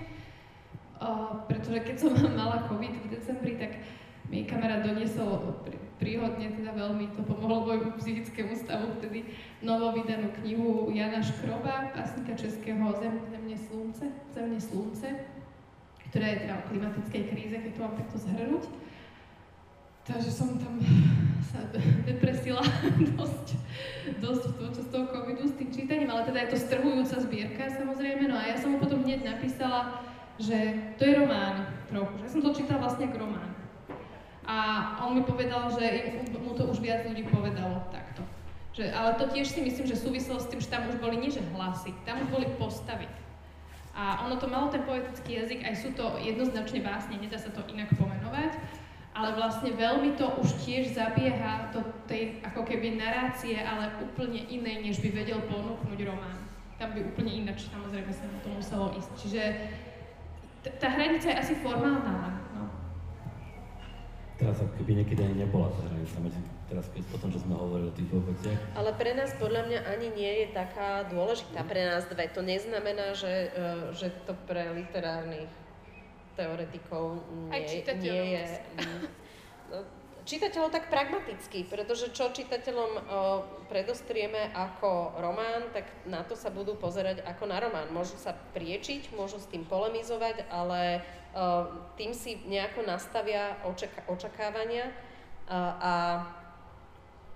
uh, 0.99 1.47
pretože 1.47 1.87
keď 1.87 1.97
som 2.03 2.12
mala 2.39 2.67
COVID 2.67 2.95
v 3.07 3.07
decembri, 3.15 3.55
tak 3.55 3.79
mi 4.27 4.43
kamarát 4.43 4.83
doniesol 4.83 5.62
príhodne, 6.03 6.51
teda 6.59 6.75
veľmi 6.75 7.15
to 7.15 7.23
pomohlo 7.23 7.71
môjmu 7.71 7.95
psychickému 8.01 8.59
stavu, 8.59 8.91
vtedy 8.99 9.31
novo 9.62 9.95
vydanú 9.95 10.35
knihu 10.43 10.91
Jana 10.91 11.23
Škroba, 11.23 11.95
básnika 11.95 12.35
českého 12.35 12.91
Zem, 12.99 13.23
Zemne 13.31 13.55
slunce, 13.55 14.11
Zemne 14.35 14.59
slunce, 14.59 15.09
ktorá 16.11 16.27
je 16.35 16.39
teda 16.47 16.55
o 16.59 16.67
klimatickej 16.67 17.23
kríze, 17.31 17.57
keď 17.62 17.71
to 17.79 17.81
mám 17.87 17.95
takto 17.95 18.17
zhrnúť. 18.19 18.65
Takže 20.05 20.29
som 20.29 20.61
tam 20.61 20.77
sa 21.49 21.65
depresila 22.05 22.61
dosť, 23.17 23.57
dosť 24.21 24.45
počas 24.61 24.87
toho 24.93 25.09
covidu 25.09 25.49
s 25.49 25.57
tým 25.57 25.73
čítaním, 25.73 26.13
ale 26.13 26.29
teda 26.29 26.45
je 26.45 26.51
to 26.53 26.59
strhujúca 26.61 27.17
zbierka 27.25 27.65
samozrejme. 27.73 28.29
No 28.29 28.37
a 28.37 28.53
ja 28.53 28.57
som 28.61 28.77
mu 28.77 28.85
potom 28.85 29.01
hneď 29.01 29.25
napísala, 29.25 30.05
že 30.37 30.77
to 31.01 31.09
je 31.09 31.17
román 31.17 31.65
trochu, 31.89 32.21
že 32.21 32.37
som 32.37 32.41
to 32.45 32.53
čítala 32.53 32.85
vlastne 32.85 33.09
ako 33.09 33.17
román. 33.17 33.49
A 34.45 34.57
on 35.09 35.17
mi 35.17 35.25
povedal, 35.25 35.73
že 35.73 36.21
mu 36.37 36.53
to 36.53 36.69
už 36.69 36.85
viac 36.85 37.09
ľudí 37.09 37.25
povedalo 37.25 37.81
takto. 37.89 38.21
Že, 38.77 38.93
ale 38.93 39.17
to 39.17 39.25
tiež 39.33 39.57
si 39.57 39.65
myslím, 39.65 39.89
že 39.89 39.97
súviselo 39.97 40.37
s 40.37 40.53
tým, 40.53 40.61
že 40.61 40.69
tam 40.69 40.85
už 40.85 41.01
boli 41.01 41.17
nie 41.17 41.33
že 41.33 41.41
hlasy, 41.57 41.97
tam 42.05 42.21
už 42.21 42.29
boli 42.29 42.45
postavy. 42.61 43.09
A 43.97 44.21
ono 44.29 44.37
to 44.37 44.53
malo 44.53 44.69
ten 44.69 44.85
poetický 44.85 45.41
jazyk, 45.41 45.65
aj 45.65 45.75
sú 45.81 45.89
to 45.97 46.21
jednoznačne 46.21 46.85
básne, 46.85 47.17
nedá 47.17 47.41
sa 47.41 47.49
to 47.49 47.65
inak 47.73 47.89
pomenovať 47.97 48.84
ale 49.15 49.39
vlastne 49.39 49.71
veľmi 49.71 50.19
to 50.19 50.27
už 50.43 50.59
tiež 50.67 50.91
zabieha 50.91 51.71
do 51.71 51.87
tej 52.11 52.43
ako 52.43 52.67
keby 52.67 52.99
narácie, 52.99 53.55
ale 53.62 53.95
úplne 54.03 54.43
inej, 54.51 54.83
než 54.83 54.97
by 54.99 55.15
vedel 55.15 55.39
ponúknuť 55.47 55.99
román. 56.03 56.39
Tam 56.83 56.91
by 56.91 57.01
úplne 57.07 57.47
ináč 57.47 57.71
samozrejme 57.71 58.11
sa 58.11 58.27
na 58.27 58.39
to 58.43 58.51
muselo 58.51 58.91
ísť. 58.99 59.11
Čiže 59.15 59.43
tá 60.83 60.91
hranica 60.91 61.31
je 61.31 61.37
asi 61.39 61.55
formálna. 61.62 62.43
No. 62.59 62.67
Teraz 64.35 64.59
ako 64.59 64.83
keby 64.83 65.07
niekedy 65.07 65.23
ani 65.23 65.47
nebola 65.47 65.71
tá 65.71 65.87
hranica 65.87 66.19
medzi 66.19 66.43
teraz 66.65 66.91
keď 66.91 67.05
potom, 67.12 67.29
čo 67.31 67.39
sme 67.39 67.55
hovorili 67.55 67.87
o 67.93 67.95
tých 67.95 68.11
veciach. 68.11 68.61
Ale 68.75 68.91
pre 68.99 69.12
nás 69.15 69.31
podľa 69.39 69.62
mňa 69.69 69.81
ani 69.95 70.09
nie 70.11 70.33
je 70.43 70.47
taká 70.51 71.07
dôležitá. 71.07 71.62
Pre 71.62 71.83
nás 71.87 72.09
dve. 72.11 72.27
To 72.35 72.43
neznamená, 72.43 73.15
že, 73.15 73.53
e, 73.55 73.95
že 73.95 74.11
to 74.27 74.35
pre 74.49 74.75
literárnych 74.75 75.47
teoretikov 76.37 77.22
nie, 77.51 77.82
nie 78.03 78.22
je... 78.39 78.45
No, 79.70 79.78
čitateľov 80.24 80.72
tak 80.72 80.89
pragmaticky, 80.89 81.68
pretože 81.68 82.09
čo 82.16 82.32
čitateľom 82.32 82.91
o, 82.97 83.01
predostrieme 83.68 84.53
ako 84.57 85.20
román, 85.20 85.68
tak 85.76 85.85
na 86.09 86.24
to 86.24 86.32
sa 86.32 86.49
budú 86.49 86.74
pozerať 86.80 87.20
ako 87.28 87.45
na 87.45 87.61
román. 87.61 87.93
Môžu 87.93 88.16
sa 88.16 88.32
priečiť, 88.57 89.12
môžu 89.12 89.37
s 89.37 89.49
tým 89.53 89.68
polemizovať, 89.68 90.49
ale 90.49 91.05
o, 91.37 91.68
tým 92.01 92.16
si 92.16 92.41
nejako 92.49 92.89
nastavia 92.89 93.61
očaka- 93.68 94.05
očakávania 94.09 94.89
a, 95.45 95.59
a, 95.76 95.95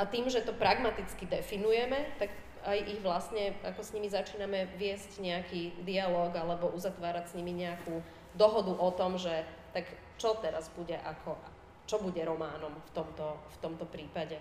a 0.01 0.03
tým, 0.09 0.33
že 0.33 0.41
to 0.41 0.57
pragmaticky 0.57 1.29
definujeme, 1.29 2.09
tak 2.17 2.33
aj 2.65 2.79
ich 2.89 3.01
vlastne, 3.05 3.55
ako 3.63 3.81
s 3.85 3.93
nimi 3.95 4.09
začíname 4.11 4.67
viesť 4.81 5.21
nejaký 5.23 5.85
dialog 5.85 6.33
alebo 6.35 6.73
uzatvárať 6.75 7.31
s 7.31 7.37
nimi 7.39 7.55
nejakú 7.55 8.01
dohodu 8.35 8.73
o 8.77 8.89
tom, 8.93 9.17
že 9.17 9.45
tak 9.73 9.89
čo 10.19 10.35
teraz 10.43 10.69
bude 10.75 10.99
ako, 10.99 11.39
čo 11.87 12.03
bude 12.03 12.21
románom 12.27 12.75
v 12.75 12.91
tomto, 12.93 13.39
v 13.39 13.57
tomto 13.63 13.85
prípade. 13.87 14.37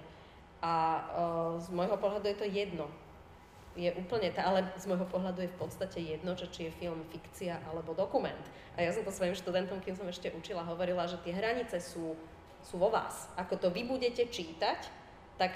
A 0.60 0.74
uh, 0.74 1.54
z 1.62 1.70
môjho 1.70 1.96
pohľadu 2.02 2.26
je 2.34 2.38
to 2.38 2.48
jedno. 2.50 2.90
Je 3.78 3.94
úplne, 3.94 4.34
tá, 4.34 4.50
ale 4.50 4.66
z 4.74 4.90
môjho 4.90 5.06
pohľadu 5.06 5.46
je 5.46 5.54
v 5.54 5.60
podstate 5.62 6.00
jedno, 6.02 6.34
že 6.34 6.50
či 6.50 6.66
je 6.68 6.78
film 6.82 7.06
fikcia 7.14 7.62
alebo 7.70 7.94
dokument. 7.94 8.42
A 8.74 8.82
ja 8.82 8.90
som 8.90 9.06
to 9.06 9.14
svojim 9.14 9.38
študentom, 9.38 9.78
kým 9.86 9.94
som 9.94 10.10
ešte 10.10 10.34
učila, 10.34 10.66
hovorila, 10.66 11.06
že 11.06 11.22
tie 11.22 11.30
hranice 11.30 11.78
sú, 11.78 12.18
sú 12.66 12.82
vo 12.82 12.90
vás. 12.90 13.30
Ako 13.38 13.62
to 13.62 13.70
vy 13.70 13.86
budete 13.86 14.26
čítať, 14.34 14.90
tak 15.38 15.54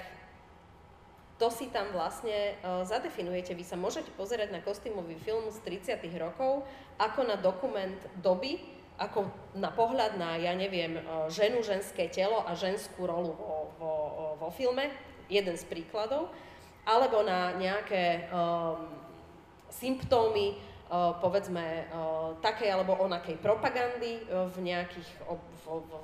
to 1.42 1.50
si 1.50 1.74
tam 1.74 1.90
vlastne 1.90 2.54
uh, 2.62 2.86
zadefinujete. 2.86 3.58
Vy 3.58 3.66
sa 3.66 3.74
môžete 3.74 4.14
pozerať 4.14 4.54
na 4.54 4.62
kostýmový 4.62 5.18
film 5.18 5.50
z 5.50 5.58
30. 5.66 5.98
rokov 6.22 6.62
ako 7.02 7.26
na 7.26 7.34
dokument 7.34 7.98
doby, 8.22 8.62
ako 8.94 9.26
na 9.58 9.74
pohľad 9.74 10.14
na, 10.22 10.38
ja 10.38 10.54
neviem, 10.54 11.02
uh, 11.02 11.26
ženu, 11.26 11.66
ženské 11.66 12.06
telo 12.06 12.46
a 12.46 12.54
ženskú 12.54 13.10
rolu 13.10 13.34
vo, 13.34 13.74
vo, 13.74 13.94
vo 14.38 14.48
filme, 14.54 14.86
jeden 15.26 15.58
z 15.58 15.66
príkladov, 15.66 16.30
alebo 16.86 17.26
na 17.26 17.58
nejaké 17.58 18.30
um, 18.30 18.86
symptómy, 19.66 20.54
povedzme, 20.92 21.88
uh, 21.88 22.36
takej 22.44 22.68
alebo 22.68 23.00
onakej 23.00 23.40
propagandy 23.40 24.28
uh, 24.28 24.44
v 24.52 24.68
nejakých 24.68 25.08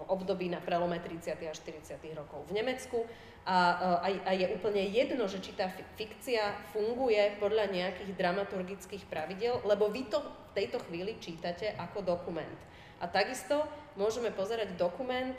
období 0.09 0.49
na 0.49 0.65
prelome 0.65 0.97
30. 0.97 1.37
a 1.45 1.53
40. 1.53 2.01
rokov 2.17 2.49
v 2.49 2.57
Nemecku, 2.57 3.05
a, 3.49 4.05
a, 4.05 4.09
a 4.29 4.33
je 4.37 4.45
úplne 4.53 4.85
jedno, 4.93 5.25
že 5.25 5.41
či 5.41 5.57
tá 5.57 5.73
fikcia 5.97 6.69
funguje 6.77 7.41
podľa 7.41 7.73
nejakých 7.73 8.13
dramaturgických 8.13 9.09
pravidel, 9.09 9.65
lebo 9.65 9.89
vy 9.89 10.05
to 10.05 10.21
v 10.21 10.29
tejto 10.53 10.85
chvíli 10.85 11.17
čítate 11.17 11.73
ako 11.81 12.05
dokument. 12.05 12.61
A 13.01 13.09
takisto 13.09 13.65
môžeme 13.97 14.29
pozerať 14.37 14.77
dokument, 14.77 15.33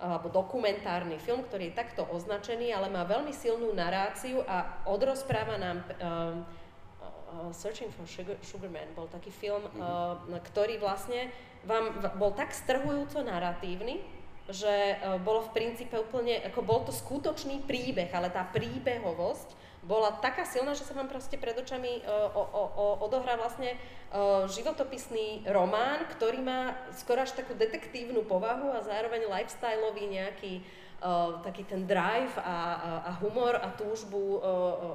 alebo 0.00 0.32
dokumentárny 0.32 1.20
film, 1.20 1.44
ktorý 1.44 1.68
je 1.68 1.76
takto 1.76 2.08
označený, 2.08 2.72
ale 2.72 2.88
má 2.88 3.04
veľmi 3.04 3.36
silnú 3.36 3.76
naráciu 3.76 4.40
a 4.48 4.80
odrozpráva 4.88 5.60
nám 5.60 5.84
um, 5.84 6.40
uh, 7.30 7.54
Searching 7.54 7.94
for 7.94 8.04
Sugar, 8.10 8.36
Sugar 8.42 8.68
Man 8.68 8.90
bol 8.98 9.06
taký 9.06 9.30
film, 9.30 9.62
uh, 9.78 10.18
ktorý 10.50 10.82
vlastne 10.82 11.30
vám 11.64 12.00
bol 12.16 12.32
tak 12.32 12.56
strhujúco 12.56 13.20
narratívny, 13.20 14.00
že 14.50 14.66
e, 14.66 14.94
bolo 15.22 15.46
v 15.46 15.54
princípe 15.54 15.94
úplne, 15.94 16.42
ako 16.42 16.60
bol 16.64 16.80
to 16.82 16.90
skutočný 16.90 17.62
príbeh, 17.68 18.10
ale 18.10 18.32
tá 18.32 18.42
príbehovosť 18.48 19.60
bola 19.80 20.12
taká 20.20 20.44
silná, 20.44 20.76
že 20.76 20.84
sa 20.84 20.92
vám 20.92 21.08
proste 21.08 21.40
pred 21.40 21.56
očami 21.56 22.04
uh, 22.04 22.28
o, 22.36 22.42
o, 22.44 22.64
odohrá 23.00 23.40
vlastne 23.40 23.80
uh, 24.12 24.44
životopisný 24.44 25.48
román, 25.48 26.04
ktorý 26.12 26.36
má 26.44 26.76
skoro 26.92 27.24
až 27.24 27.32
takú 27.32 27.56
detektívnu 27.56 28.28
povahu 28.28 28.76
a 28.76 28.84
zároveň 28.84 29.24
lifestyleový 29.24 30.04
nejaký 30.04 30.52
uh, 30.60 30.64
taký 31.40 31.64
ten 31.64 31.88
drive 31.88 32.36
a, 32.36 33.08
a, 33.08 33.12
humor 33.24 33.56
a 33.56 33.72
túžbu 33.72 34.36
uh, 34.36 34.40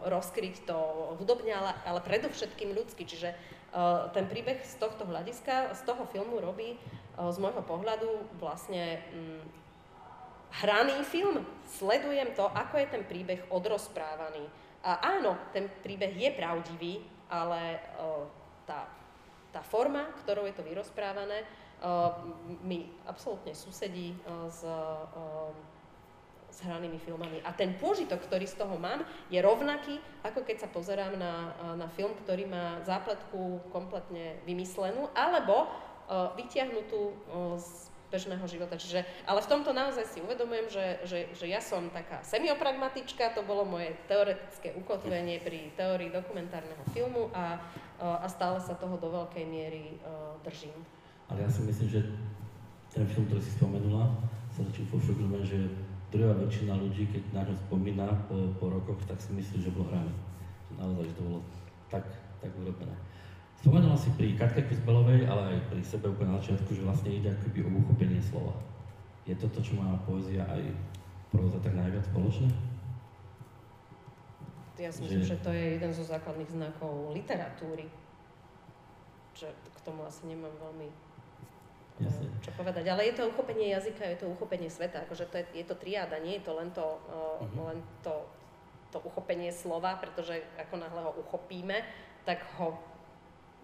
rozkryť 0.06 0.70
to 0.70 0.78
hudobne, 1.18 1.49
ale, 1.49 1.74
ale 1.82 1.99
predovšetkým 2.06 2.74
ľudsky. 2.78 3.06
Čiže 3.06 3.34
ten 4.16 4.32
príbeh 4.32 4.64
z 4.64 4.80
tohto 4.80 5.03
hľadiska, 5.03 5.76
z 5.76 5.82
toho 5.84 6.08
filmu 6.08 6.39
robí 6.39 6.80
z 7.20 7.38
môjho 7.43 7.60
pohľadu 7.60 8.08
vlastne 8.39 9.03
hm, 9.12 9.43
hraný 10.64 11.03
film, 11.03 11.43
sledujem 11.68 12.32
to, 12.39 12.47
ako 12.47 12.80
je 12.80 12.88
ten 12.88 13.03
príbeh 13.03 13.43
odrozprávaný. 13.51 14.47
A 14.80 15.20
áno, 15.20 15.36
ten 15.51 15.68
príbeh 15.84 16.16
je 16.16 16.30
pravdivý, 16.32 17.03
ale 17.28 17.84
uh, 17.99 18.24
tá, 18.64 18.88
tá 19.51 19.60
forma, 19.60 20.08
ktorou 20.24 20.47
je 20.47 20.56
to 20.56 20.64
vyrozprávané, 20.64 21.43
mi 22.64 22.89
absolútne 23.06 23.53
susedí 23.53 24.16
s, 24.49 24.64
s 26.56 26.64
hranými 26.64 26.95
filmami. 27.03 27.43
A 27.43 27.51
ten 27.51 27.76
pôžitok, 27.76 28.24
ktorý 28.24 28.47
z 28.47 28.56
toho 28.56 28.80
mám, 28.80 29.03
je 29.28 29.43
rovnaký, 29.43 29.99
ako 30.24 30.47
keď 30.47 30.64
sa 30.64 30.70
pozerám 30.72 31.20
na, 31.20 31.51
na 31.76 31.91
film, 31.91 32.16
ktorý 32.24 32.47
má 32.47 32.80
zápletku 32.88 33.60
kompletne 33.76 34.39
vymyslenú, 34.47 35.12
alebo 35.12 35.68
uh, 35.68 36.32
vytiahnutú 36.39 37.12
uh, 37.12 37.60
z 37.60 37.91
bežného 38.08 38.45
života. 38.47 38.80
Čiže, 38.80 39.03
ale 39.28 39.43
v 39.43 39.51
tomto 39.51 39.76
naozaj 39.76 40.08
si 40.08 40.24
uvedomujem, 40.24 40.72
že, 40.72 40.86
že, 41.03 41.20
že 41.36 41.45
ja 41.51 41.60
som 41.60 41.91
taká 41.91 42.24
semiopragmatička, 42.24 43.36
to 43.36 43.43
bolo 43.43 43.68
moje 43.68 43.91
teoretické 44.08 44.72
ukotvenie 44.80 45.43
pri 45.43 45.76
teórii 45.76 46.14
dokumentárneho 46.14 46.80
filmu 46.95 47.28
a, 47.36 47.60
a 47.99 48.28
stále 48.32 48.64
sa 48.64 48.80
toho 48.80 48.95
do 48.95 49.12
veľkej 49.12 49.43
miery 49.43 49.99
uh, 49.99 50.39
držím. 50.47 50.80
Ale 51.28 51.43
ja 51.43 51.49
si 51.51 51.68
myslím, 51.68 51.89
že 51.91 52.01
ten 52.93 53.03
film, 53.12 53.28
ktorý 53.28 53.41
si 53.43 53.51
spomenula, 53.60 54.08
sa 54.56 54.64
začím 54.64 54.88
pošukujem, 54.88 55.43
že 55.43 55.60
druhá 56.16 56.34
väčšina 56.39 56.80
ľudí, 56.80 57.11
keď 57.11 57.24
na 57.36 57.41
ňo 57.43 57.55
spomína 57.68 58.07
po, 58.32 58.36
po 58.55 58.72
rokoch, 58.72 58.99
tak 59.03 59.20
si 59.20 59.36
myslí, 59.36 59.68
že 59.68 59.76
bol 59.76 59.86
hraný. 59.91 60.16
Naozaj, 60.80 61.11
že 61.11 61.16
to 61.20 61.24
bolo 61.28 61.39
tak, 61.91 62.03
tak 62.39 62.51
urobené. 62.55 62.95
Spomenula 63.59 63.97
si 63.99 64.09
pri 64.16 64.36
Katke 64.39 64.63
Kuzbelovej, 64.68 65.28
ale 65.28 65.55
aj 65.55 65.59
pri 65.72 65.82
sebe 65.84 66.11
úplne 66.11 66.36
na 66.36 66.39
začiatku, 66.39 66.72
že 66.72 66.86
vlastne 66.86 67.11
ide 67.11 67.30
akoby 67.32 67.66
o 67.66 67.70
uchopenie 67.82 68.22
slova. 68.24 68.55
Je 69.26 69.36
to 69.36 69.49
to, 69.51 69.59
čo 69.59 69.76
má 69.76 69.95
poézia 70.05 70.45
aj 70.47 70.63
próza 71.34 71.59
tak 71.59 71.74
najviac 71.76 72.05
spoločné? 72.07 72.47
Ja 74.76 74.91
si 74.91 75.07
myslím, 75.07 75.24
že... 75.24 75.36
že 75.36 75.43
to 75.43 75.49
je 75.55 75.80
jeden 75.80 75.91
zo 75.95 76.03
základných 76.03 76.51
znakov 76.51 77.16
literatúry. 77.16 77.88
Že 79.36 79.51
k 79.51 79.80
tomu 79.84 80.03
asi 80.03 80.28
nemám 80.28 80.51
veľmi 80.59 80.88
Jasne. 81.96 82.28
čo 82.43 82.52
povedať. 82.60 82.91
Ale 82.91 83.08
je 83.08 83.16
to 83.16 83.32
uchopenie 83.32 83.72
jazyka, 83.72 84.04
je 84.04 84.20
to 84.20 84.28
uchopenie 84.28 84.68
sveta. 84.68 85.08
Akože 85.08 85.32
to 85.32 85.39
je, 85.39 85.64
je 85.64 85.66
to 85.66 85.80
triáda, 85.80 86.20
nie 86.20 86.39
je 86.39 86.43
to 86.43 86.52
len 86.52 86.70
to, 86.76 86.84
uh, 86.84 87.39
uh-huh. 87.39 87.72
len 87.72 87.80
to, 88.04 88.28
to 88.91 89.00
uchopenie 89.00 89.48
slova, 89.56 89.96
pretože 89.96 90.43
ako 90.60 90.76
náhle 90.76 91.02
ho 91.08 91.12
uchopíme, 91.24 91.88
tak 92.28 92.43
ho 92.60 92.76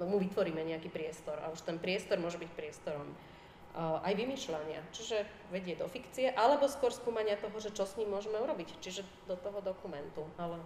mu 0.02 0.18
vytvoríme 0.18 0.64
nejaký 0.66 0.90
priestor 0.90 1.38
a 1.44 1.54
už 1.54 1.62
ten 1.62 1.78
priestor 1.78 2.18
môže 2.18 2.42
byť 2.42 2.50
priestorom 2.58 3.06
uh, 3.12 4.02
aj 4.02 4.18
vymýšľania, 4.18 4.82
čiže 4.90 5.28
vedie 5.54 5.78
do 5.78 5.86
fikcie, 5.86 6.34
alebo 6.34 6.66
skôr 6.66 6.90
skúmania 6.90 7.38
toho, 7.38 7.54
že 7.62 7.70
čo 7.70 7.86
s 7.86 8.00
ním 8.02 8.10
môžeme 8.10 8.40
urobiť, 8.42 8.82
čiže 8.82 9.06
do 9.30 9.38
toho 9.38 9.62
dokumentu. 9.62 10.26
Ale... 10.42 10.58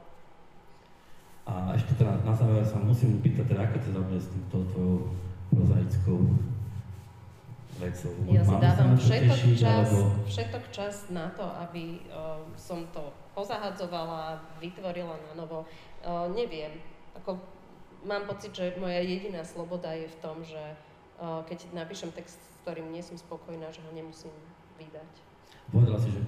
A 1.46 1.76
ešte 1.76 2.00
teda 2.00 2.16
na 2.24 2.32
záver 2.32 2.64
sa 2.64 2.80
musím 2.80 3.20
pýtať, 3.20 3.52
teda, 3.52 3.68
ako 3.68 3.78
to 3.84 3.90
zaujme 3.92 4.18
s 4.18 4.30
týmto 4.32 4.58
tvojou 4.72 4.98
prozaickou 5.54 6.20
vecou? 7.80 8.12
Ja 8.32 8.44
si 8.44 8.56
dávam 8.58 8.94
všetok 8.96 9.40
tešiť, 9.40 9.56
čas, 9.60 9.88
alebo... 9.92 10.00
všetok 10.28 10.64
čas 10.72 10.96
na 11.12 11.28
to, 11.36 11.46
aby 11.68 12.00
uh, 12.10 12.40
som 12.56 12.88
to 12.96 13.12
pozahadzovala, 13.36 14.40
vytvorila 14.64 15.16
na 15.32 15.34
novo. 15.36 15.68
Uh, 16.02 16.32
neviem, 16.32 16.80
ako 17.18 17.40
mám 18.08 18.24
pocit, 18.30 18.56
že 18.56 18.78
moja 18.80 19.02
jediná 19.02 19.44
sloboda 19.44 19.92
je 19.92 20.08
v 20.08 20.18
tom, 20.22 20.40
že 20.46 20.62
uh, 21.20 21.44
keď 21.48 21.72
napíšem 21.76 22.14
text, 22.16 22.40
s 22.40 22.58
ktorým 22.64 22.92
nie 22.92 23.04
som 23.04 23.20
spokojná, 23.20 23.68
že 23.72 23.84
ho 23.84 23.92
nemusím 23.92 24.32
vydať. 24.80 25.12
Povedala 25.74 25.98
si, 25.98 26.14
že 26.14 26.22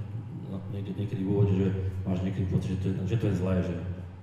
no, 0.50 0.58
niekde, 0.74 0.98
niekedy 0.98 1.22
v 1.22 1.30
úvode, 1.30 1.54
že 1.54 1.68
máš 2.04 2.26
niekedy 2.26 2.45
pocit, 2.50 2.76
že 2.76 2.80
to 2.82 2.88
je, 2.89 2.93
že 3.06 3.16
to 3.22 3.26
je 3.30 3.36
zlé, 3.38 3.56
že 3.62 3.76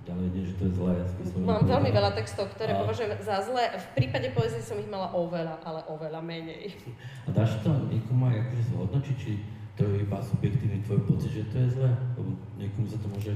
ďalej 0.05 0.27
nie, 0.31 0.43
že 0.45 0.53
to 0.61 0.63
je 0.69 0.73
zlé. 0.77 0.93
Mám 1.41 1.65
veľmi 1.65 1.89
veľa 1.89 2.11
textov, 2.13 2.53
ktoré 2.53 2.77
a... 2.77 2.79
považujem 2.85 3.17
za 3.25 3.41
zlé. 3.41 3.73
V 3.73 3.87
prípade 3.97 4.29
poezie 4.37 4.61
som 4.61 4.77
ich 4.77 4.89
mala 4.89 5.09
oveľa, 5.11 5.57
ale 5.65 5.81
oveľa 5.89 6.21
menej. 6.21 6.77
A 7.25 7.33
dáš 7.33 7.57
to 7.65 7.73
niekomu 7.89 8.29
aj 8.29 8.45
akože 8.45 8.63
zhodnočiť, 8.69 9.15
či 9.17 9.31
to 9.75 9.83
je 9.83 10.05
iba 10.05 10.17
subjektívny 10.21 10.79
tvoj 10.85 11.01
pocit, 11.09 11.33
že 11.33 11.49
to 11.49 11.57
je 11.57 11.67
zlé? 11.81 11.91
Lebo 12.15 12.29
niekomu 12.55 12.85
sa 12.85 12.97
to 13.01 13.07
môže 13.09 13.33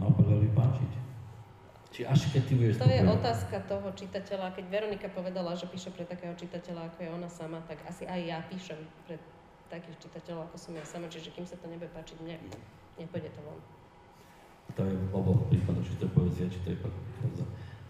naopak 0.00 0.24
veľmi 0.24 0.50
páčiť. 0.56 0.92
Či 1.92 2.00
až 2.04 2.20
keď 2.28 2.42
ty 2.44 2.52
budeš 2.58 2.74
To 2.76 2.90
je 2.90 3.02
otázka 3.08 3.56
toho 3.68 3.88
čitateľa. 3.94 4.52
Keď 4.52 4.64
Veronika 4.68 5.08
povedala, 5.12 5.56
že 5.56 5.64
píše 5.70 5.92
pre 5.92 6.04
takého 6.04 6.34
čitateľa, 6.36 6.92
ako 6.92 6.98
je 7.00 7.10
ona 7.12 7.28
sama, 7.30 7.62
tak 7.64 7.80
asi 7.88 8.04
aj 8.04 8.20
ja 8.20 8.38
píšem 8.50 8.76
pre 9.08 9.16
takých 9.72 9.96
čitateľov, 10.04 10.50
ako 10.50 10.56
som 10.60 10.72
ja 10.76 10.84
sama. 10.84 11.08
Čiže 11.08 11.32
kým 11.32 11.46
sa 11.48 11.56
to 11.56 11.70
nebude 11.70 11.88
páčiť 11.96 12.20
mne, 12.20 12.36
nepôjde 13.00 13.32
to 13.32 13.40
von. 13.44 13.56
To 14.74 14.80
je 14.82 14.92
v 14.92 15.12
oboch 15.14 15.46
prípadoch, 15.46 15.86
či 15.86 15.94
to 16.02 16.10
je 16.10 16.12
poézia, 16.12 16.46
či 16.50 16.58
to 16.66 16.68
je 16.74 16.78
proza. 16.82 17.46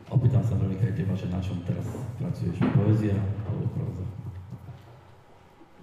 Opýtam 0.07 0.45
sa 0.45 0.55
Veronika 0.55 0.87
aj 0.87 0.95
teba, 0.95 1.15
že 1.19 1.27
na 1.33 1.41
čom 1.43 1.59
teraz 1.67 1.89
pracuješ? 2.21 2.61
Poézia 2.77 3.17
alebo 3.49 3.67
proza? 3.75 4.07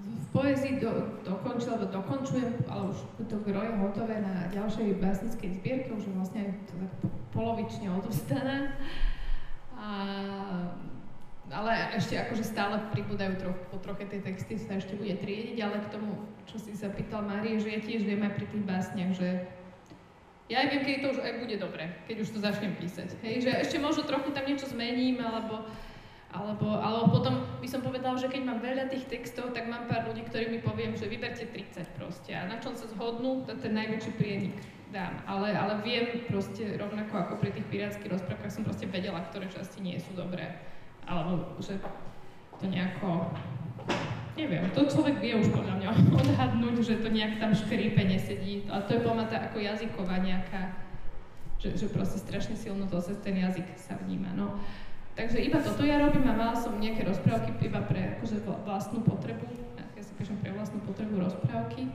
v 0.04 0.28
poezii 0.36 0.84
do, 0.84 0.92
dokončil, 1.24 1.80
alebo 1.80 1.88
dokončujem, 1.96 2.52
ale 2.68 2.92
už 2.92 2.98
to 3.32 3.38
gro 3.48 3.64
hotové 3.80 4.20
na 4.20 4.52
ďalšej 4.52 5.00
básnickej 5.00 5.50
zbierke, 5.64 5.90
už 5.96 6.12
je 6.12 6.14
vlastne 6.18 6.42
to 6.68 6.74
tak 6.76 6.92
polovične 7.32 7.88
odovzdané. 7.88 8.76
A, 9.80 9.90
ale 11.52 11.72
ešte 11.96 12.20
akože 12.20 12.44
stále 12.44 12.84
pribúdajú 12.92 13.40
troch, 13.40 13.60
po 13.72 13.78
troche 13.80 14.08
tie 14.12 14.20
texty, 14.20 14.60
sa 14.60 14.76
ešte 14.76 15.00
bude 15.00 15.16
triediť, 15.16 15.58
ale 15.64 15.80
k 15.88 15.92
tomu, 15.96 16.28
čo 16.50 16.60
si 16.60 16.76
sa 16.76 16.92
pýtal 16.92 17.24
Márie, 17.24 17.62
že 17.62 17.70
ja 17.72 17.80
tiež 17.80 18.04
viem 18.04 18.24
aj 18.24 18.34
pri 18.36 18.46
tých 18.52 18.64
básniach, 18.68 19.14
že 19.16 19.48
ja 20.52 20.64
aj 20.64 20.68
viem, 20.76 20.84
keď 20.84 20.96
to 21.00 21.08
už 21.16 21.20
aj 21.24 21.34
bude 21.40 21.56
dobre, 21.56 21.84
keď 22.08 22.16
už 22.20 22.30
to 22.36 22.40
začnem 22.44 22.76
písať. 22.76 23.16
Hej, 23.24 23.48
že 23.48 23.52
ešte 23.64 23.78
možno 23.80 24.04
trochu 24.04 24.36
tam 24.36 24.44
niečo 24.44 24.68
zmením, 24.68 25.24
alebo 25.24 25.64
alebo, 26.34 26.66
alebo 26.82 27.14
potom 27.14 27.46
by 27.62 27.68
som 27.70 27.86
povedala, 27.86 28.18
že 28.18 28.26
keď 28.26 28.42
mám 28.42 28.58
veľa 28.58 28.90
tých 28.90 29.06
textov, 29.06 29.54
tak 29.54 29.70
mám 29.70 29.86
pár 29.86 30.10
ľudí, 30.10 30.26
ktorí 30.26 30.50
mi 30.50 30.66
poviem, 30.66 30.98
že 30.98 31.06
vyberte 31.06 31.46
30 31.46 31.94
proste. 31.94 32.34
A 32.34 32.50
na 32.50 32.58
čom 32.58 32.74
sa 32.74 32.90
zhodnú, 32.90 33.46
to 33.46 33.54
ten 33.62 33.78
najväčší 33.78 34.12
prienik 34.18 34.58
dám. 34.90 35.22
Ale, 35.30 35.54
ale 35.54 35.86
viem 35.86 36.26
proste 36.26 36.74
rovnako 36.74 37.14
ako 37.14 37.34
pri 37.38 37.54
tých 37.54 37.70
pirátskych 37.70 38.10
rozprávkach 38.10 38.50
som 38.50 38.66
proste 38.66 38.90
vedela, 38.90 39.22
ktoré 39.30 39.46
časti 39.46 39.86
nie 39.86 40.02
sú 40.02 40.18
dobré. 40.18 40.58
Alebo 41.06 41.54
že 41.62 41.78
to 42.58 42.66
nejako... 42.66 43.30
Neviem, 44.34 44.66
to 44.74 44.90
človek 44.90 45.22
vie 45.22 45.38
už 45.38 45.54
podľa 45.54 45.78
mňa 45.78 45.90
odhadnúť, 46.26 46.76
že 46.82 47.02
to 47.06 47.10
nejak 47.14 47.38
tam 47.38 47.54
škrípe 47.54 48.02
nesedí. 48.02 48.66
A 48.70 48.82
to 48.82 48.98
je 48.98 49.06
podľa 49.06 49.30
tá 49.30 49.38
ako 49.50 49.62
jazyková 49.62 50.26
nejaká, 50.26 50.74
že, 51.62 51.78
že 51.78 51.86
proste 51.94 52.18
strašne 52.18 52.58
silno 52.58 52.90
to 52.90 52.98
cez 52.98 53.22
ten 53.22 53.38
jazyk 53.38 53.68
sa 53.78 53.94
vníma. 54.02 54.34
No. 54.34 54.58
Takže 55.14 55.38
iba 55.46 55.62
toto 55.62 55.86
ja 55.86 56.02
robím 56.02 56.26
a 56.26 56.34
mala 56.34 56.58
som 56.58 56.74
nejaké 56.82 57.06
rozprávky 57.06 57.54
iba 57.62 57.86
pre 57.86 58.18
akože 58.18 58.42
vlastnú 58.66 59.06
potrebu. 59.06 59.46
Ja 59.78 60.02
si 60.02 60.10
píšem 60.18 60.42
pre 60.42 60.50
vlastnú 60.50 60.82
potrebu 60.82 61.22
rozprávky. 61.22 61.94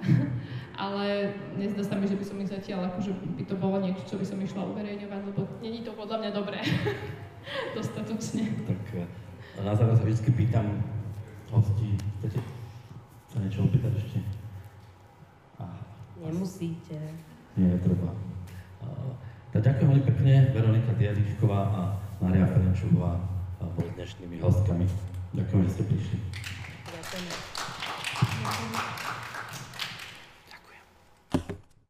ale 0.80 1.34
nezdá 1.60 1.84
sa 1.84 1.98
mi, 1.98 2.08
že 2.08 2.16
by 2.16 2.24
som 2.24 2.40
ich 2.40 2.48
zatiaľ, 2.48 2.88
akože 2.88 3.12
by 3.36 3.44
to 3.44 3.54
bolo 3.58 3.82
niečo, 3.82 4.06
čo 4.08 4.16
by 4.16 4.24
som 4.24 4.40
išla 4.40 4.64
uverejňovať, 4.70 5.20
lebo 5.28 5.44
není 5.60 5.84
to 5.84 5.92
podľa 5.92 6.16
mňa 6.24 6.30
dobré. 6.30 6.62
Dostatočne. 7.76 8.48
Tak 8.64 8.82
eh, 8.96 9.08
na 9.60 9.74
záver 9.76 9.98
sa 9.98 10.04
vždy 10.06 10.30
pýtam 10.32 10.66
hostí, 11.50 11.98
chcete 12.18 12.38
sa 13.30 13.38
niečo 13.38 13.66
opýtať 13.66 13.92
ešte? 13.98 14.18
Aha. 15.58 15.80
Nemusíte. 16.18 16.98
Nie, 17.58 17.78
treba. 17.78 18.10
Uh, 18.82 19.14
tak 19.50 19.66
ďakujem 19.66 19.88
veľmi 19.90 20.04
pekne, 20.06 20.34
Veronika 20.54 20.94
Diadišková 20.94 21.60
a 21.74 21.80
Maria 22.22 22.46
Ferenčová 22.46 23.18
boli 23.76 23.90
dnešnými 23.96 24.36
hostkami. 24.44 24.86
Ďakujem, 25.34 25.60
že 25.66 25.70
ste 25.72 25.82
prišli. 25.86 26.18
Ďakujem. 26.90 27.26